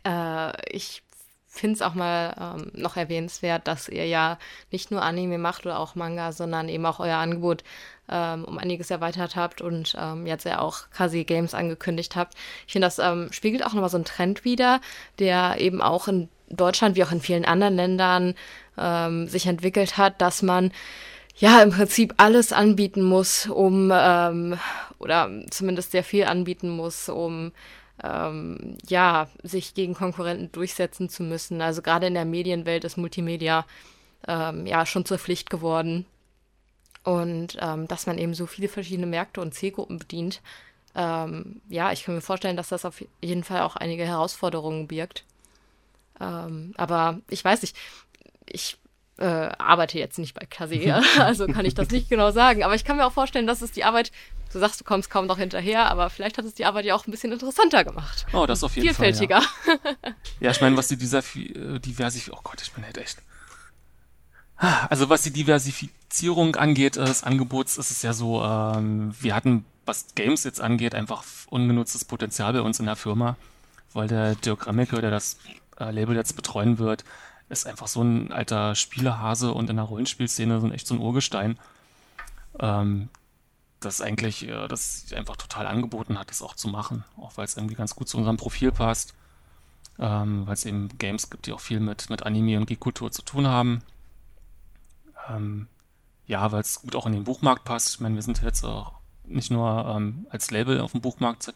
[0.04, 1.02] äh, ich
[1.50, 4.38] finde es auch mal ähm, noch erwähnenswert, dass ihr ja
[4.70, 7.64] nicht nur Anime macht oder auch Manga, sondern eben auch euer Angebot
[8.08, 12.34] ähm, um einiges erweitert habt und ähm, jetzt ja auch quasi Games angekündigt habt.
[12.66, 14.80] Ich finde, das ähm, spiegelt auch nochmal so einen Trend wider,
[15.18, 18.34] der eben auch in Deutschland wie auch in vielen anderen Ländern
[18.78, 20.72] ähm, sich entwickelt hat, dass man
[21.36, 24.56] ja im Prinzip alles anbieten muss, um ähm,
[24.98, 27.50] oder zumindest sehr viel anbieten muss, um
[28.02, 31.60] ähm, ja, sich gegen Konkurrenten durchsetzen zu müssen.
[31.60, 33.64] Also gerade in der Medienwelt ist Multimedia
[34.26, 36.06] ähm, ja schon zur Pflicht geworden.
[37.02, 40.42] Und ähm, dass man eben so viele verschiedene Märkte und Zielgruppen bedient.
[40.94, 45.24] Ähm, ja, ich kann mir vorstellen, dass das auf jeden Fall auch einige Herausforderungen birgt.
[46.20, 47.76] Ähm, aber ich weiß nicht,
[48.46, 48.76] ich
[49.18, 49.24] äh,
[49.58, 52.64] arbeite jetzt nicht bei Kaseya, also kann ich das nicht genau sagen.
[52.64, 54.12] Aber ich kann mir auch vorstellen, dass es die Arbeit
[54.52, 57.06] Du sagst, du kommst kaum noch hinterher, aber vielleicht hat es die Arbeit ja auch
[57.06, 58.26] ein bisschen interessanter gemacht.
[58.32, 59.42] Oh, das auf jeden Vielfältiger.
[59.42, 59.78] Fall.
[59.84, 63.18] Ja, ja ich meine, was die dieser äh, Diversifizierung, oh Gott, ich bin halt echt.
[64.56, 69.64] Also was die Diversifizierung angeht, äh, des Angebots, ist es ja so, ähm, wir hatten,
[69.86, 73.36] was Games jetzt angeht, einfach ungenutztes Potenzial bei uns in der Firma,
[73.94, 75.38] weil der Dirk Remmecke, der das
[75.78, 77.04] äh, Label jetzt betreuen wird,
[77.48, 81.00] ist einfach so ein alter Spielehase und in der Rollenspielszene so ein echt so ein
[81.00, 81.58] Urgestein.
[82.58, 83.08] Ähm,
[83.80, 87.56] das eigentlich äh, das einfach total angeboten hat, das auch zu machen, auch weil es
[87.56, 89.14] irgendwie ganz gut zu unserem Profil passt.
[89.98, 93.22] ähm, weil es eben Games gibt, die auch viel mit, mit Anime und Geek-Kultur zu
[93.22, 93.82] tun haben.
[95.28, 95.68] Ähm,
[96.26, 97.94] ja, weil es gut auch in den Buchmarkt passt.
[97.94, 98.92] Ich meine, wir sind jetzt auch
[99.24, 101.52] nicht nur ähm, als Label auf dem Buchmarkt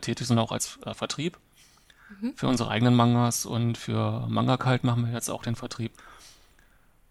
[0.00, 1.38] tätig, sondern auch als äh, Vertrieb.
[2.20, 2.34] Mhm.
[2.36, 5.92] Für unsere eigenen Mangas und für Manga Kalt machen wir jetzt auch den Vertrieb.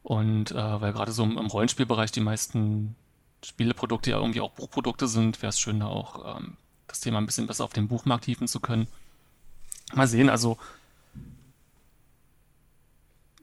[0.03, 2.95] Und äh, weil gerade so im, im, Rollenspielbereich die meisten
[3.43, 6.57] Spieleprodukte ja irgendwie auch Buchprodukte sind, wäre es schön, da auch ähm,
[6.87, 8.87] das Thema ein bisschen besser auf den Buchmarkt hieven zu können.
[9.93, 10.57] Mal sehen, also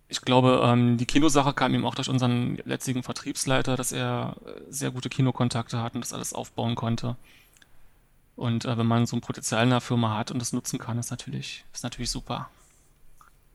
[0.09, 4.61] ich glaube, ähm, die Kinosache kam ihm auch durch unseren letzten Vertriebsleiter, dass er äh,
[4.69, 7.17] sehr gute Kinokontakte hat und das alles aufbauen konnte.
[8.37, 10.99] Und äh, wenn man so ein Potenzial in der Firma hat und das nutzen kann,
[10.99, 12.49] ist natürlich, ist natürlich super.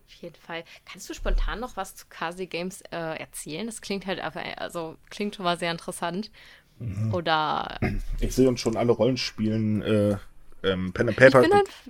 [0.09, 0.63] Auf jeden Fall.
[0.91, 3.67] Kannst du spontan noch was zu Kasi Games äh, erzählen?
[3.67, 6.31] Das klingt halt einfach, also klingt schon mal sehr interessant.
[6.79, 7.13] Mhm.
[7.13, 7.79] Oder.
[8.19, 10.17] Ich sehe uns schon alle Rollenspielen, äh,
[10.63, 11.43] ähm, Pen and Paper,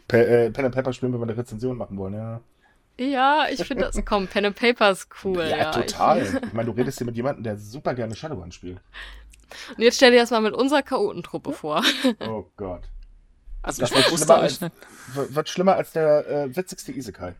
[0.09, 2.41] Pe äh, Pen and Paper spielen, wenn wir eine Rezension machen wollen, ja.
[2.99, 5.39] Ja, ich finde das, komm, Pen and Paper ist cool.
[5.39, 6.21] Ja, ja total.
[6.21, 8.81] Ich, ich meine, du redest hier mit jemandem, der super gerne Shadowrun spielt.
[9.77, 11.81] Und jetzt stell dir das mal mit unserer Chaotentruppe vor.
[12.19, 12.83] Oh Gott.
[13.61, 14.61] Also das wird schlimmer, als,
[15.13, 17.35] wird schlimmer als der äh, witzigste Isekai.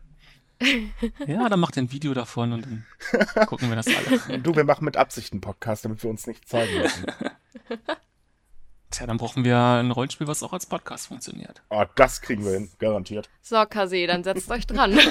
[1.26, 4.38] Ja, dann macht ein Video davon und dann gucken wir das alle.
[4.42, 7.06] Du, wir machen mit Absicht einen Podcast, damit wir uns nicht zeigen müssen.
[8.90, 11.62] Tja, dann brauchen wir ein Rollenspiel, was auch als Podcast funktioniert.
[11.70, 13.30] Oh, das kriegen wir hin, garantiert.
[13.40, 14.98] So, Kase, dann setzt euch dran.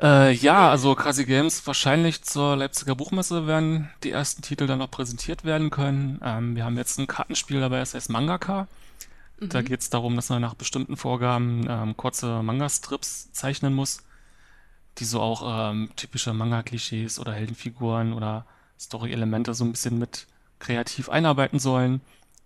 [0.00, 4.90] Äh, ja, also Crazy Games wahrscheinlich zur Leipziger Buchmesse werden die ersten Titel dann noch
[4.90, 6.20] präsentiert werden können.
[6.24, 8.66] Ähm, wir haben jetzt ein Kartenspiel dabei, das heißt Mangaka.
[9.42, 9.48] Mhm.
[9.48, 14.04] Da geht es darum, dass man nach bestimmten Vorgaben ähm, kurze Manga-Strips zeichnen muss,
[14.98, 18.46] die so auch ähm, typische Manga-Klischees oder Heldenfiguren oder
[18.78, 20.26] Story-Elemente so ein bisschen mit
[20.58, 22.00] kreativ einarbeiten sollen.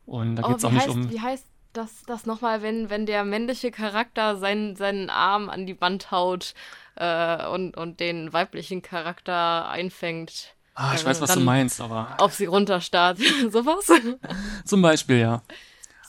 [0.06, 1.10] Und da oh, geht es auch heißt, nicht um.
[1.10, 5.78] Wie heißt das, das nochmal, wenn, wenn der männliche Charakter seinen, seinen Arm an die
[5.80, 6.54] Wand haut
[6.94, 10.54] äh, und, und den weiblichen Charakter einfängt.
[10.74, 12.14] Ah, ich äh, weiß, was du meinst, aber.
[12.18, 13.18] Auf sie runterstarrt.
[13.50, 13.90] Sowas?
[14.64, 15.42] Zum Beispiel, ja.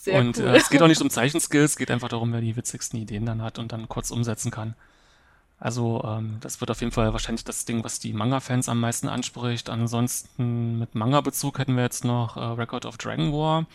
[0.07, 0.45] Sehr und cool.
[0.45, 3.25] äh, es geht auch nicht um Zeichenskills, es geht einfach darum, wer die witzigsten Ideen
[3.25, 4.73] dann hat und dann kurz umsetzen kann.
[5.59, 9.09] Also ähm, das wird auf jeden Fall wahrscheinlich das Ding, was die Manga-Fans am meisten
[9.09, 9.69] anspricht.
[9.69, 13.65] Ansonsten mit Manga-Bezug hätten wir jetzt noch äh, Record of Dragon War.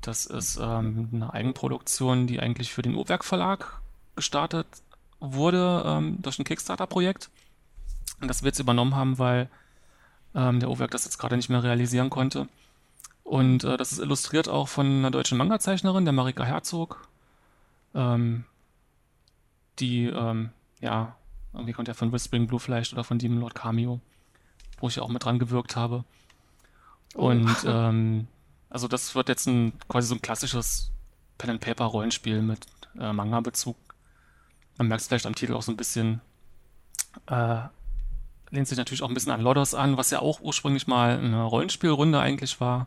[0.00, 3.80] Das ist ähm, eine Eigenproduktion, die eigentlich für den Uhrwerk Verlag
[4.14, 4.66] gestartet
[5.20, 7.28] wurde ähm, durch ein Kickstarter-Projekt.
[8.20, 9.50] Und das wir jetzt übernommen haben, weil
[10.34, 12.48] ähm, der Uhrwerk das jetzt gerade nicht mehr realisieren konnte.
[13.26, 17.08] Und äh, das ist illustriert auch von einer deutschen Manga-Zeichnerin, der Marika Herzog.
[17.92, 18.44] Ähm,
[19.80, 20.50] die, ähm,
[20.80, 21.16] ja,
[21.52, 23.98] irgendwie kommt ja von Whispering Blue vielleicht oder von Demon Lord Cameo,
[24.78, 26.04] wo ich ja auch mit dran gewirkt habe.
[27.16, 27.30] Oh.
[27.30, 28.28] Und ähm,
[28.70, 30.92] also das wird jetzt ein quasi so ein klassisches
[31.36, 32.66] Pen and Paper Rollenspiel mit
[32.96, 33.76] äh, Manga-Bezug.
[34.78, 36.20] Man merkt es vielleicht am Titel auch so ein bisschen.
[37.26, 37.58] Äh,
[38.50, 41.42] lehnt sich natürlich auch ein bisschen an Lodos an, was ja auch ursprünglich mal eine
[41.42, 42.86] Rollenspielrunde eigentlich war.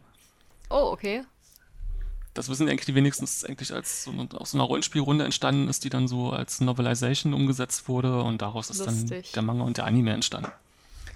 [0.70, 1.24] Oh, okay.
[2.34, 5.68] Das wissen eigentlich die wenigsten, dass es eigentlich als so, aus so einer Rollenspielrunde entstanden
[5.68, 9.32] ist, die dann so als Novelization umgesetzt wurde und daraus ist Lustig.
[9.32, 10.52] dann der Manga und der Anime entstanden.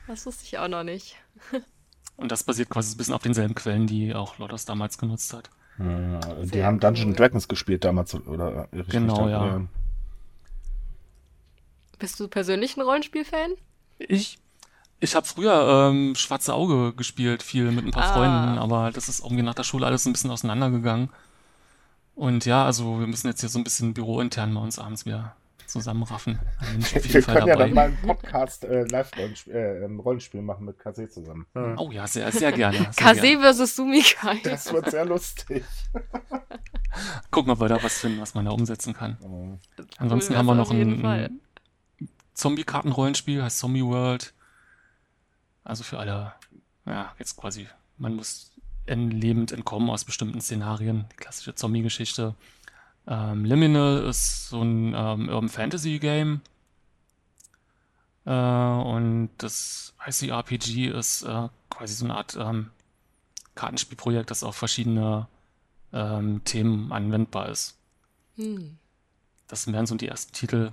[0.08, 1.16] Das wusste ich auch noch nicht.
[2.18, 5.50] und das basiert quasi ein bisschen auf denselben Quellen, die auch Lodos damals genutzt hat.
[5.80, 7.16] Ja, die haben Dungeons cool.
[7.16, 8.68] Dragons gespielt damals, oder?
[8.90, 9.62] Genau, ja.
[12.00, 13.54] Bist du persönlich ein Rollenspiel-Fan?
[13.98, 14.40] Ich?
[15.04, 18.14] Ich habe früher ähm, Schwarze Auge gespielt, viel mit ein paar ah.
[18.14, 21.10] Freunden, aber das ist irgendwie nach der Schule alles ein bisschen auseinandergegangen.
[22.16, 25.36] Und ja, also wir müssen jetzt hier so ein bisschen bürointern bei uns abends wieder
[25.68, 26.40] zusammenraffen.
[26.94, 27.50] wir Fall können dabei.
[27.50, 31.48] ja dann mal einen Podcast äh, Live-Rollenspiel äh, Rollenspiel machen mit Kase zusammen.
[31.54, 31.78] Hm.
[31.80, 32.90] Oh ja, sehr, sehr gerne.
[32.96, 34.40] Kase versus Sumikai.
[34.46, 35.66] Das wird sehr lustig.
[37.30, 39.18] Gucken, ob wir da was finden, was man da umsetzen kann.
[39.98, 41.42] Ansonsten cool, haben wir noch ein,
[42.36, 44.34] Zombie-Karten-Rollenspiel, heißt Zombie World.
[45.64, 46.34] Also für alle,
[46.86, 48.52] ja, jetzt quasi, man muss
[48.88, 51.06] lebend entkommen aus bestimmten Szenarien.
[51.12, 52.36] Die klassische Zombie-Geschichte.
[53.08, 56.42] Ähm, Liminal ist so ein ähm, Urban Fantasy Game.
[58.26, 62.72] Äh, und das ICRPG ist äh, quasi so eine Art ähm,
[63.56, 65.28] Kartenspielprojekt, das auf verschiedene
[65.92, 67.78] ähm, Themen anwendbar ist.
[68.36, 68.78] Hm.
[69.48, 70.72] Das wären so die ersten Titel,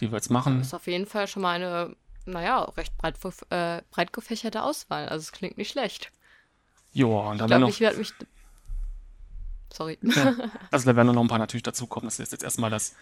[0.00, 0.58] die wir jetzt machen.
[0.58, 1.96] Das ist auf jeden Fall schon mal eine,
[2.26, 3.16] naja, recht breit,
[3.50, 5.08] äh, breit gefächerte Auswahl.
[5.08, 6.10] Also es klingt nicht schlecht.
[6.92, 7.68] Ja, und dann noch.
[7.68, 8.12] Ich werde mich.
[9.72, 9.98] Sorry.
[10.02, 10.34] Ja.
[10.70, 12.06] Also da werden noch ein paar natürlich dazukommen.
[12.06, 12.94] Das ist jetzt erstmal das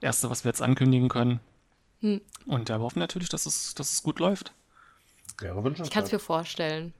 [0.00, 1.40] Erste, was wir jetzt ankündigen können.
[2.00, 2.20] Hm.
[2.46, 4.52] Und wir hoffen natürlich, dass es, dass es gut läuft.
[5.38, 6.92] Wäre Ich kann es mir vorstellen.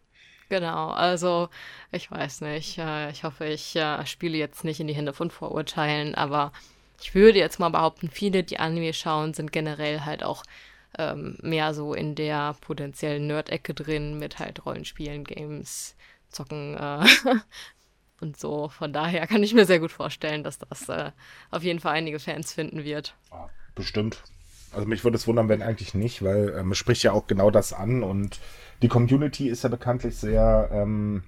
[0.48, 1.48] Genau, also
[1.92, 2.78] ich weiß nicht.
[2.78, 6.52] Äh, ich hoffe, ich äh, spiele jetzt nicht in die Hände von Vorurteilen, aber
[7.00, 10.42] ich würde jetzt mal behaupten, viele, die Anime schauen, sind generell halt auch
[10.98, 15.96] ähm, mehr so in der potenziellen Nerd-Ecke drin mit halt Rollenspielen, Games,
[16.28, 17.04] Zocken äh,
[18.20, 18.68] und so.
[18.68, 21.12] Von daher kann ich mir sehr gut vorstellen, dass das äh,
[21.50, 23.14] auf jeden Fall einige Fans finden wird.
[23.74, 24.22] Bestimmt.
[24.72, 27.50] Also mich würde es wundern, wenn eigentlich nicht, weil ähm, es spricht ja auch genau
[27.50, 28.38] das an und
[28.82, 31.24] die Community ist ja bekanntlich sehr, ähm,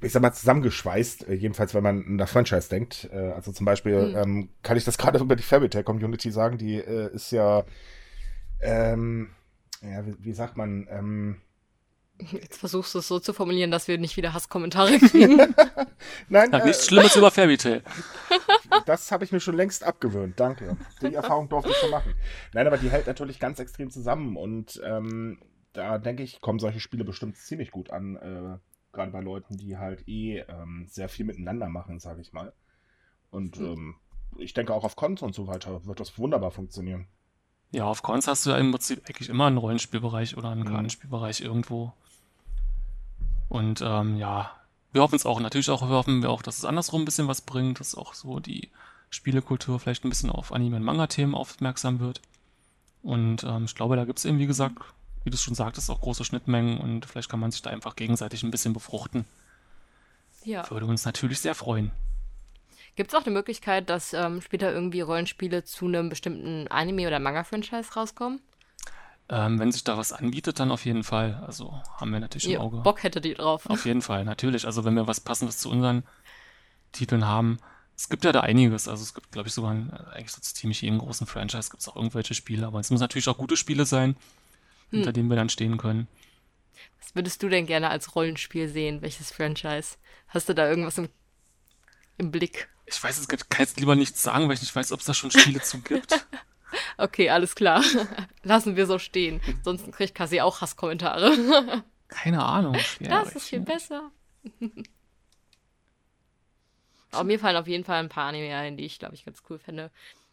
[0.00, 3.08] ich sag mal, zusammengeschweißt, äh, jedenfalls wenn man in der Franchise denkt.
[3.12, 4.16] Äh, also zum Beispiel mhm.
[4.16, 7.64] ähm, kann ich das gerade über die Fairy Tale Community sagen, die äh, ist ja,
[8.60, 9.30] ähm,
[9.82, 11.40] ja, wie, wie sagt man, ähm,
[12.20, 15.36] Jetzt versuchst du es so zu formulieren, dass wir nicht wieder Hasskommentare kriegen.
[16.28, 17.82] Nein, ja, äh, nichts Schlimmes über Fairy Tale.
[18.86, 20.76] Das habe ich mir schon längst abgewöhnt, danke.
[21.00, 22.14] Die Erfahrung durfte ich schon machen.
[22.52, 25.38] Nein, aber die hält natürlich ganz extrem zusammen und ähm,
[25.72, 28.58] da denke ich, kommen solche Spiele bestimmt ziemlich gut an, äh,
[28.92, 32.52] gerade bei Leuten, die halt eh ähm, sehr viel miteinander machen, sage ich mal.
[33.30, 33.66] Und mhm.
[33.66, 33.94] ähm,
[34.38, 37.06] ich denke auch auf Cons und so weiter wird das wunderbar funktionieren.
[37.74, 40.68] Ja, auf Cons hast du ja im Prinzip eigentlich immer einen Rollenspielbereich oder einen mhm.
[40.68, 41.92] Kartenspielbereich irgendwo.
[43.48, 44.52] Und ähm, ja,
[44.92, 45.40] wir hoffen es auch.
[45.40, 48.38] Natürlich auch hoffen wir auch, dass es andersrum ein bisschen was bringt, dass auch so
[48.38, 48.70] die
[49.10, 52.20] Spielekultur vielleicht ein bisschen auf Anime- und Manga-Themen aufmerksam wird.
[53.02, 54.78] Und ähm, ich glaube, da gibt es eben, wie gesagt,
[55.24, 57.96] wie du es schon sagtest, auch große Schnittmengen und vielleicht kann man sich da einfach
[57.96, 59.24] gegenseitig ein bisschen befruchten.
[60.44, 60.70] Ja.
[60.70, 61.90] Würde uns natürlich sehr freuen.
[62.96, 67.18] Gibt es auch eine Möglichkeit, dass ähm, später irgendwie Rollenspiele zu einem bestimmten Anime- oder
[67.18, 68.40] Manga-Franchise rauskommen?
[69.28, 71.42] Ähm, wenn sich da was anbietet, dann auf jeden Fall.
[71.46, 72.78] Also haben wir natürlich im Auge.
[72.78, 73.66] Bock hätte die drauf.
[73.66, 74.66] Auf jeden Fall, natürlich.
[74.66, 76.04] Also wenn wir was Passendes zu unseren
[76.92, 77.58] Titeln haben.
[77.96, 78.86] Es gibt ja da einiges.
[78.86, 81.88] Also es gibt, glaube ich, sogar ein, eigentlich so ziemlich jeden großen Franchise gibt es
[81.88, 82.66] auch irgendwelche Spiele.
[82.66, 84.10] Aber es müssen natürlich auch gute Spiele sein,
[84.90, 84.98] hm.
[84.98, 86.06] hinter denen wir dann stehen können.
[87.00, 89.00] Was würdest du denn gerne als Rollenspiel sehen?
[89.02, 89.96] Welches Franchise?
[90.28, 91.08] Hast du da irgendwas im,
[92.18, 92.68] im Blick?
[92.86, 95.14] Ich weiß, es kann jetzt lieber nichts sagen, weil ich nicht weiß, ob es da
[95.14, 96.26] schon Spiele zu gibt.
[96.96, 97.84] Okay, alles klar.
[98.42, 99.40] Lassen wir so stehen.
[99.62, 101.84] Sonst kriegt Cassie auch Hasskommentare.
[102.08, 102.76] Keine Ahnung.
[103.00, 104.10] Das ist viel besser.
[107.12, 109.42] Aber mir fallen auf jeden Fall ein paar Anime ein, die ich, glaube ich, ganz
[109.48, 109.90] cool finde.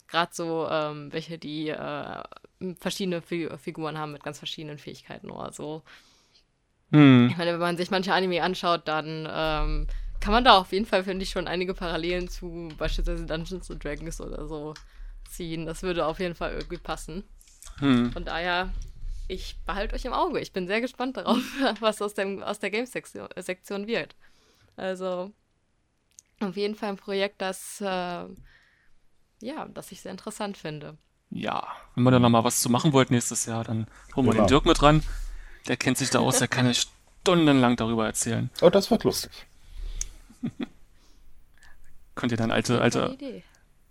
[0.08, 2.24] Gerade so, ähm, welche, die äh,
[2.80, 5.84] verschiedene Fi Figuren haben mit ganz verschiedenen Fähigkeiten oder so.
[6.92, 7.30] Hm.
[7.30, 9.88] Ich meine, wenn man sich manche Anime anschaut, dann ähm,
[10.22, 13.84] kann man da auf jeden Fall, finde ich, schon einige Parallelen zu beispielsweise Dungeons and
[13.84, 14.76] Dragons oder so
[15.30, 15.66] ziehen.
[15.66, 17.24] Das würde auf jeden Fall irgendwie passen.
[17.80, 18.12] Hm.
[18.12, 18.72] Von daher,
[19.28, 20.40] ich behalte euch im Auge.
[20.40, 21.40] Ich bin sehr gespannt darauf,
[21.80, 24.16] was aus, dem, aus der Games-Sektion Sektion wird.
[24.78, 25.32] Also,
[26.40, 30.98] auf jeden Fall ein Projekt, das, äh, ja, das ich sehr interessant finde.
[31.30, 31.66] Ja,
[31.96, 34.46] wenn wir dann nochmal was zu machen wollt nächstes Jahr, dann holen wir genau.
[34.46, 35.04] den Dirk mit ran.
[35.68, 36.88] Der kennt sich da aus, der kann euch
[37.22, 38.50] stundenlang darüber erzählen.
[38.62, 39.32] Oh, das wird lustig.
[42.16, 43.18] Könnt ihr dann alte, alte,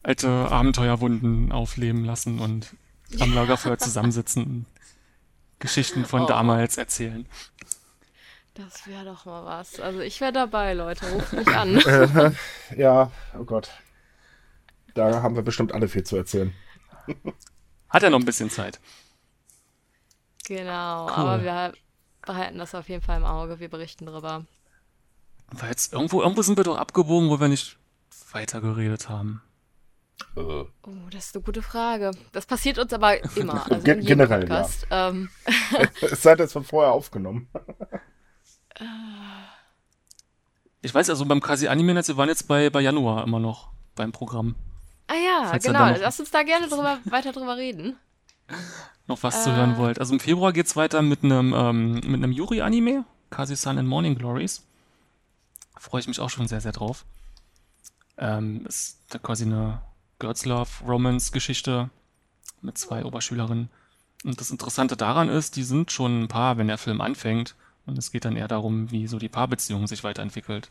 [0.02, 2.74] alte Abenteuerwunden aufleben lassen und
[3.18, 4.66] am Lagerfeuer zusammensitzen und
[5.58, 6.26] Geschichten von oh.
[6.26, 7.26] damals erzählen.
[8.54, 9.80] Das wäre doch mal was.
[9.80, 11.06] Also ich wäre dabei, Leute.
[11.10, 11.80] Ruft mich an.
[12.76, 13.70] ja, oh Gott.
[14.94, 16.52] Da haben wir bestimmt alle viel zu erzählen.
[17.88, 18.80] Hat er noch ein bisschen Zeit.
[20.46, 21.12] Genau, cool.
[21.12, 21.72] aber wir
[22.22, 23.60] behalten das auf jeden Fall im Auge.
[23.60, 24.44] Wir berichten darüber.
[25.52, 27.76] Weil jetzt irgendwo, irgendwo sind wir doch abgebogen, wo wir nicht
[28.32, 29.42] weitergeredet haben.
[30.36, 30.40] Äh.
[30.40, 30.68] Oh,
[31.10, 32.12] das ist eine gute Frage.
[32.32, 33.64] Das passiert uns aber immer.
[33.70, 34.86] Also Gen generell, Podcast.
[34.90, 35.08] ja.
[35.08, 35.28] Ähm.
[36.00, 37.48] es sei denn, es wird vorher aufgenommen.
[40.82, 44.12] ich weiß also beim Kasi Anime wir waren jetzt bei, bei Januar immer noch beim
[44.12, 44.54] Programm.
[45.06, 45.90] Ah ja, Falls genau.
[46.00, 47.96] Lass uns da gerne drüber, weiter drüber reden.
[49.08, 49.44] Noch was äh.
[49.44, 49.98] zu hören wollt.
[49.98, 54.14] Also im Februar geht es weiter mit einem ähm, mit einem Yuri-Anime, Kasi-san and Morning
[54.14, 54.64] Glories.
[55.80, 57.06] Freue ich mich auch schon sehr, sehr drauf.
[58.18, 59.80] Ähm, ist da quasi eine
[60.18, 61.88] Girls Love Romance Geschichte
[62.60, 63.70] mit zwei Oberschülerinnen.
[64.22, 67.54] Und das Interessante daran ist, die sind schon ein Paar, wenn der Film anfängt.
[67.86, 70.70] Und es geht dann eher darum, wie so die Paarbeziehung sich weiterentwickelt.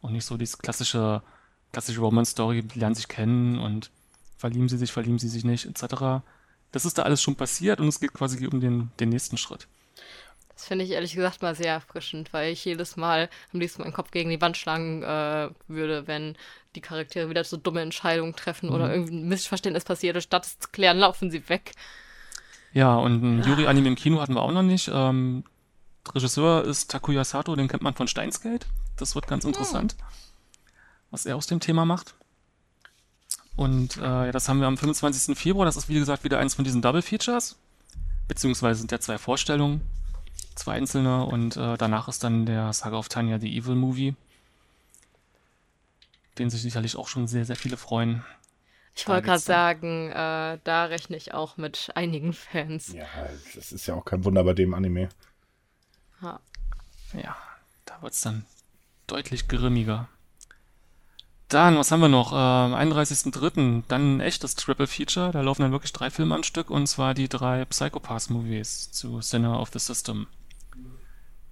[0.00, 1.22] Und nicht so diese klassische,
[1.70, 3.90] klassische Romance-Story, die lernen sich kennen und
[4.38, 6.24] verlieben sie sich, verlieben sie sich nicht, etc.
[6.72, 9.68] Das ist da alles schon passiert und es geht quasi um den, den nächsten Schritt.
[10.56, 13.92] Das finde ich ehrlich gesagt mal sehr erfrischend, weil ich jedes Mal am liebsten meinen
[13.92, 16.34] Kopf gegen die Wand schlagen äh, würde, wenn
[16.74, 18.74] die Charaktere wieder so dumme Entscheidungen treffen mhm.
[18.74, 20.20] oder irgendwie ein Missverständnis passiert.
[20.22, 21.72] Statt es zu klären, laufen sie weg.
[22.72, 24.90] Ja, und ein Yuri-Anime im Kino hatten wir auch noch nicht.
[24.92, 25.44] Ähm,
[26.14, 28.66] Regisseur ist Takuya Sato, den kennt man von Steinsgate.
[28.96, 29.50] Das wird ganz hm.
[29.50, 30.04] interessant, mhm.
[31.10, 32.14] was er aus dem Thema macht.
[33.56, 35.36] Und äh, ja, das haben wir am 25.
[35.36, 35.66] Februar.
[35.66, 37.56] Das ist, wie gesagt, wieder eins von diesen Double Features.
[38.26, 39.82] Beziehungsweise sind ja zwei Vorstellungen
[40.56, 44.14] zwei einzelne und äh, danach ist dann der Saga of Tanya The Evil Movie,
[46.38, 48.24] den sich sicherlich auch schon sehr, sehr viele freuen.
[48.94, 52.94] Ich wollte gerade sagen, äh, da rechne ich auch mit einigen Fans.
[52.94, 53.06] Ja,
[53.54, 55.10] das ist ja auch kein Wunder bei dem Anime.
[56.22, 56.40] Ha.
[57.12, 57.36] Ja,
[57.84, 58.46] da wird es dann
[59.06, 60.08] deutlich grimmiger.
[61.48, 62.32] Dann, was haben wir noch?
[62.32, 63.84] Äh, am 31.03.
[63.86, 65.30] dann ein echtes Triple Feature.
[65.30, 69.60] Da laufen dann wirklich drei Filme am Stück und zwar die drei Psychopaths-Movies zu Sinner
[69.60, 70.26] of the System.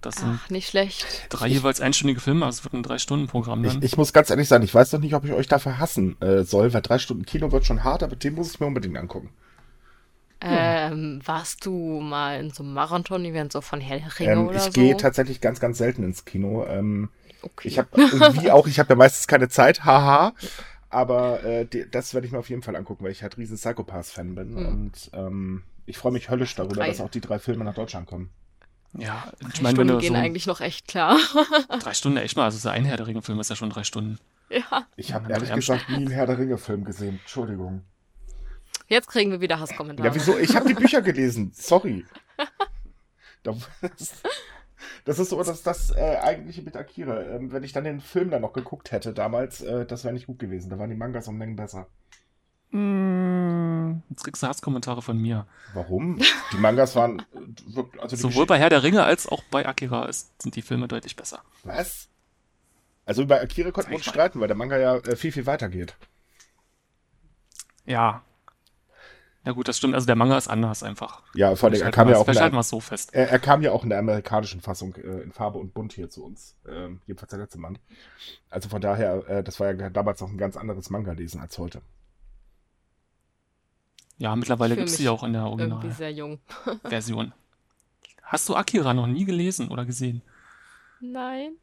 [0.05, 1.27] Das sind Ach, nicht schlecht.
[1.29, 4.63] Drei jeweils einstündige Filme, also es wird ein Drei-Stunden-Programm Ich, ich, muss ganz ehrlich sagen,
[4.63, 7.51] ich weiß noch nicht, ob ich euch dafür hassen äh, soll, weil drei Stunden Kino
[7.51, 9.29] wird schon hart, aber den muss ich mir unbedingt angucken.
[10.41, 14.61] Ähm, warst du mal in so einem Marathon-Event so von Herr Ringe ähm, oder ich
[14.63, 14.67] so?
[14.67, 16.65] Ich gehe tatsächlich ganz, ganz selten ins Kino.
[16.67, 17.09] Ähm,
[17.45, 17.67] Okay.
[17.67, 17.89] Ich habe
[18.41, 20.33] wie auch, ich habe ja meistens keine Zeit, haha.
[20.89, 23.57] Aber äh, die, das werde ich mir auf jeden Fall angucken, weil ich halt riesen
[23.57, 24.53] Psychopaths-Fan bin.
[24.53, 24.65] Mhm.
[24.65, 26.87] Und ähm, ich freue mich höllisch darüber, drei.
[26.87, 28.29] dass auch die drei Filme nach Deutschland kommen.
[28.97, 31.17] Ja, ich meine, wenn du gehen so eigentlich noch echt klar.
[31.79, 32.45] drei Stunden, echt mal.
[32.45, 34.19] Also so ein Herr der Ringe-Film ist ja schon drei Stunden.
[34.49, 34.85] Ja.
[34.95, 37.19] Ich habe ehrlich gesagt nie einen Herr der Ringe-Film gesehen.
[37.21, 37.81] Entschuldigung.
[38.87, 40.07] Jetzt kriegen wir wieder Hasskommentare.
[40.07, 40.37] Ja, wieso?
[40.37, 41.51] Ich habe die Bücher gelesen.
[41.53, 42.05] Sorry.
[45.05, 47.21] Das ist so das, das äh, eigentliche mit Akira.
[47.21, 50.25] Ähm, wenn ich dann den Film dann noch geguckt hätte damals, äh, das wäre nicht
[50.25, 50.69] gut gewesen.
[50.69, 51.87] Da waren die Mangas um Mengen besser.
[52.75, 55.45] Mm, jetzt kriegst du Hasskommentare von mir.
[55.73, 56.19] Warum?
[56.51, 57.23] Die Mangas waren.
[57.99, 61.15] Also Sowohl bei Herr der Ringe als auch bei Akira ist, sind die Filme deutlich
[61.15, 61.39] besser.
[61.63, 62.09] Was?
[63.05, 65.69] Also bei Akira konnten wir uns streiten, weil der Manga ja äh, viel, viel weiter
[65.69, 65.95] geht.
[67.85, 68.23] Ja,
[69.45, 69.93] ja gut, das stimmt.
[69.93, 71.21] Also der Manga ist anders einfach.
[71.35, 72.25] Ja, vor allem, er kam ja auch.
[72.25, 73.13] Der, so fest.
[73.13, 76.09] Er, er, kam ja auch in der amerikanischen Fassung äh, in Farbe und Bunt hier
[76.09, 76.55] zu uns.
[76.67, 77.77] Ähm, jedenfalls der letzte Mann.
[78.49, 81.81] Also von daher, äh, das war ja damals noch ein ganz anderes Manga-Lesen als heute.
[84.17, 87.33] Ja, mittlerweile gibt es sie auch in der Original-Version.
[88.23, 90.21] Hast du Akira noch nie gelesen oder gesehen?
[90.99, 91.57] Nein.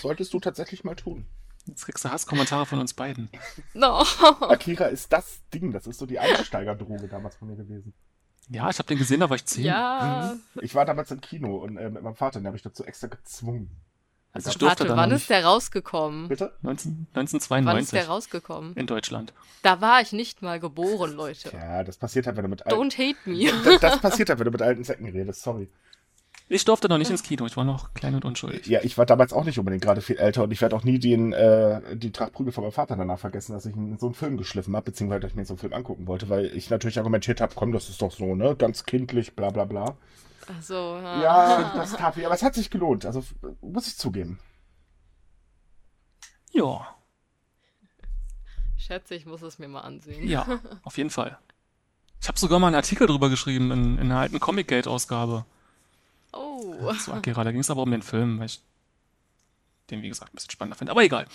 [0.00, 1.26] Solltest du tatsächlich mal tun.
[1.66, 3.30] Jetzt kriegst du Hasskommentare von uns beiden.
[3.72, 4.04] No.
[4.40, 7.94] Akira ist das Ding, das ist so die Einsteigerdroge damals von mir gewesen.
[8.50, 9.64] Ja, ich habe den gesehen, da war ich zehn.
[9.64, 10.34] Ja.
[10.34, 10.60] Mhm.
[10.62, 13.06] Ich war damals im Kino und äh, mit meinem Vater, den habe ich dazu extra
[13.06, 13.70] gezwungen.
[14.34, 16.26] Also ich durfte Warte, wann ist der rausgekommen?
[16.26, 16.52] Bitte?
[16.62, 17.66] 19, 1992.
[17.66, 18.74] Wann ist der rausgekommen?
[18.74, 19.32] In Deutschland.
[19.62, 21.50] Da war ich nicht mal geboren, Leute.
[21.52, 22.80] Ja, das passiert halt, wenn du mit alten...
[22.80, 23.50] Don't hate me.
[23.64, 25.68] Das, das passiert halt, wenn du mit alten Säcken redest, sorry.
[26.48, 28.66] Ich durfte noch nicht ins Kino, ich war noch klein und unschuldig.
[28.66, 30.98] Ja, ich war damals auch nicht unbedingt gerade viel älter und ich werde auch nie
[30.98, 34.36] den, äh, die Trachtprügel von meinem Vater danach vergessen, dass ich in so einen Film
[34.36, 37.40] geschliffen habe, beziehungsweise dass ich mir so einen Film angucken wollte, weil ich natürlich argumentiert
[37.40, 39.96] habe, komm, das ist doch so, ne, ganz kindlich, bla bla bla.
[40.48, 41.22] Ach so, ja.
[41.22, 43.24] Ja, das tat weh, aber es hat sich gelohnt, also
[43.60, 44.38] muss ich zugeben.
[46.52, 46.86] Ja.
[48.76, 50.28] Schätze, ich muss es mir mal ansehen.
[50.28, 51.38] Ja, auf jeden Fall.
[52.20, 55.44] Ich habe sogar mal einen Artikel drüber geschrieben in, in einer alten Comic Gate-Ausgabe.
[56.32, 56.92] Oh.
[56.94, 57.44] Zu Akira.
[57.44, 58.60] Da ging es aber um den Film, weil ich
[59.90, 60.92] den, wie gesagt, ein bisschen spannender finde.
[60.92, 61.26] Aber egal.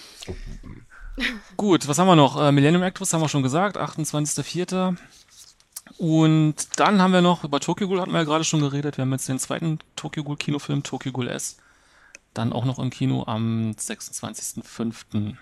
[1.58, 2.42] Gut, was haben wir noch?
[2.42, 4.98] Äh, Millennium Actress haben wir schon gesagt, 28.04.
[6.00, 9.04] Und dann haben wir noch, über Tokyo Ghoul hatten wir ja gerade schon geredet, wir
[9.04, 11.58] haben jetzt den zweiten Tokyo Ghoul Kinofilm, Tokyo Ghoul S.
[12.34, 15.36] Dann auch noch im Kino am 26.05.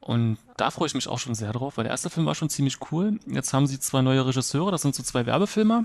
[0.00, 2.50] Und da freue ich mich auch schon sehr drauf, weil der erste Film war schon
[2.50, 3.18] ziemlich cool.
[3.26, 5.84] Jetzt haben sie zwei neue Regisseure, das sind so zwei Werbefilmer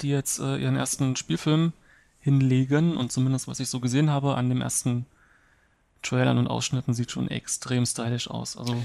[0.00, 1.72] die jetzt äh, ihren ersten Spielfilm
[2.20, 5.06] hinlegen und zumindest was ich so gesehen habe an dem ersten
[6.04, 8.56] Trailern und Ausschnitten sieht schon extrem stylisch aus.
[8.56, 8.76] Also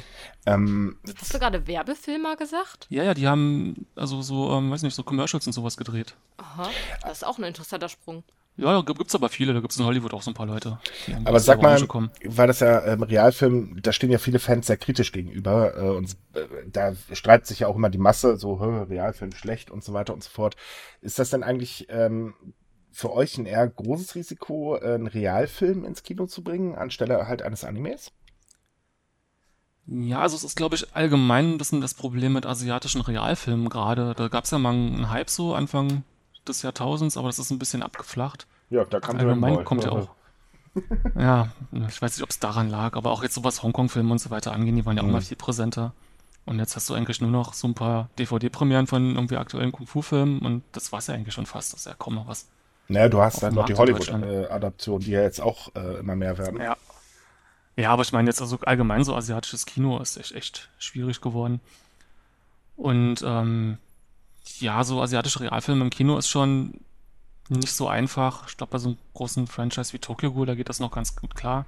[0.46, 2.88] ähm, hast du gerade Werbefilmer gesagt?
[2.90, 6.16] Ja, ja, die haben also so, ähm, weiß nicht, so Commercials und sowas gedreht.
[6.38, 6.70] Aha,
[7.04, 8.24] das ist auch ein interessanter Sprung.
[8.60, 10.80] Ja, da gibt's aber viele, da gibt's in Hollywood auch so ein paar Leute.
[11.24, 12.12] Aber sag mal, kommen.
[12.26, 16.18] weil das ja ähm, Realfilm, da stehen ja viele Fans sehr kritisch gegenüber äh, und
[16.34, 20.14] äh, da streitet sich ja auch immer die Masse, so Realfilm schlecht und so weiter
[20.14, 20.58] und so fort.
[21.00, 22.34] Ist das denn eigentlich ähm,
[22.92, 27.42] für euch ein eher großes Risiko, äh, einen Realfilm ins Kino zu bringen, anstelle halt
[27.42, 28.12] eines Animes?
[29.92, 34.14] Ja, also es ist, glaube ich, allgemein ein bisschen das Problem mit asiatischen Realfilmen gerade.
[34.16, 36.04] Da gab's ja mal einen Hype so Anfang
[36.48, 38.46] des Jahrtausends, aber das ist ein bisschen abgeflacht.
[38.70, 40.10] Ja, da kam Dragon Ball kommt ja auch.
[41.18, 41.52] ja,
[41.88, 44.30] ich weiß nicht, ob es daran lag, aber auch jetzt so was Hongkong-Filme und so
[44.30, 45.14] weiter angehen, die waren ja auch mhm.
[45.14, 45.94] mal viel präsenter.
[46.46, 50.40] Und jetzt hast du eigentlich nur noch so ein paar DVD-Premieren von irgendwie aktuellen Kung-Fu-Filmen
[50.40, 51.74] und das war es ja eigentlich schon fast.
[51.74, 52.48] Das ist ja kaum noch was.
[52.90, 56.60] Naja, du hast dann noch die Hollywood-Adaption, die ja jetzt auch äh, immer mehr werden.
[56.60, 56.76] Ja.
[57.80, 61.62] Ja, aber ich meine jetzt also allgemein so asiatisches Kino ist echt, echt schwierig geworden.
[62.76, 63.78] Und ähm,
[64.60, 66.82] ja, so asiatische Realfilme im Kino ist schon
[67.48, 68.50] nicht so einfach.
[68.50, 71.16] Ich glaube, bei so einem großen Franchise wie Tokyo Ghoul, da geht das noch ganz
[71.16, 71.66] gut klar.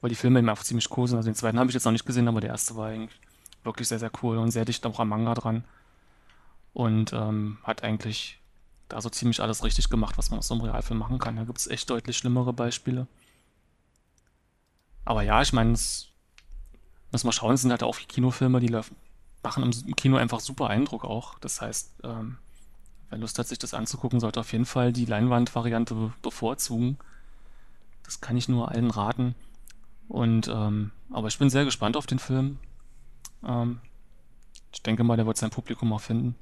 [0.00, 1.16] Weil die Filme eben einfach ziemlich cool sind.
[1.16, 3.18] Also den zweiten habe ich jetzt noch nicht gesehen, aber der erste war eigentlich
[3.64, 5.64] wirklich sehr, sehr cool und sehr dicht auch am Manga dran.
[6.72, 8.38] Und ähm, hat eigentlich
[8.92, 11.36] da so ziemlich alles richtig gemacht, was man aus so einem Realfilm machen kann.
[11.36, 13.06] Da gibt es echt deutlich schlimmere Beispiele.
[15.04, 15.72] Aber ja, ich meine,
[17.10, 18.74] Muss mal schauen, es sind halt auch Kinofilme, die
[19.42, 21.38] machen im Kino einfach super Eindruck auch.
[21.40, 22.38] Das heißt, ähm,
[23.10, 26.98] wer Lust hat, sich das anzugucken, sollte auf jeden Fall die Leinwandvariante bevorzugen.
[28.04, 29.34] Das kann ich nur allen raten.
[30.08, 32.58] Und ähm, aber ich bin sehr gespannt auf den Film.
[33.44, 33.80] Ähm,
[34.72, 36.34] ich denke mal, der wird sein Publikum auch finden.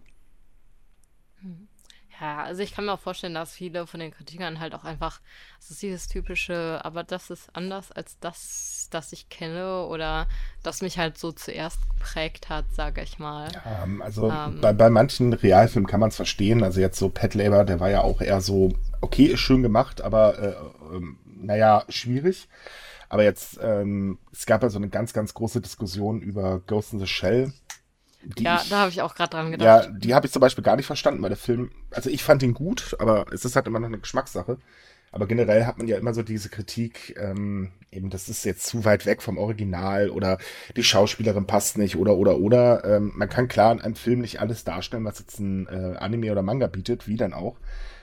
[2.20, 5.20] Ja, also ich kann mir auch vorstellen, dass viele von den Kritikern halt auch einfach,
[5.58, 10.26] das ist dieses typische, aber das ist anders als das, das ich kenne oder
[10.62, 13.48] das mich halt so zuerst geprägt hat, sage ich mal.
[13.52, 16.62] Ja, ähm, also ähm, bei, bei manchen Realfilmen kann man es verstehen.
[16.62, 20.02] Also jetzt so Pat Labor, der war ja auch eher so, okay, ist schön gemacht,
[20.02, 20.48] aber äh,
[20.96, 22.48] äh, naja, schwierig.
[23.08, 27.00] Aber jetzt, ähm, es gab ja so eine ganz, ganz große Diskussion über Ghost in
[27.00, 27.52] the Shell
[28.38, 29.84] ja, ich, da habe ich auch gerade dran gedacht.
[29.86, 32.42] Ja, die habe ich zum Beispiel gar nicht verstanden, weil der Film, also ich fand
[32.42, 34.58] ihn gut, aber es ist halt immer noch eine Geschmackssache.
[35.12, 38.84] Aber generell hat man ja immer so diese Kritik, ähm, eben das ist jetzt zu
[38.84, 40.38] weit weg vom Original oder
[40.76, 42.84] die Schauspielerin passt nicht oder oder oder.
[42.84, 46.30] Ähm, man kann klar in einem Film nicht alles darstellen, was jetzt ein äh, Anime
[46.30, 47.56] oder Manga bietet, wie dann auch.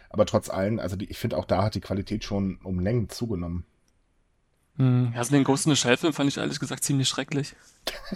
[0.09, 3.07] Aber trotz allem, also die, ich finde auch da hat die Qualität schon um Längen
[3.07, 3.65] zugenommen.
[4.75, 7.55] Hm, ja, also den Ghost in the Shell Film fand ich ehrlich gesagt ziemlich schrecklich.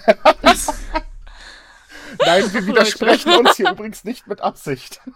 [2.20, 5.01] Nein, wir widersprechen uns hier übrigens nicht mit Absicht.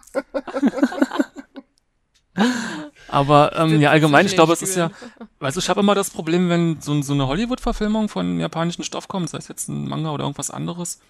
[3.08, 4.90] Aber ähm, ja, allgemein, ich glaube, es ist ja,
[5.38, 9.08] weißt du, ich habe immer das Problem, wenn so, so eine Hollywood-Verfilmung von japanischen Stoff
[9.08, 11.00] kommt, sei es jetzt ein Manga oder irgendwas anderes,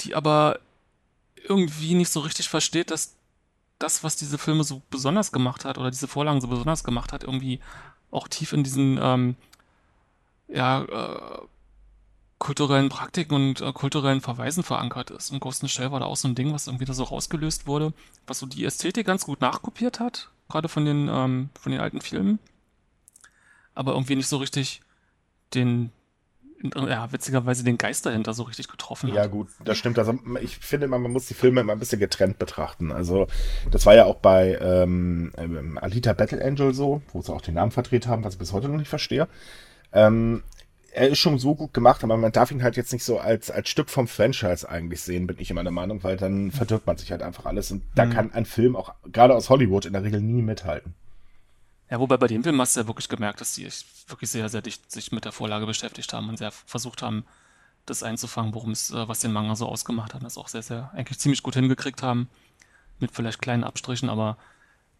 [0.00, 0.58] die aber
[1.48, 3.14] irgendwie nicht so richtig versteht, dass
[3.78, 7.24] das, was diese Filme so besonders gemacht hat oder diese Vorlagen so besonders gemacht hat,
[7.24, 7.60] irgendwie
[8.10, 9.36] auch tief in diesen ähm,
[10.48, 11.38] ja, äh,
[12.38, 15.30] kulturellen Praktiken und äh, kulturellen Verweisen verankert ist.
[15.30, 17.66] Und Ghost in Shell war da auch so ein Ding, was irgendwie da so rausgelöst
[17.66, 17.92] wurde,
[18.26, 22.00] was so die Ästhetik ganz gut nachkopiert hat, gerade von den, ähm, von den alten
[22.00, 22.38] Filmen,
[23.74, 24.82] aber irgendwie nicht so richtig
[25.54, 25.92] den,
[26.74, 29.16] ja, witzigerweise den Geist dahinter so richtig getroffen hat.
[29.16, 29.98] Ja, gut, das stimmt.
[29.98, 32.92] Also ich finde immer, man muss die Filme immer ein bisschen getrennt betrachten.
[32.92, 33.28] Also,
[33.70, 37.54] das war ja auch bei ähm, ähm Alita Battle Angel so, wo sie auch den
[37.54, 39.28] Namen verdreht haben, was ich bis heute noch nicht verstehe.
[39.92, 40.42] Ähm,
[40.96, 43.50] er ist schon so gut gemacht, aber man darf ihn halt jetzt nicht so als,
[43.50, 46.96] als Stück vom Franchise eigentlich sehen, bin ich immer der Meinung, weil dann verdirbt man
[46.96, 48.10] sich halt einfach alles und da mhm.
[48.10, 50.94] kann ein Film auch, gerade aus Hollywood, in der Regel nie mithalten.
[51.90, 53.68] Ja, wobei bei dem Film hast du ja wirklich gemerkt, dass die
[54.08, 57.26] wirklich sehr, sehr dicht sich mit der Vorlage beschäftigt haben und sehr versucht haben,
[57.84, 60.90] das einzufangen, worum es, äh, was den Manga so ausgemacht hat, das auch sehr, sehr,
[60.94, 62.30] eigentlich ziemlich gut hingekriegt haben,
[62.98, 64.38] mit vielleicht kleinen Abstrichen, aber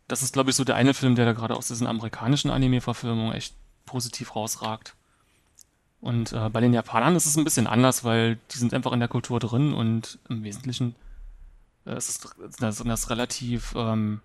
[0.09, 3.33] das ist, glaube ich, so der eine Film, der da gerade aus diesen amerikanischen Anime-Verfilmungen
[3.33, 3.55] echt
[3.87, 4.95] positiv rausragt.
[6.07, 9.01] Und äh, bei den Japanern ist es ein bisschen anders, weil die sind einfach in
[9.01, 10.95] der Kultur drin und im Wesentlichen
[11.85, 14.21] äh, ist es das, das relativ ähm,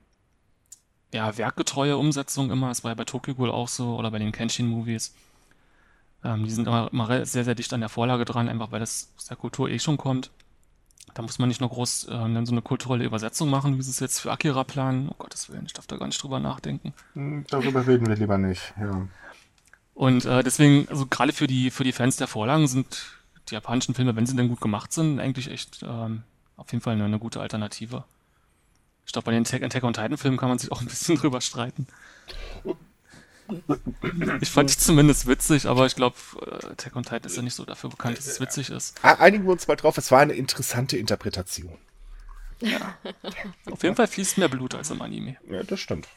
[1.12, 2.70] ja, werkgetreue Umsetzung immer.
[2.70, 5.16] Es war ja bei Tokyo Ghoul auch so oder bei den Kenshin-Movies.
[6.24, 9.12] Ähm, die sind immer, immer sehr, sehr dicht an der Vorlage dran, einfach weil das
[9.18, 10.30] aus der Kultur eh schon kommt.
[11.16, 13.90] Da muss man nicht nur groß äh, dann so eine kulturelle Übersetzung machen, wie sie
[13.90, 15.10] es jetzt für Akira planen.
[15.10, 16.94] Oh Gottes Willen, ich darf da gar nicht drüber nachdenken.
[17.14, 19.08] Hm, darüber reden wir lieber nicht, ja.
[19.94, 23.06] Und äh, deswegen, also gerade für die, für die Fans der Vorlagen sind
[23.50, 26.24] die japanischen Filme, wenn sie denn gut gemacht sind, eigentlich echt ähm,
[26.58, 28.04] auf jeden Fall eine, eine gute Alternative.
[29.06, 31.16] Ich glaube, bei den Attack, Attack on Titan Filmen kann man sich auch ein bisschen
[31.18, 31.88] drüber streiten.
[34.40, 36.16] Ich fand die zumindest witzig, aber ich glaube,
[36.46, 39.04] äh, Attack on Titan ist ja nicht so dafür bekannt, dass es witzig ist.
[39.04, 41.78] Einigen wir uns mal drauf, es war eine interessante Interpretation.
[42.62, 42.96] Ja.
[43.70, 45.38] Auf jeden Fall fließt mehr Blut als im Anime.
[45.50, 46.08] Ja, das stimmt.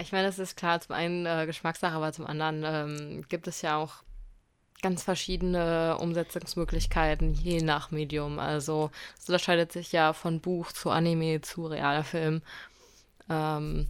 [0.00, 3.60] Ich meine, das ist klar zum einen äh, Geschmackssache, aber zum anderen ähm, gibt es
[3.62, 4.04] ja auch
[4.82, 8.38] ganz verschiedene Umsetzungsmöglichkeiten je nach Medium.
[8.38, 12.42] Also es unterscheidet sich ja von Buch zu Anime zu realer Film.
[13.28, 13.88] Ähm,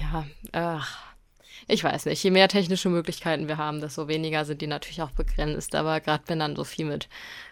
[0.00, 1.14] ja, ach,
[1.66, 2.22] ich weiß nicht.
[2.22, 5.74] Je mehr technische Möglichkeiten wir haben, desto weniger sind die natürlich auch begrenzt.
[5.74, 7.08] Aber gerade wenn dann so viel mit,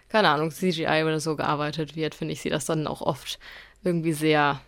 [0.08, 3.38] keine Ahnung, CGI oder so gearbeitet wird, finde ich, sieht das dann auch oft
[3.82, 4.60] irgendwie sehr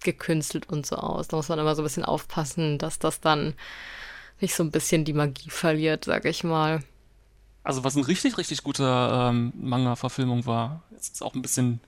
[0.00, 1.28] gekünstelt und so aus.
[1.28, 3.54] Da muss man immer so ein bisschen aufpassen, dass das dann
[4.40, 6.82] nicht so ein bisschen die Magie verliert, sag ich mal.
[7.62, 11.80] Also was eine richtig, richtig gute ähm, Manga-Verfilmung war, ist auch ein bisschen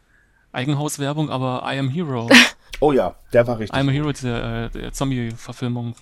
[0.52, 2.28] Eigenhauswerbung, aber I Am Hero.
[2.80, 3.76] oh ja, der war richtig.
[3.76, 5.94] I Am Hero, der, äh, Zombie-Verfilmung,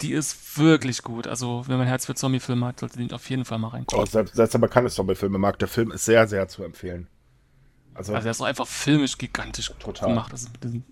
[0.00, 1.26] die ist wirklich gut.
[1.26, 4.04] Also wenn man Herz für Zombie-Filme hat, sollte den auf jeden Fall mal reingucken.
[4.04, 7.08] Oh, selbst, selbst aber kann es Zombie-Filme mag, der Film ist sehr, sehr zu empfehlen.
[7.94, 10.10] Also, also er ist auch einfach filmisch gigantisch total.
[10.10, 10.32] gemacht.
[10.32, 10.84] Also mit diesen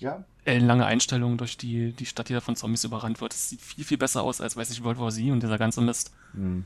[0.00, 0.24] ja.
[0.44, 3.32] ellenlange Einstellungen durch die, die Stadt, die da von Zombies überrannt wird.
[3.32, 5.80] Das sieht viel, viel besser aus als, weiß ich, World War Z und dieser ganze
[5.80, 6.12] Mist.
[6.32, 6.64] Mhm.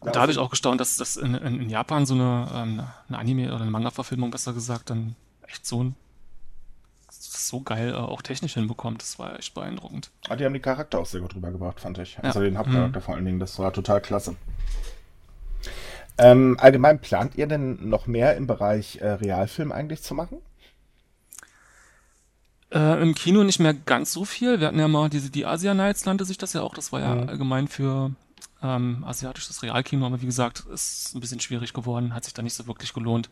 [0.00, 2.82] Und da habe ich auch gestaunt, dass das in, in, in Japan so eine, ähm,
[3.08, 5.16] eine Anime- oder eine Manga-Verfilmung, besser gesagt, dann
[5.46, 5.96] echt so ein
[7.46, 9.02] so geil äh, auch technisch hinbekommt.
[9.02, 10.10] Das war echt beeindruckend.
[10.28, 12.18] Ah, die haben die Charakter auch sehr gut rübergebracht, fand ich.
[12.22, 12.46] Also ja.
[12.46, 13.04] den Hauptcharakter mhm.
[13.04, 13.40] vor allen Dingen.
[13.40, 14.36] Das war total klasse.
[16.18, 20.38] Ähm, allgemein plant ihr denn noch mehr im Bereich äh, Realfilm eigentlich zu machen?
[22.72, 24.60] Äh, Im Kino nicht mehr ganz so viel.
[24.60, 26.74] Wir hatten ja mal diese, die Asia Nights nannte sich das ja auch.
[26.74, 27.28] Das war ja mhm.
[27.28, 28.10] allgemein für
[28.62, 32.54] ähm, asiatisches Realkino, aber wie gesagt, ist ein bisschen schwierig geworden, hat sich da nicht
[32.54, 33.30] so wirklich gelohnt.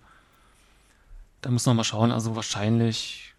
[1.40, 2.12] Da müssen wir mal schauen.
[2.12, 3.34] Also wahrscheinlich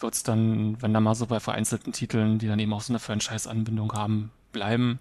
[0.00, 2.92] wird es dann, wenn da mal so bei vereinzelten Titeln, die dann eben auch so
[2.92, 4.98] eine Franchise-Anbindung haben, bleiben.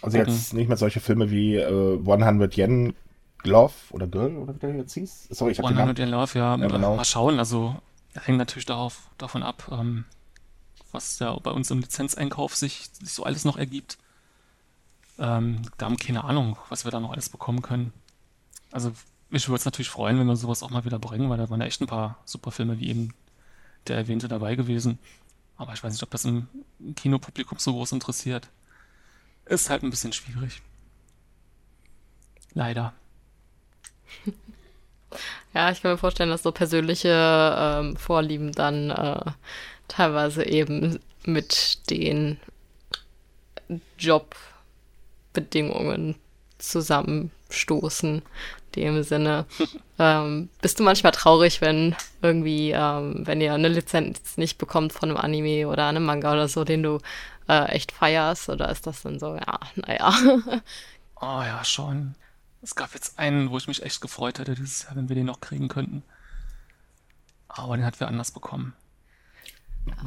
[0.00, 0.32] Also gucken.
[0.32, 2.94] jetzt nicht mehr solche Filme wie äh, 100 Yen
[3.38, 5.28] Glove oder Girl oder wie der jetzt hieß?
[5.30, 6.96] Sorry, ich habe 100 Yen Love, ja, ja genau.
[6.96, 7.38] mal schauen.
[7.38, 7.76] Also
[8.14, 10.04] hängt natürlich darauf, davon ab, ähm,
[10.92, 13.98] was ja bei uns im Lizenzeinkauf sich, sich so alles noch ergibt.
[15.18, 17.92] Ähm, da haben keine Ahnung, was wir da noch alles bekommen können.
[18.70, 18.92] Also
[19.30, 21.60] mich würde es natürlich freuen, wenn wir sowas auch mal wieder bringen, weil da waren
[21.60, 23.14] ja echt ein paar super Filme wie eben
[23.86, 24.98] der erwähnte dabei gewesen.
[25.56, 26.46] Aber ich weiß nicht, ob das im
[26.94, 28.48] Kinopublikum so groß interessiert.
[29.44, 30.62] Ist halt ein bisschen schwierig.
[32.54, 32.92] Leider.
[35.54, 39.20] Ja, ich kann mir vorstellen, dass so persönliche ähm, Vorlieben dann äh,
[39.88, 42.38] teilweise eben mit den
[43.98, 46.16] Jobbedingungen
[46.58, 48.22] zusammenstoßen.
[48.76, 49.46] Dem Sinne.
[49.98, 55.08] ähm, bist du manchmal traurig, wenn irgendwie, ähm, wenn ihr eine Lizenz nicht bekommt von
[55.08, 56.98] einem Anime oder einem Manga oder so, den du
[57.48, 58.50] äh, echt feierst?
[58.50, 60.12] Oder ist das dann so, ja, naja.
[61.20, 62.14] oh ja, schon.
[62.62, 65.26] Es gab jetzt einen, wo ich mich echt gefreut hätte dieses Jahr, wenn wir den
[65.26, 66.02] noch kriegen könnten.
[67.48, 68.74] Aber den hat wir anders bekommen.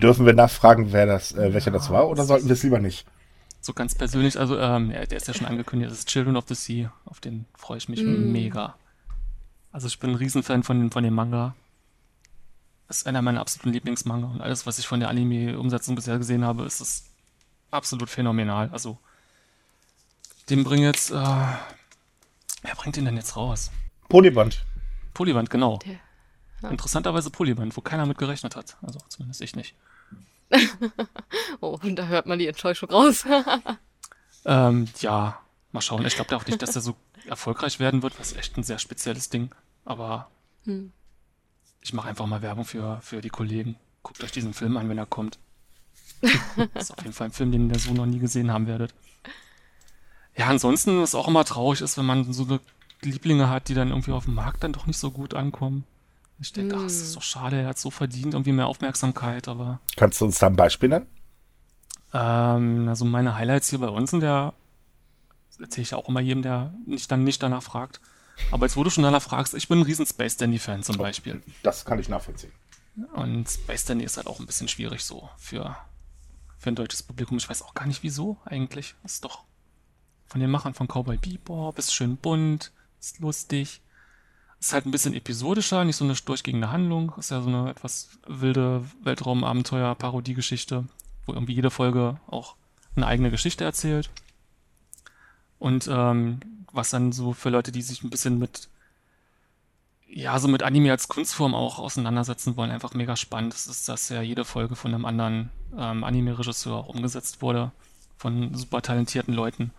[0.01, 2.79] Dürfen wir nachfragen, wer das, äh, welcher ja, das war, oder sollten wir es lieber
[2.79, 3.05] nicht?
[3.61, 6.45] So ganz persönlich, also ähm, ja, der ist ja schon angekündigt, das ist Children of
[6.47, 6.93] the Sea.
[7.05, 8.31] Auf den freue ich mich mm.
[8.31, 8.75] mega.
[9.71, 11.55] Also ich bin ein Riesenfan von, dem, von dem Manga.
[12.87, 16.43] Das ist einer meiner absoluten Lieblingsmanga und alles, was ich von der Anime-Umsetzung bisher gesehen
[16.43, 17.05] habe, ist das
[17.69, 18.69] absolut phänomenal.
[18.71, 18.97] Also
[20.49, 21.45] den bringt jetzt, äh,
[22.61, 23.71] Wer bringt ihn denn jetzt raus?
[24.09, 24.65] Polyband.
[25.13, 25.79] Polyband, genau.
[25.79, 25.99] Der,
[26.61, 26.69] ja.
[26.69, 28.77] Interessanterweise Polyband, wo keiner mit gerechnet hat.
[28.81, 29.75] Also zumindest ich nicht.
[31.61, 33.25] oh, und da hört man die Enttäuschung raus.
[34.45, 35.39] ähm, ja,
[35.71, 36.05] mal schauen.
[36.05, 36.95] Ich glaube auch nicht, dass er so
[37.25, 38.19] erfolgreich werden wird.
[38.19, 39.53] Das ist echt ein sehr spezielles Ding.
[39.85, 40.29] Aber
[40.65, 40.91] hm.
[41.81, 43.77] ich mache einfach mal Werbung für, für die Kollegen.
[44.03, 45.39] Guckt euch diesen Film an, wenn er kommt.
[46.73, 48.93] das ist auf jeden Fall ein Film, den ihr so noch nie gesehen haben werdet.
[50.35, 52.59] Ja, ansonsten ist auch immer traurig ist, wenn man so
[53.01, 55.85] Lieblinge hat, die dann irgendwie auf dem Markt dann doch nicht so gut ankommen.
[56.39, 56.81] Ich denke, hm.
[56.81, 59.79] ach, das ist doch schade, er hat so verdient, irgendwie mehr Aufmerksamkeit, aber.
[59.95, 61.07] Kannst du uns da ein Beispiel nennen?
[62.13, 64.53] Ähm, also meine Highlights hier bei uns in der,
[65.59, 68.01] erzähle ich ja auch immer jedem, der nicht dann nicht danach fragt.
[68.49, 71.43] Aber jetzt, wo du schon danach fragst, ich bin ein riesen Space Dandy-Fan zum Beispiel.
[71.61, 72.51] Das kann ich nachvollziehen.
[73.13, 75.77] Und Space Dandy ist halt auch ein bisschen schwierig so für,
[76.57, 77.37] für ein deutsches Publikum.
[77.37, 78.95] Ich weiß auch gar nicht wieso eigentlich.
[79.03, 79.43] Das ist doch
[80.31, 82.71] von den Machern von Cowboy Bebop, ist schön bunt,
[83.01, 83.81] ist lustig.
[84.61, 87.11] Ist halt ein bisschen episodischer, nicht so eine durchgehende Handlung.
[87.17, 90.85] Ist ja so eine etwas wilde Weltraum-Abenteuer-Parodiegeschichte,
[91.25, 92.55] wo irgendwie jede Folge auch
[92.95, 94.09] eine eigene Geschichte erzählt.
[95.59, 96.39] Und ähm,
[96.71, 98.69] was dann so für Leute, die sich ein bisschen mit
[100.07, 103.53] ja, so mit Anime als Kunstform auch auseinandersetzen wollen, einfach mega spannend.
[103.53, 107.71] Das ist, dass ja jede Folge von einem anderen ähm, Anime-Regisseur auch umgesetzt wurde,
[108.17, 109.71] von super talentierten Leuten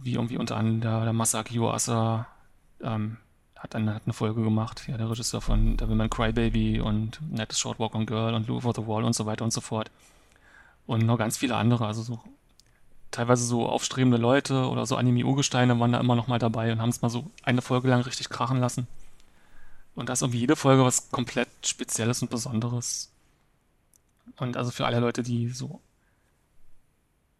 [0.00, 2.26] wie irgendwie unter anderem der, der Masaki Yuasa
[2.82, 3.18] ähm,
[3.56, 7.78] hat, eine, hat eine Folge gemacht, ja, der Regisseur von Devilman Crybaby und Nettes Short
[7.78, 9.90] Walk on Girl und Lou for the Wall und so weiter und so fort.
[10.86, 12.20] Und noch ganz viele andere, also so
[13.10, 16.90] teilweise so aufstrebende Leute oder so Anime-Urgesteine waren da immer noch mal dabei und haben
[16.90, 18.86] es mal so eine Folge lang richtig krachen lassen.
[19.94, 23.12] Und da ist irgendwie jede Folge was komplett Spezielles und Besonderes.
[24.36, 25.80] Und also für alle Leute, die so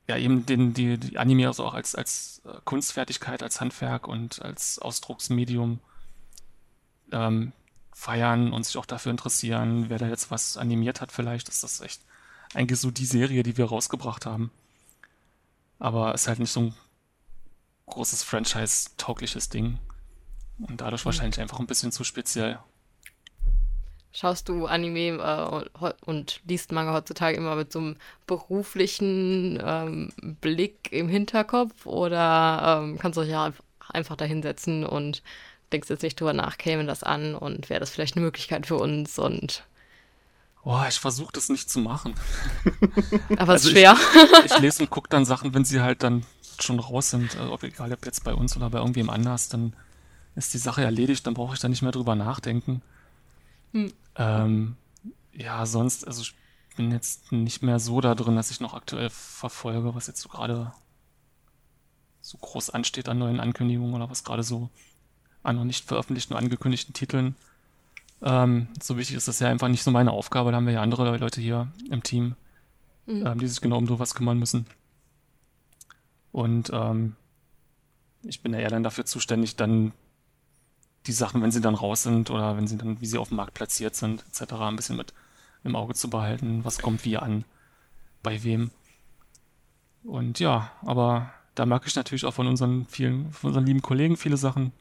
[0.07, 4.43] ja eben den, die, die Anime also auch als, als äh, Kunstfertigkeit, als Handwerk und
[4.43, 5.81] als Ausdrucksmedium
[7.13, 7.53] ähm,
[7.93, 11.81] feiern und sich auch dafür interessieren, wer da jetzt was animiert hat vielleicht, ist das
[11.81, 12.03] echt
[12.53, 14.51] eigentlich so die Serie, die wir rausgebracht haben.
[15.79, 16.75] Aber ist halt nicht so ein
[17.87, 19.79] großes Franchise-taugliches Ding.
[20.59, 21.07] Und dadurch mhm.
[21.07, 22.59] wahrscheinlich einfach ein bisschen zu speziell.
[24.17, 27.97] Schaust du Anime äh, und liest Manga heutzutage immer mit so einem
[28.29, 33.53] beruflichen ähm, Blick im Hinterkopf oder ähm, kannst du dich ja
[33.89, 35.25] einfach da hinsetzen und
[35.73, 38.77] denkst jetzt nicht drüber nach, käme das an und wäre das vielleicht eine Möglichkeit für
[38.77, 39.65] uns und
[40.67, 42.15] Oh, ich versuche das nicht zu machen.
[43.37, 43.97] Aber es also ist schwer.
[44.45, 46.25] Ich, ich, lese und gucke dann Sachen, wenn sie halt dann
[46.59, 49.75] schon raus sind, also egal ob jetzt bei uns oder bei irgendwem anders, dann
[50.37, 52.81] ist die Sache erledigt, dann brauche ich da nicht mehr drüber nachdenken.
[53.75, 53.93] Hm.
[54.17, 54.77] Ähm,
[55.33, 56.35] ja, sonst, also ich
[56.77, 60.29] bin jetzt nicht mehr so da drin, dass ich noch aktuell verfolge, was jetzt so
[60.29, 60.73] gerade
[62.21, 64.71] so groß ansteht an neuen Ankündigungen oder was gerade so
[65.43, 67.35] an noch nicht veröffentlichten und angekündigten Titeln.
[68.23, 70.51] Ähm, so wichtig ist das ja einfach nicht so meine Aufgabe.
[70.51, 72.37] Da haben wir ja andere Leute hier im Team,
[73.07, 73.27] mhm.
[73.27, 74.67] ähm, die sich genau um sowas kümmern müssen.
[76.33, 77.17] Und ähm,
[78.23, 79.93] ich bin ja eher dann dafür zuständig, dann
[81.07, 83.37] die Sachen, wenn sie dann raus sind oder wenn sie dann, wie sie auf dem
[83.37, 85.13] Markt platziert sind, etc., ein bisschen mit
[85.63, 87.45] im Auge zu behalten, was kommt wie an,
[88.23, 88.71] bei wem.
[90.03, 94.17] Und ja, aber da merke ich natürlich auch von unseren vielen, von unseren lieben Kollegen
[94.17, 94.73] viele Sachen,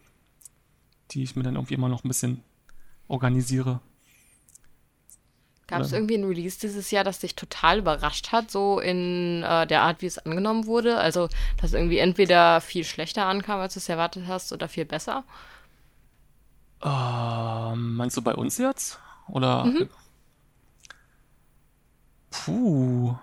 [1.11, 2.43] die ich mir dann irgendwie immer noch ein bisschen
[3.07, 3.79] organisiere.
[5.67, 9.65] Gab es irgendwie ein Release dieses Jahr, das dich total überrascht hat, so in äh,
[9.65, 10.97] der Art, wie es angenommen wurde?
[10.97, 11.29] Also,
[11.61, 15.23] dass irgendwie entweder viel schlechter ankam, als du es erwartet hast, oder viel besser?
[16.83, 18.99] Ähm, meinst du bei uns jetzt?
[19.27, 19.65] Oder?
[19.65, 19.89] Mhm.
[22.29, 23.15] Puh.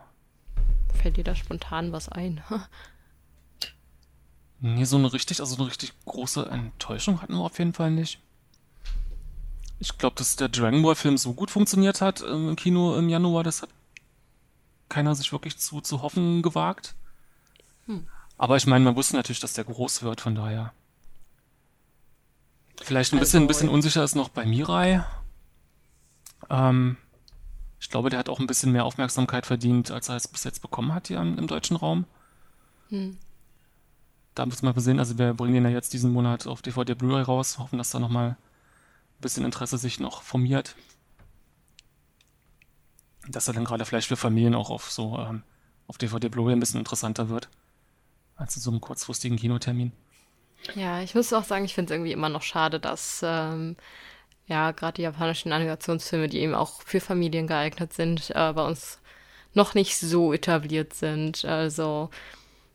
[0.94, 2.42] Fällt dir da spontan was ein?
[4.60, 8.20] nee, so eine richtig, also eine richtig große Enttäuschung hatten wir auf jeden Fall nicht.
[9.78, 13.44] Ich glaube, dass der Dragon Ball Film so gut funktioniert hat im Kino im Januar,
[13.44, 13.70] das hat
[14.88, 16.94] keiner sich wirklich zu, zu hoffen gewagt.
[17.86, 18.06] Hm.
[18.36, 20.72] Aber ich meine, man wusste natürlich, dass der groß wird, von daher.
[22.80, 25.04] Vielleicht ein also, bisschen, ein bisschen unsicher ist noch bei Mirai.
[26.48, 26.96] Ähm,
[27.78, 30.62] ich glaube, der hat auch ein bisschen mehr Aufmerksamkeit verdient, als er es bis jetzt
[30.62, 32.04] bekommen hat hier im, im deutschen Raum.
[32.88, 33.18] Hm.
[34.34, 34.98] Da müssen wir mal sehen.
[34.98, 37.98] Also wir bringen den ja jetzt diesen Monat auf DVD Blu-ray raus, hoffen, dass da
[37.98, 38.36] nochmal
[39.20, 40.76] bisschen Interesse sich noch formiert.
[43.28, 45.42] Dass er dann gerade vielleicht für Familien auch auf so ähm,
[45.86, 47.48] auf DVD Blu-ray ein bisschen interessanter wird.
[48.36, 49.92] Als in so einem kurzfristigen Kinotermin.
[50.74, 53.76] Ja, ich muss auch sagen, ich finde es irgendwie immer noch schade, dass ähm,
[54.46, 58.98] ja gerade die japanischen Animationsfilme, die eben auch für Familien geeignet sind, äh, bei uns
[59.54, 61.44] noch nicht so etabliert sind.
[61.44, 62.10] Also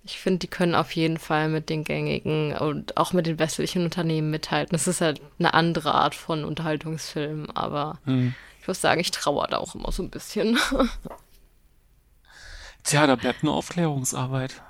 [0.03, 3.83] ich finde, die können auf jeden Fall mit den gängigen und auch mit den westlichen
[3.83, 4.75] Unternehmen mithalten.
[4.75, 8.36] Es ist halt eine andere Art von Unterhaltungsfilm, aber hm.
[8.61, 10.59] ich muss sagen, ich trauere da auch immer so ein bisschen.
[12.83, 14.61] Tja, da bleibt nur Aufklärungsarbeit.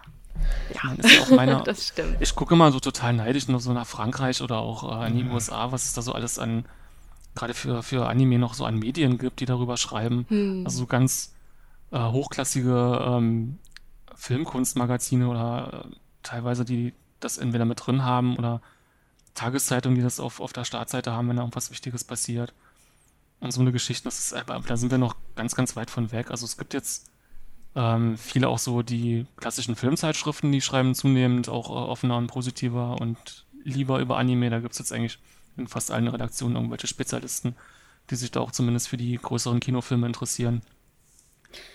[0.74, 2.18] Ja, ja meine, das stimmt.
[2.20, 5.24] Ich gucke immer so total neidisch nur so nach Frankreich oder auch äh, in die
[5.24, 5.32] mhm.
[5.32, 6.66] USA, was es da so alles an,
[7.36, 10.26] gerade für, für Anime noch so an Medien gibt, die darüber schreiben.
[10.30, 10.64] Hm.
[10.66, 11.34] Also so ganz
[11.92, 13.60] äh, hochklassige ähm,
[14.16, 18.62] Filmkunstmagazine oder äh, teilweise, die das entweder mit drin haben oder
[19.34, 22.54] Tageszeitungen, die das auf, auf der Startseite haben, wenn da irgendwas Wichtiges passiert.
[23.42, 26.32] Und so eine Geschichte, das ist, da sind wir noch ganz, ganz weit von weg.
[26.32, 27.12] Also es gibt jetzt
[27.76, 33.00] ähm, viele auch so die klassischen Filmzeitschriften, die schreiben zunehmend auch äh, offener und positiver
[33.00, 34.50] und lieber über Anime.
[34.50, 35.20] Da gibt es jetzt eigentlich
[35.58, 37.56] in fast allen Redaktionen irgendwelche Spezialisten,
[38.10, 40.62] die sich da auch zumindest für die größeren Kinofilme interessieren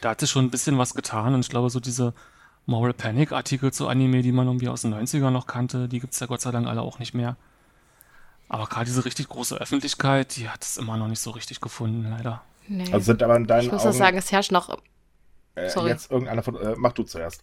[0.00, 2.14] da hat sich schon ein bisschen was getan und ich glaube, so diese
[2.66, 6.12] Moral Panic Artikel zu Anime, die man irgendwie aus den 90ern noch kannte, die gibt
[6.14, 7.36] es ja Gott sei Dank alle auch nicht mehr.
[8.48, 12.08] Aber gerade diese richtig große Öffentlichkeit, die hat es immer noch nicht so richtig gefunden,
[12.10, 12.42] leider.
[12.68, 12.92] Nee.
[12.92, 14.78] Also sind aber in deinen Ich muss Augen, sagen, es herrscht noch.
[15.54, 15.90] Äh, sorry.
[15.90, 16.56] Jetzt irgendeiner von.
[16.56, 17.42] Äh, mach du zuerst.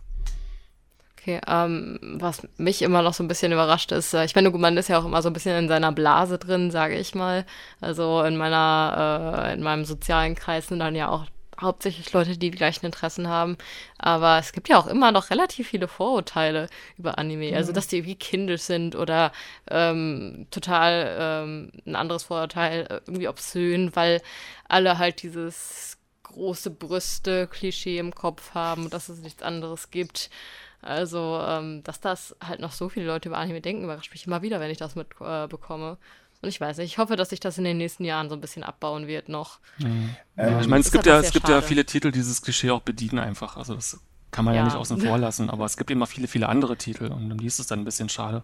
[1.19, 4.77] Okay, ähm, was mich immer noch so ein bisschen überrascht ist, äh, ich meine, man
[4.77, 7.45] ist ja auch immer so ein bisschen in seiner Blase drin, sage ich mal.
[7.81, 11.25] Also in meiner, äh, in meinem sozialen Kreis sind dann ja auch
[11.59, 13.57] hauptsächlich Leute, die die gleichen Interessen haben.
[13.97, 17.47] Aber es gibt ja auch immer noch relativ viele Vorurteile über Anime.
[17.47, 17.57] Also, mhm.
[17.57, 19.31] Also, dass die irgendwie kindisch sind oder
[19.69, 24.21] ähm, total ähm, ein anderes Vorurteil, äh, irgendwie obszön, weil
[24.69, 25.96] alle halt dieses
[26.37, 30.29] große Brüste Klischee im Kopf haben und dass es nichts anderes gibt.
[30.81, 34.41] Also, ähm, dass das halt noch so viele Leute über Anime denken, überrascht mich immer
[34.41, 35.97] wieder, wenn ich das mitbekomme.
[35.99, 38.35] Äh, und ich weiß nicht, ich hoffe, dass sich das in den nächsten Jahren so
[38.35, 39.59] ein bisschen abbauen wird noch.
[39.79, 40.15] Mhm.
[40.37, 42.81] Ähm, ich meine, es gibt ja, es gibt ja viele Titel, die dieses Klischee auch
[42.81, 43.57] bedienen einfach.
[43.57, 43.99] Also das
[44.29, 46.77] kann man ja, ja nicht außen vor lassen, aber es gibt immer viele, viele andere
[46.77, 48.43] Titel und um die ist es dann ein bisschen schade.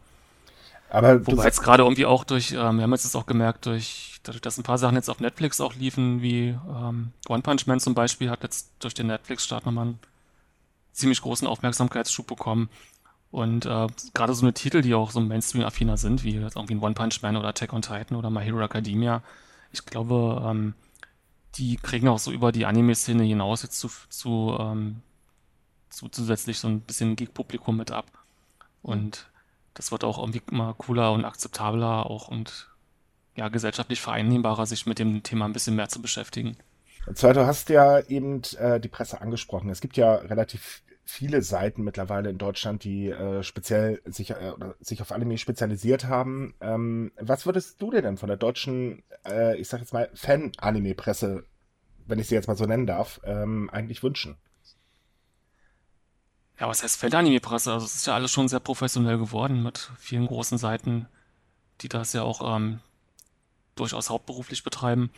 [0.90, 4.42] Aber Wobei jetzt gerade irgendwie auch durch, ähm, wir haben jetzt auch gemerkt, durch, dadurch,
[4.42, 7.94] dass ein paar Sachen jetzt auf Netflix auch liefen, wie ähm, One Punch Man zum
[7.94, 10.00] Beispiel, hat jetzt durch den Netflix-Start nochmal einen
[10.94, 12.70] ziemlich großen Aufmerksamkeitsschub bekommen.
[13.32, 16.84] Und äh, gerade so eine Titel, die auch so Mainstream-affiner sind, wie jetzt irgendwie ein
[16.84, 19.22] One Punch Man oder Attack on Titan oder My Hero Academia,
[19.72, 20.76] ich glaube, ähm,
[21.56, 25.02] die kriegen auch so über die Anime-Szene hinaus jetzt zu, zu, ähm,
[25.90, 28.06] zu zusätzlich so ein bisschen Geek-Publikum mit ab.
[28.84, 29.28] Und
[29.74, 32.70] das wird auch irgendwie immer cooler und akzeptabler auch und
[33.36, 36.58] ja, gesellschaftlich vereinnehmbarer, sich mit dem Thema ein bisschen mehr zu beschäftigen.
[37.06, 39.70] Und zwar, du hast ja eben äh, die Presse angesprochen.
[39.70, 45.02] Es gibt ja relativ viele Seiten mittlerweile in Deutschland, die äh, speziell sich, äh, sich
[45.02, 46.54] auf Anime spezialisiert haben.
[46.62, 51.44] Ähm, was würdest du dir denn von der deutschen, äh, ich sag jetzt mal, Fan-Anime-Presse
[52.08, 54.38] wenn ich sie jetzt mal so nennen darf, ähm, eigentlich wünschen.
[56.60, 57.74] Ja, was heißt Fan-Anime-Presse?
[57.74, 61.08] Also es ist ja alles schon sehr professionell geworden mit vielen großen Seiten,
[61.82, 62.80] die das ja auch ähm,
[63.76, 65.10] durchaus hauptberuflich betreiben.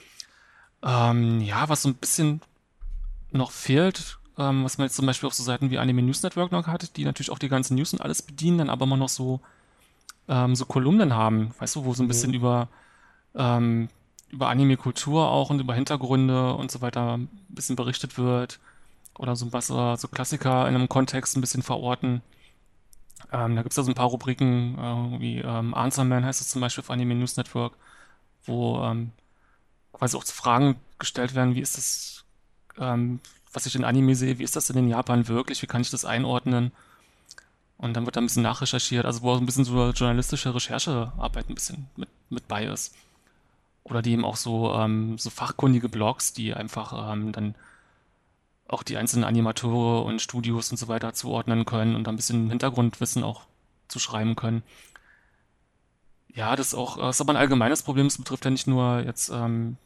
[0.84, 2.42] Ähm, ja, was so ein bisschen
[3.32, 6.52] noch fehlt, ähm, was man jetzt zum Beispiel auf so Seiten wie Anime News Network
[6.52, 9.10] noch hat, die natürlich auch die ganzen News und alles bedienen, dann aber immer noch
[9.10, 9.40] so,
[10.28, 12.10] ähm, so Kolumnen haben, weißt du, wo so ein mhm.
[12.10, 12.68] bisschen über,
[13.36, 13.90] ähm,
[14.30, 18.60] über Anime-Kultur auch und über Hintergründe und so weiter ein bisschen berichtet wird.
[19.18, 22.22] Oder so was, so Klassiker in einem Kontext ein bisschen verorten.
[23.32, 26.42] Ähm, da gibt es da so ein paar Rubriken, äh, wie ähm, Answer Man heißt
[26.42, 27.74] es zum Beispiel auf Anime News Network,
[28.46, 29.12] wo ähm,
[29.94, 32.26] quasi auch Fragen gestellt werden, wie ist das,
[32.80, 33.20] ähm,
[33.54, 35.90] was ich in Anime sehe, wie ist das denn in Japan wirklich, wie kann ich
[35.90, 36.72] das einordnen?
[37.78, 41.50] Und dann wird da ein bisschen nachrecherchiert, also wo auch ein bisschen so journalistische Recherchearbeit
[41.50, 42.96] ein bisschen mit, mit bei ist.
[43.84, 47.56] Oder die eben auch so, ähm, so fachkundige Blogs, die einfach ähm, dann
[48.68, 53.24] auch die einzelnen Animatoren und Studios und so weiter zuordnen können und ein bisschen Hintergrundwissen
[53.24, 53.44] auch
[53.88, 54.64] zu schreiben können.
[56.36, 58.08] Ja, das ist auch, das ist aber ein allgemeines Problem.
[58.08, 59.78] Es betrifft ja nicht nur jetzt ähm,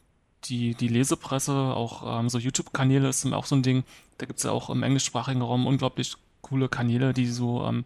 [0.44, 3.84] die, die Lesepresse, auch ähm, so YouTube-Kanäle ist auch so ein Ding.
[4.18, 7.84] Da gibt es ja auch im englischsprachigen Raum unglaublich coole Kanäle, die so, ähm,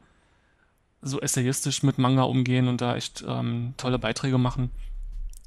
[1.03, 4.70] so essayistisch mit Manga umgehen und da echt ähm, tolle Beiträge machen.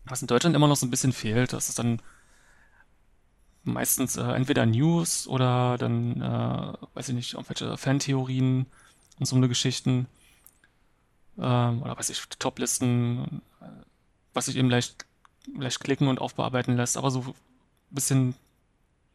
[0.06, 2.02] Was in Deutschland immer noch so ein bisschen fehlt, das ist dann
[3.64, 8.68] meistens äh, entweder News oder dann, äh, weiß ich nicht, irgendwelche Fantheorien
[9.19, 10.06] und so eine Geschichten.
[11.39, 13.65] Ähm, oder weiß ich, Toplisten, äh,
[14.34, 15.05] was sich eben leicht
[15.53, 17.34] vielleicht klicken und aufbearbeiten lässt, aber so ein
[17.89, 18.35] bisschen,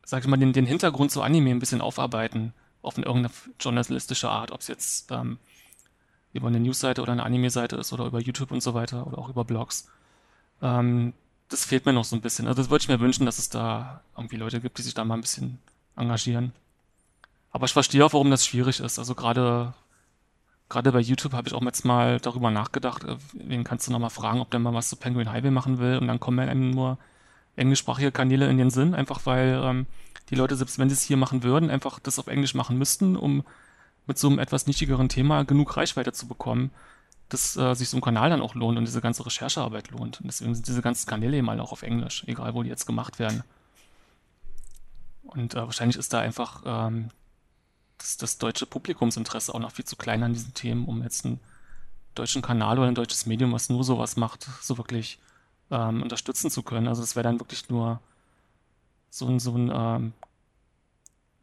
[0.04, 4.28] sag ich mal, den, den Hintergrund zu Anime ein bisschen aufarbeiten, auf eine, irgendeine journalistische
[4.28, 5.38] Art, ob es jetzt ähm,
[6.32, 9.28] über eine Newsseite oder eine Anime-Seite ist oder über YouTube und so weiter oder auch
[9.28, 9.88] über Blogs.
[10.60, 11.12] Ähm,
[11.48, 12.46] das fehlt mir noch so ein bisschen.
[12.46, 15.04] Also das würde ich mir wünschen, dass es da irgendwie Leute gibt, die sich da
[15.04, 15.58] mal ein bisschen
[15.96, 16.52] engagieren.
[17.50, 18.98] Aber ich verstehe auch, warum das schwierig ist.
[18.98, 19.74] Also gerade
[20.72, 24.10] gerade bei YouTube habe ich auch jetzt mal darüber nachgedacht, äh, wen kannst du nochmal
[24.10, 26.98] fragen, ob der mal was zu Penguin Highway machen will und dann kommen einem nur
[27.56, 29.86] englischsprachige Kanäle in den Sinn, einfach weil ähm,
[30.30, 33.16] die Leute, selbst wenn sie es hier machen würden, einfach das auf Englisch machen müssten,
[33.16, 33.44] um
[34.06, 36.70] mit so einem etwas nichtigeren Thema genug Reichweite zu bekommen,
[37.28, 40.20] dass äh, sich so ein Kanal dann auch lohnt und diese ganze Recherchearbeit lohnt.
[40.20, 43.18] Und deswegen sind diese ganzen Kanäle eben auch auf Englisch, egal wo die jetzt gemacht
[43.18, 43.44] werden.
[45.22, 47.10] Und äh, wahrscheinlich ist da einfach ähm,
[48.02, 51.40] das, das deutsche Publikumsinteresse auch noch viel zu klein an diesen Themen, um jetzt einen
[52.14, 55.18] deutschen Kanal oder ein deutsches Medium, was nur sowas macht, so wirklich
[55.70, 56.88] ähm, unterstützen zu können.
[56.88, 58.00] Also das wäre dann wirklich nur
[59.10, 60.12] so ein, so ein ähm,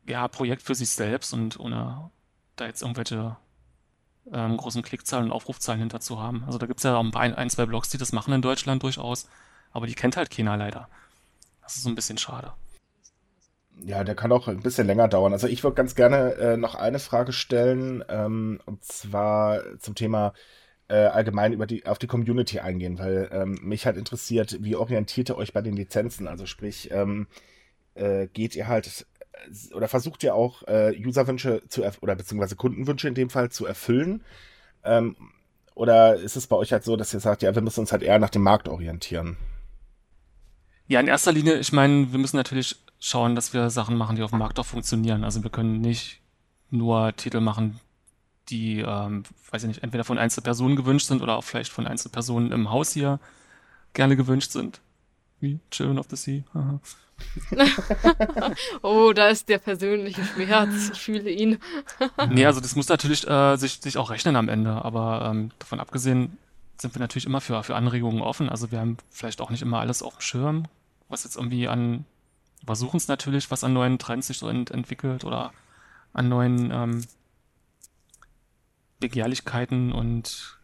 [0.06, 2.11] ja, Projekt für sich selbst und ohne
[2.56, 3.38] da jetzt irgendwelche
[4.31, 6.44] ähm, großen Klickzahlen und Aufrufzahlen hinter zu haben.
[6.45, 8.84] Also da gibt es ja auch ein, ein, zwei Blogs, die das machen in Deutschland
[8.84, 9.27] durchaus,
[9.72, 10.90] aber die kennt halt keiner leider.
[11.61, 12.53] Das ist so ein bisschen schade.
[13.85, 15.34] Ja, der kann auch ein bisschen länger dauern.
[15.34, 20.34] Also ich würde ganz gerne äh, noch eine Frage stellen, ähm, und zwar zum Thema
[20.89, 25.30] äh, allgemein über die, auf die Community eingehen, weil ähm, mich halt interessiert, wie orientiert
[25.30, 26.27] ihr euch bei den Lizenzen?
[26.27, 27.27] Also sprich, ähm,
[27.95, 33.07] äh, geht ihr halt äh, oder versucht ihr auch äh, Userwünsche zu oder beziehungsweise Kundenwünsche
[33.07, 34.23] in dem Fall zu erfüllen?
[34.84, 35.15] Ähm,
[35.76, 38.03] oder ist es bei euch halt so, dass ihr sagt, ja, wir müssen uns halt
[38.03, 39.38] eher nach dem Markt orientieren?
[40.90, 44.24] Ja, in erster Linie, ich meine, wir müssen natürlich schauen, dass wir Sachen machen, die
[44.24, 45.24] auf dem Markt auch funktionieren.
[45.24, 46.20] Also wir können nicht
[46.72, 47.80] nur Titel machen,
[48.49, 52.52] die, ähm, weiß ich nicht, entweder von Einzelpersonen gewünscht sind oder auch vielleicht von Einzelpersonen
[52.52, 53.20] im Haus hier
[53.94, 54.82] gerne gewünscht sind.
[55.40, 56.44] Wie Children of the Sea.
[58.82, 60.90] oh, da ist der persönliche Schmerz.
[60.91, 61.60] Ich fühle ihn.
[62.30, 64.84] nee, also das muss natürlich äh, sich, sich auch rechnen am Ende.
[64.84, 66.36] Aber ähm, davon abgesehen
[66.78, 68.49] sind wir natürlich immer für, für Anregungen offen.
[68.49, 70.66] Also wir haben vielleicht auch nicht immer alles auf dem Schirm,
[71.10, 72.06] was jetzt irgendwie an
[72.65, 75.52] versuchen es natürlich, was an neuen Trends sich so ent entwickelt oder
[76.14, 77.06] an neuen ähm,
[78.99, 80.60] Begehrlichkeiten und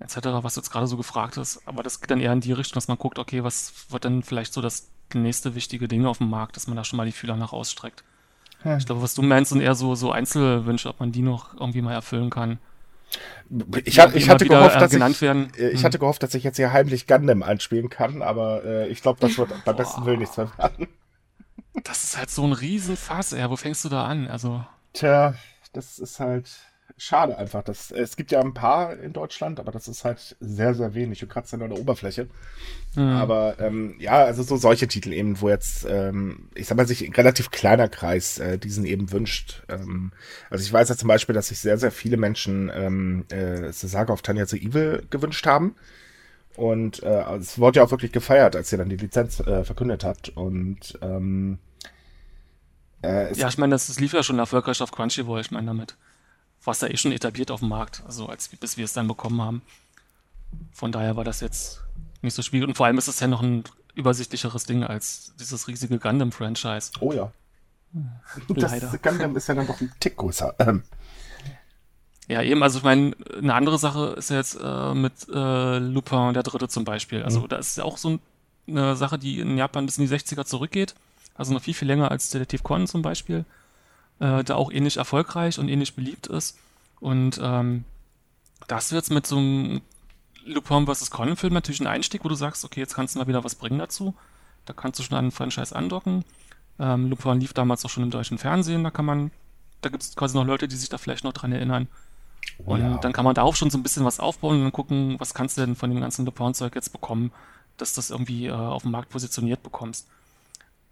[0.00, 1.66] etc., was jetzt gerade so gefragt ist.
[1.66, 4.22] Aber das geht dann eher in die Richtung, dass man guckt, okay, was wird denn
[4.22, 7.12] vielleicht so das nächste wichtige Ding auf dem Markt, dass man da schon mal die
[7.12, 8.02] Fühler nach ausstreckt.
[8.62, 8.78] Hm.
[8.78, 11.82] Ich glaube, was du meinst, sind eher so, so Einzelwünsche, ob man die noch irgendwie
[11.82, 12.58] mal erfüllen kann.
[13.84, 15.22] Ich, hat, ich hatte gehofft, dass ich.
[15.22, 15.82] Äh, ich hm.
[15.82, 19.36] hatte gehofft, dass ich jetzt hier heimlich Gundam einspielen kann, aber äh, ich glaube, das
[19.38, 20.88] wird beim besten Willen nichts werden.
[21.82, 23.48] Das ist halt so ein Riesenfass, ey.
[23.50, 24.28] Wo fängst du da an?
[24.28, 24.64] Also.
[24.92, 25.34] Tja,
[25.72, 26.48] das ist halt
[26.96, 27.62] schade einfach.
[27.62, 31.18] Das, es gibt ja ein paar in Deutschland, aber das ist halt sehr, sehr wenig.
[31.18, 32.28] Du kratzt ja nur an der Oberfläche.
[32.94, 33.08] Mhm.
[33.08, 37.04] Aber ähm, ja, also so solche Titel eben, wo jetzt, ähm, ich sag mal, sich
[37.04, 39.64] ein relativ kleiner Kreis äh, diesen eben wünscht.
[39.68, 40.12] Ähm,
[40.50, 43.88] also ich weiß ja zum Beispiel, dass sich sehr, sehr viele Menschen ähm, äh, The
[43.88, 45.74] Saga of Tanya the Evil gewünscht haben.
[46.56, 50.04] Und äh, es wurde ja auch wirklich gefeiert, als ihr dann die Lizenz äh, verkündet
[50.04, 50.28] habt.
[50.28, 51.58] Und ähm,
[53.02, 55.96] äh, ja, ich meine, das, das lief ja schon erfolgreich auf Crunchyroll, ich meine damit.
[56.64, 59.08] War es ja eh schon etabliert auf dem Markt, also als bis wir es dann
[59.08, 59.62] bekommen haben.
[60.72, 61.82] Von daher war das jetzt
[62.22, 62.68] nicht so schwierig.
[62.68, 63.64] Und vor allem ist es ja noch ein
[63.94, 66.92] übersichtlicheres Ding als dieses riesige Gundam-Franchise.
[67.00, 67.30] Oh ja.
[68.48, 68.90] Leider.
[68.90, 70.54] Das Gundam ist ja dann noch ein Tick größer.
[70.58, 70.82] Ähm.
[72.26, 76.32] Ja, eben, also ich meine, eine andere Sache ist ja jetzt äh, mit äh, Lupin
[76.34, 77.22] der Dritte zum Beispiel.
[77.22, 77.48] Also mhm.
[77.48, 78.18] da ist ja auch so
[78.66, 80.94] eine Sache, die in Japan bis in die 60er zurückgeht.
[81.34, 83.44] Also noch viel, viel länger als Detektiv Conan zum Beispiel.
[84.20, 86.58] Äh, da auch ähnlich erfolgreich und ähnlich beliebt ist.
[87.00, 87.84] Und ähm,
[88.68, 89.82] das wird mit so einem
[90.44, 91.10] Lupin vs.
[91.10, 93.78] Conan-Film natürlich ein Einstieg, wo du sagst, okay, jetzt kannst du mal wieder was bringen
[93.78, 94.14] dazu.
[94.66, 96.24] Da kannst du schon an den Franchise andocken.
[96.78, 99.30] Ähm, Lupin lief damals auch schon im deutschen Fernsehen, da kann man,
[99.80, 101.88] da gibt es quasi noch Leute, die sich da vielleicht noch dran erinnern.
[102.58, 102.98] Oh, und ja.
[102.98, 105.56] dann kann man darauf schon so ein bisschen was aufbauen und dann gucken, was kannst
[105.56, 107.32] du denn von dem ganzen Lupin-Zeug jetzt bekommen,
[107.76, 110.08] dass du das irgendwie äh, auf dem Markt positioniert bekommst.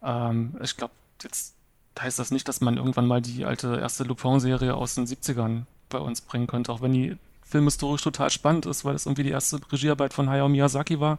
[0.02, 1.54] Ähm, ich glaube, jetzt
[2.00, 5.98] heißt das nicht, dass man irgendwann mal die alte erste Lupin-Serie aus den 70ern bei
[5.98, 9.60] uns bringen könnte, auch wenn die filmhistorisch total spannend ist, weil es irgendwie die erste
[9.70, 11.18] Regiearbeit von Hayao Miyazaki war.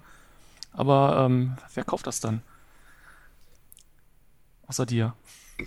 [0.71, 2.41] Aber ähm, wer kauft das dann?
[4.67, 5.13] Außer dir.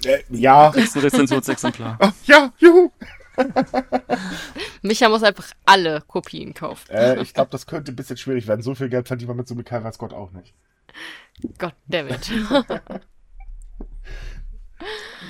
[0.05, 0.73] Äh, ja.
[0.73, 1.99] Das ist ein Rezensionsexemplar.
[2.03, 2.91] Oh, ja, juhu.
[4.83, 6.91] Micha muss einfach alle Kopien kaufen.
[6.91, 8.63] Äh, ich glaube, das könnte ein bisschen schwierig werden.
[8.63, 10.53] So viel Geld verdient man mit so einem Kara Scott auch nicht.
[11.59, 12.31] Gott dammit.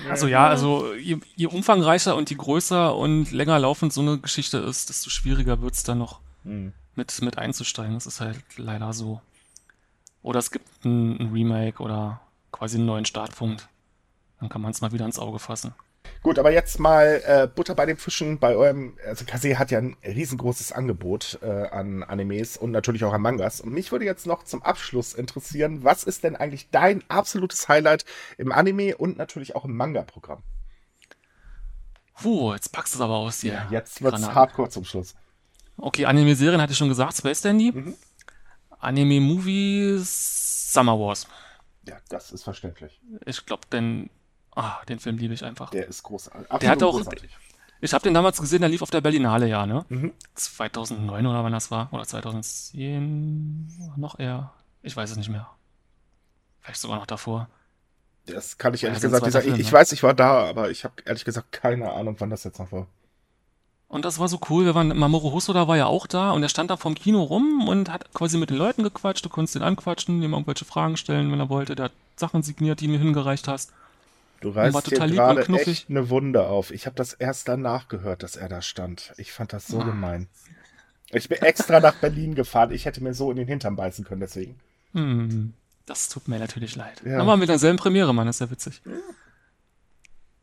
[0.09, 4.59] Also ja, also je, je, umfangreicher und je größer und länger laufend so eine Geschichte
[4.59, 6.73] ist, desto schwieriger wird es dann noch mhm.
[6.95, 7.95] mit, mit einzusteigen.
[7.95, 9.21] Das ist halt leider so.
[10.23, 12.21] Oder es gibt ein, ein Remake oder
[12.53, 13.69] quasi einen neuen Startpunkt.
[14.41, 15.75] Dann kann man es mal wieder ins Auge fassen.
[16.23, 18.39] Gut, aber jetzt mal äh, Butter bei den Fischen.
[18.39, 23.13] Bei eurem, also Kase hat ja ein riesengroßes Angebot äh, an Animes und natürlich auch
[23.13, 23.61] an Mangas.
[23.61, 28.05] Und mich würde jetzt noch zum Abschluss interessieren, was ist denn eigentlich dein absolutes Highlight
[28.39, 30.43] im Anime und natürlich auch im Manga-Programm?
[32.21, 33.53] Puh, jetzt packst du es aber aus hier.
[33.53, 35.15] Ja, jetzt wird es hardcore zum Schluss.
[35.77, 37.73] Okay, Anime-Serien hatte ich schon gesagt, Space Dandy.
[37.73, 37.95] Mhm.
[38.79, 41.27] Anime-Movies, Summer Wars.
[41.87, 43.01] Ja, das ist verständlich.
[43.25, 44.11] Ich glaube, denn
[44.57, 45.71] Ah, den Film liebe ich einfach.
[45.71, 46.49] Der ist großartig.
[46.49, 46.97] der hat auch.
[46.97, 47.31] Großartig.
[47.83, 49.85] Ich habe den damals gesehen, der lief auf der Berlinale, ja, ne?
[49.91, 50.13] Mhm.
[50.35, 51.93] 2009 oder wann das war?
[51.93, 53.93] Oder 2010?
[53.97, 54.51] Noch eher.
[54.83, 55.47] Ich weiß es nicht mehr.
[56.63, 57.49] Vielleicht sogar noch davor.
[58.25, 59.53] Das kann ich ehrlich ja, gesagt nicht sagen.
[59.53, 62.45] Ich, ich, weiß, ich war da, aber ich habe ehrlich gesagt keine Ahnung, wann das
[62.45, 62.87] jetzt noch war.
[63.89, 64.65] Und das war so cool.
[64.65, 67.69] Wir waren, Mamoru Hosoda war ja auch da und er stand da vorm Kino rum
[67.69, 69.25] und hat quasi mit den Leuten gequatscht.
[69.25, 71.77] Du konntest ihn anquatschen, ihm irgendwelche Fragen stellen, wenn er wollte.
[71.77, 73.73] Der hat Sachen signiert, die ihm hingereicht hast.
[74.41, 76.71] Du reißt dir gerade echt eine Wunde auf.
[76.71, 79.13] Ich habe das erst danach gehört, dass er da stand.
[79.17, 79.85] Ich fand das so ah.
[79.85, 80.29] gemein.
[81.11, 82.73] Ich bin extra nach Berlin gefahren.
[82.73, 84.59] Ich hätte mir so in den Hintern beißen können, deswegen.
[84.93, 85.55] Hm,
[85.87, 87.03] das tut mir natürlich leid.
[87.05, 87.21] Ja.
[87.21, 88.83] Aber mit derselben Premiere, Mann, ist ja witzig.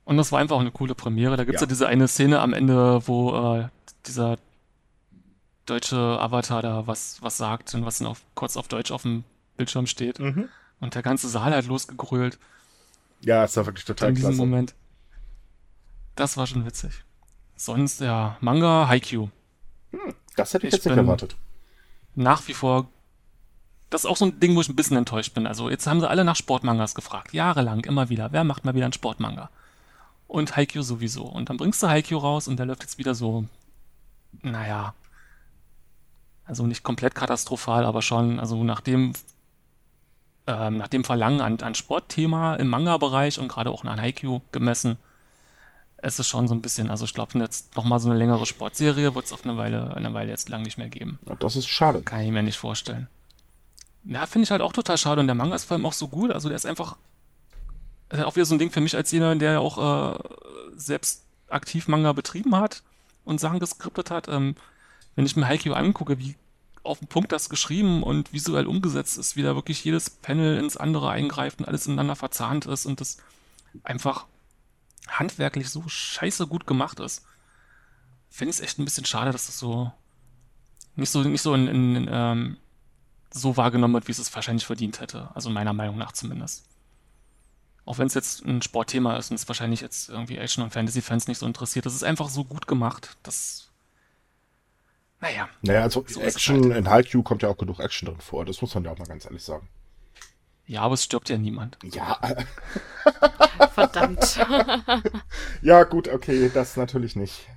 [0.06, 1.38] Und das war einfach auch eine coole Premiere.
[1.38, 1.66] Da gibt es ja.
[1.66, 1.70] ja.
[1.70, 3.68] diese eine Szene am Ende, wo äh,
[4.06, 4.38] dieser
[5.66, 9.24] deutsche Avatar da was, was sagt und was dann auf, kurz auf Deutsch auf dem
[9.58, 10.20] Bildschirm steht.
[10.20, 10.50] Mhm.
[10.80, 12.38] Und der ganze Saal hat losgegrölt.
[13.24, 14.76] Ja, es war wirklich total In diesem Moment.
[16.16, 16.92] Das war schon witzig.
[17.56, 19.30] Sonst, ja, Manga, Haikyuu.
[19.92, 21.36] Hm, das hätte ich, ich jetzt nicht erwartet.
[22.16, 22.88] Nach wie vor.
[23.90, 25.48] Das ist auch so ein Ding, wo ich ein bisschen enttäuscht bin.
[25.48, 27.34] Also, jetzt haben sie alle nach Sportmangas gefragt.
[27.34, 28.32] Jahrelang, immer wieder.
[28.32, 29.50] Wer macht mal wieder einen Sportmanga?
[30.28, 31.24] Und Haikyuu sowieso.
[31.24, 33.46] Und dann bringst du Haikyuu raus und der läuft jetzt wieder so.
[34.42, 34.96] Naja.
[36.46, 39.14] Also nicht komplett katastrophal, aber schon, also nach dem,
[40.48, 44.98] ähm, nach dem Verlangen an, an Sportthema im Manga-Bereich und gerade auch an Haikyuu gemessen,
[45.98, 49.16] es ist schon so ein bisschen, also ich glaube, jetzt nochmal so eine längere Sportserie
[49.16, 51.18] wird es auf eine Weile, eine Weile jetzt lang nicht mehr geben.
[51.40, 52.02] das ist schade.
[52.02, 53.08] Kann ich mir nicht vorstellen.
[54.04, 56.10] Ja, finde ich halt auch total schade und der Manga ist vor allem auch so
[56.10, 56.98] gut, also der ist einfach
[58.10, 60.20] ist auch wieder so ein Ding für mich als jemand, der ja auch äh,
[60.76, 62.84] selbst aktiv Manga betrieben hat
[63.26, 64.28] und Sachen geskriptet hat.
[64.28, 64.56] Ähm,
[65.16, 66.36] wenn ich mir Haikyuu angucke, wie
[66.84, 70.78] auf den Punkt das geschrieben und visuell umgesetzt ist, wie da wirklich jedes Panel ins
[70.78, 73.18] andere eingreift und alles ineinander verzahnt ist und das
[73.84, 74.26] einfach
[75.08, 77.26] handwerklich so scheiße gut gemacht ist.
[78.30, 79.92] Finde ich es echt ein bisschen schade, dass das so
[80.96, 82.58] nicht so, nicht so in, in, ähm,
[83.32, 85.30] so wahrgenommen wird, wie es es wahrscheinlich verdient hätte.
[85.34, 86.66] Also meiner Meinung nach zumindest.
[87.86, 91.28] Auch wenn es jetzt ein Sportthema ist und es wahrscheinlich jetzt irgendwie Action- und Fantasy-Fans
[91.28, 91.86] nicht so interessiert.
[91.86, 93.18] Das ist einfach so gut gemacht.
[93.24, 93.70] Das
[95.24, 95.50] naja.
[95.62, 96.78] Naja, also so Action, halt.
[96.78, 98.44] in Haikyuu kommt ja auch genug Action drin vor.
[98.44, 99.70] Das muss man ja auch mal ganz ehrlich sagen.
[100.66, 101.78] Ja, aber es stirbt ja niemand.
[101.84, 102.20] Ja.
[103.74, 104.38] Verdammt.
[105.62, 107.48] ja, gut, okay, das natürlich nicht.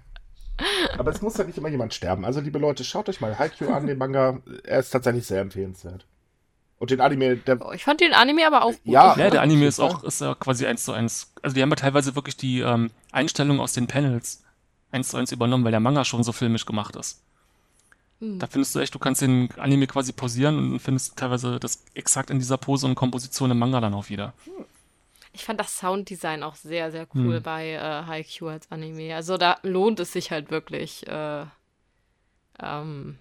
[0.97, 2.24] Aber es muss ja nicht immer jemand sterben.
[2.24, 4.38] Also, liebe Leute, schaut euch mal Haikyuu an, den Manga.
[4.64, 6.06] Er ist tatsächlich sehr empfehlenswert.
[6.78, 7.64] Und den Anime, der.
[7.64, 8.80] Oh, ich fand den Anime aber auch gut.
[8.84, 11.32] Ja, ja der Anime ist auch ist ja quasi eins zu eins.
[11.43, 14.44] Also, die haben ja teilweise wirklich die ähm, Einstellungen aus den Panels
[14.93, 17.22] eins zu eins übernommen, weil der Manga schon so filmisch gemacht ist.
[18.20, 18.38] Hm.
[18.38, 22.30] Da findest du echt, du kannst den Anime quasi pausieren und findest teilweise das exakt
[22.30, 24.32] in dieser Pose und Komposition im Manga dann auch wieder.
[24.44, 24.64] Hm.
[25.32, 27.43] Ich fand das Sounddesign auch sehr, sehr cool hm.
[27.43, 29.14] bei äh, Haikyuu als Anime.
[29.14, 31.44] Also da lohnt es sich halt wirklich, äh,
[32.62, 33.18] ähm,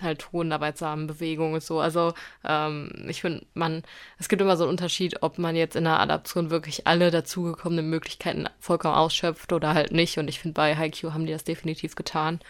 [0.00, 1.78] halt Tonarbeit zu haben, Bewegung und so.
[1.78, 2.12] Also
[2.44, 3.84] ähm, ich finde, man,
[4.18, 7.88] es gibt immer so einen Unterschied, ob man jetzt in einer Adaption wirklich alle dazugekommenen
[7.88, 10.18] Möglichkeiten vollkommen ausschöpft oder halt nicht.
[10.18, 12.40] Und ich finde, bei Haikyuu haben die das definitiv getan.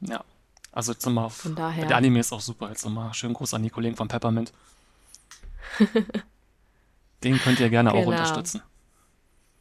[0.00, 0.24] Ja.
[0.74, 1.86] Also jetzt nochmal auf, Von daher.
[1.86, 2.68] der Anime ist auch super.
[2.68, 4.52] Jetzt nochmal schönen Gruß an die Kollegen von Peppermint.
[7.22, 8.02] Den könnt ihr gerne genau.
[8.02, 8.60] auch unterstützen.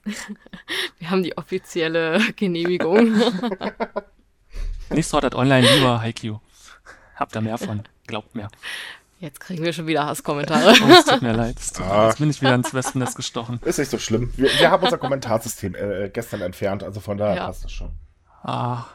[0.97, 3.13] Wir haben die offizielle Genehmigung.
[4.89, 6.39] Nicht so hat online lieber Haikyuu.
[7.15, 8.47] Habt ihr mehr von, glaubt mir.
[9.19, 10.73] Jetzt kriegen wir schon wieder Hasskommentare.
[10.83, 11.55] Oh, es tut mir leid.
[11.73, 12.07] Tut ah.
[12.07, 13.59] Jetzt bin ich wieder ins Wespennest gestochen.
[13.63, 14.33] Ist nicht so schlimm.
[14.35, 17.45] Wir, wir haben unser Kommentarsystem äh, gestern entfernt, also von daher ja.
[17.45, 17.91] passt das schon.
[18.41, 18.85] Ah.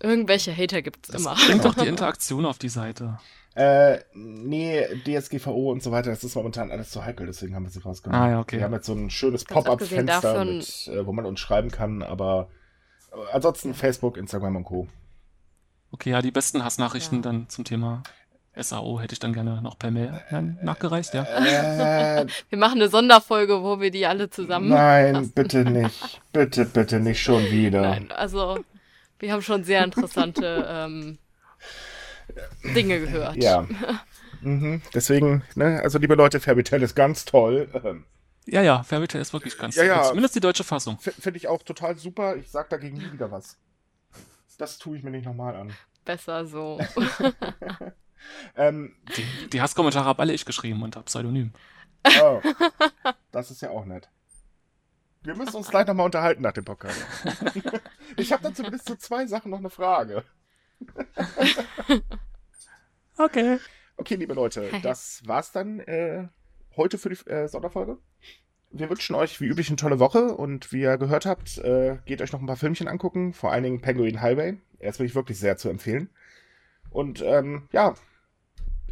[0.00, 1.34] Irgendwelche Hater gibt es immer.
[1.34, 3.18] Bringt auch die Interaktion auf die Seite.
[3.56, 7.70] Äh, nee, DSGVO und so weiter, das ist momentan alles zu heikel, deswegen haben wir
[7.70, 8.22] sie rausgenommen.
[8.22, 8.58] Ah, ja, okay.
[8.58, 12.50] Wir haben jetzt so ein schönes Pop-up-Fenster, äh, wo man uns schreiben kann, aber
[13.12, 14.88] äh, ansonsten Facebook, Instagram und Co.
[15.90, 17.22] Okay, ja, die besten Hassnachrichten ja.
[17.22, 18.02] dann zum Thema
[18.56, 20.20] SAO hätte ich dann gerne noch per Mail
[20.62, 21.22] nachgereicht, ja.
[21.22, 24.68] Äh, wir machen eine Sonderfolge, wo wir die alle zusammen.
[24.68, 25.32] Nein, lassen.
[25.32, 26.20] bitte nicht.
[26.30, 27.80] Bitte, bitte nicht schon wieder.
[27.80, 28.58] Nein, also
[29.18, 31.18] wir haben schon sehr interessante ähm,
[32.74, 33.36] Dinge gehört.
[33.36, 33.66] Ja.
[34.42, 34.82] Mhm.
[34.94, 37.68] Deswegen, ne, also liebe Leute, Fairytale ist ganz toll.
[37.82, 38.04] Ähm,
[38.44, 39.90] ja, ja, Fairytale ist wirklich ganz ja, toll.
[39.90, 40.98] Ja, Zumindest die deutsche Fassung.
[41.00, 42.36] Finde ich auch total super.
[42.36, 43.56] Ich sag dagegen nie wieder was.
[44.58, 45.72] Das tue ich mir nicht nochmal an.
[46.04, 46.78] Besser so.
[48.56, 51.52] ähm, die, die Hasskommentare habe alle ich geschrieben unter Pseudonym.
[52.22, 52.40] Oh,
[53.32, 54.08] das ist ja auch nett.
[55.26, 57.04] Wir müssen uns gleich nochmal unterhalten nach dem Podcast.
[58.16, 60.22] ich habe dann zumindest zu zwei Sachen noch eine Frage.
[63.18, 63.58] okay.
[63.96, 66.28] Okay, liebe Leute, das war's dann äh,
[66.76, 67.98] heute für die äh, Sonderfolge.
[68.70, 72.22] Wir wünschen euch wie üblich eine tolle Woche und wie ihr gehört habt, äh, geht
[72.22, 74.60] euch noch ein paar Filmchen angucken, vor allen Dingen Penguin Highway.
[74.78, 76.08] Er ist wirklich wirklich sehr zu empfehlen.
[76.90, 77.94] Und ähm, ja,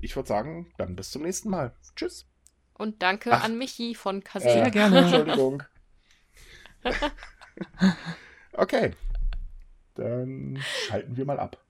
[0.01, 1.77] ich würde sagen, dann bis zum nächsten Mal.
[1.94, 2.27] Tschüss.
[2.77, 4.24] Und danke Ach, an Michi von.
[4.36, 4.98] Sehr äh, gerne.
[4.98, 5.62] Entschuldigung.
[8.52, 8.93] okay.
[9.94, 11.62] Dann schalten wir mal ab.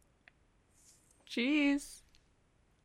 [1.27, 2.04] Tschüss.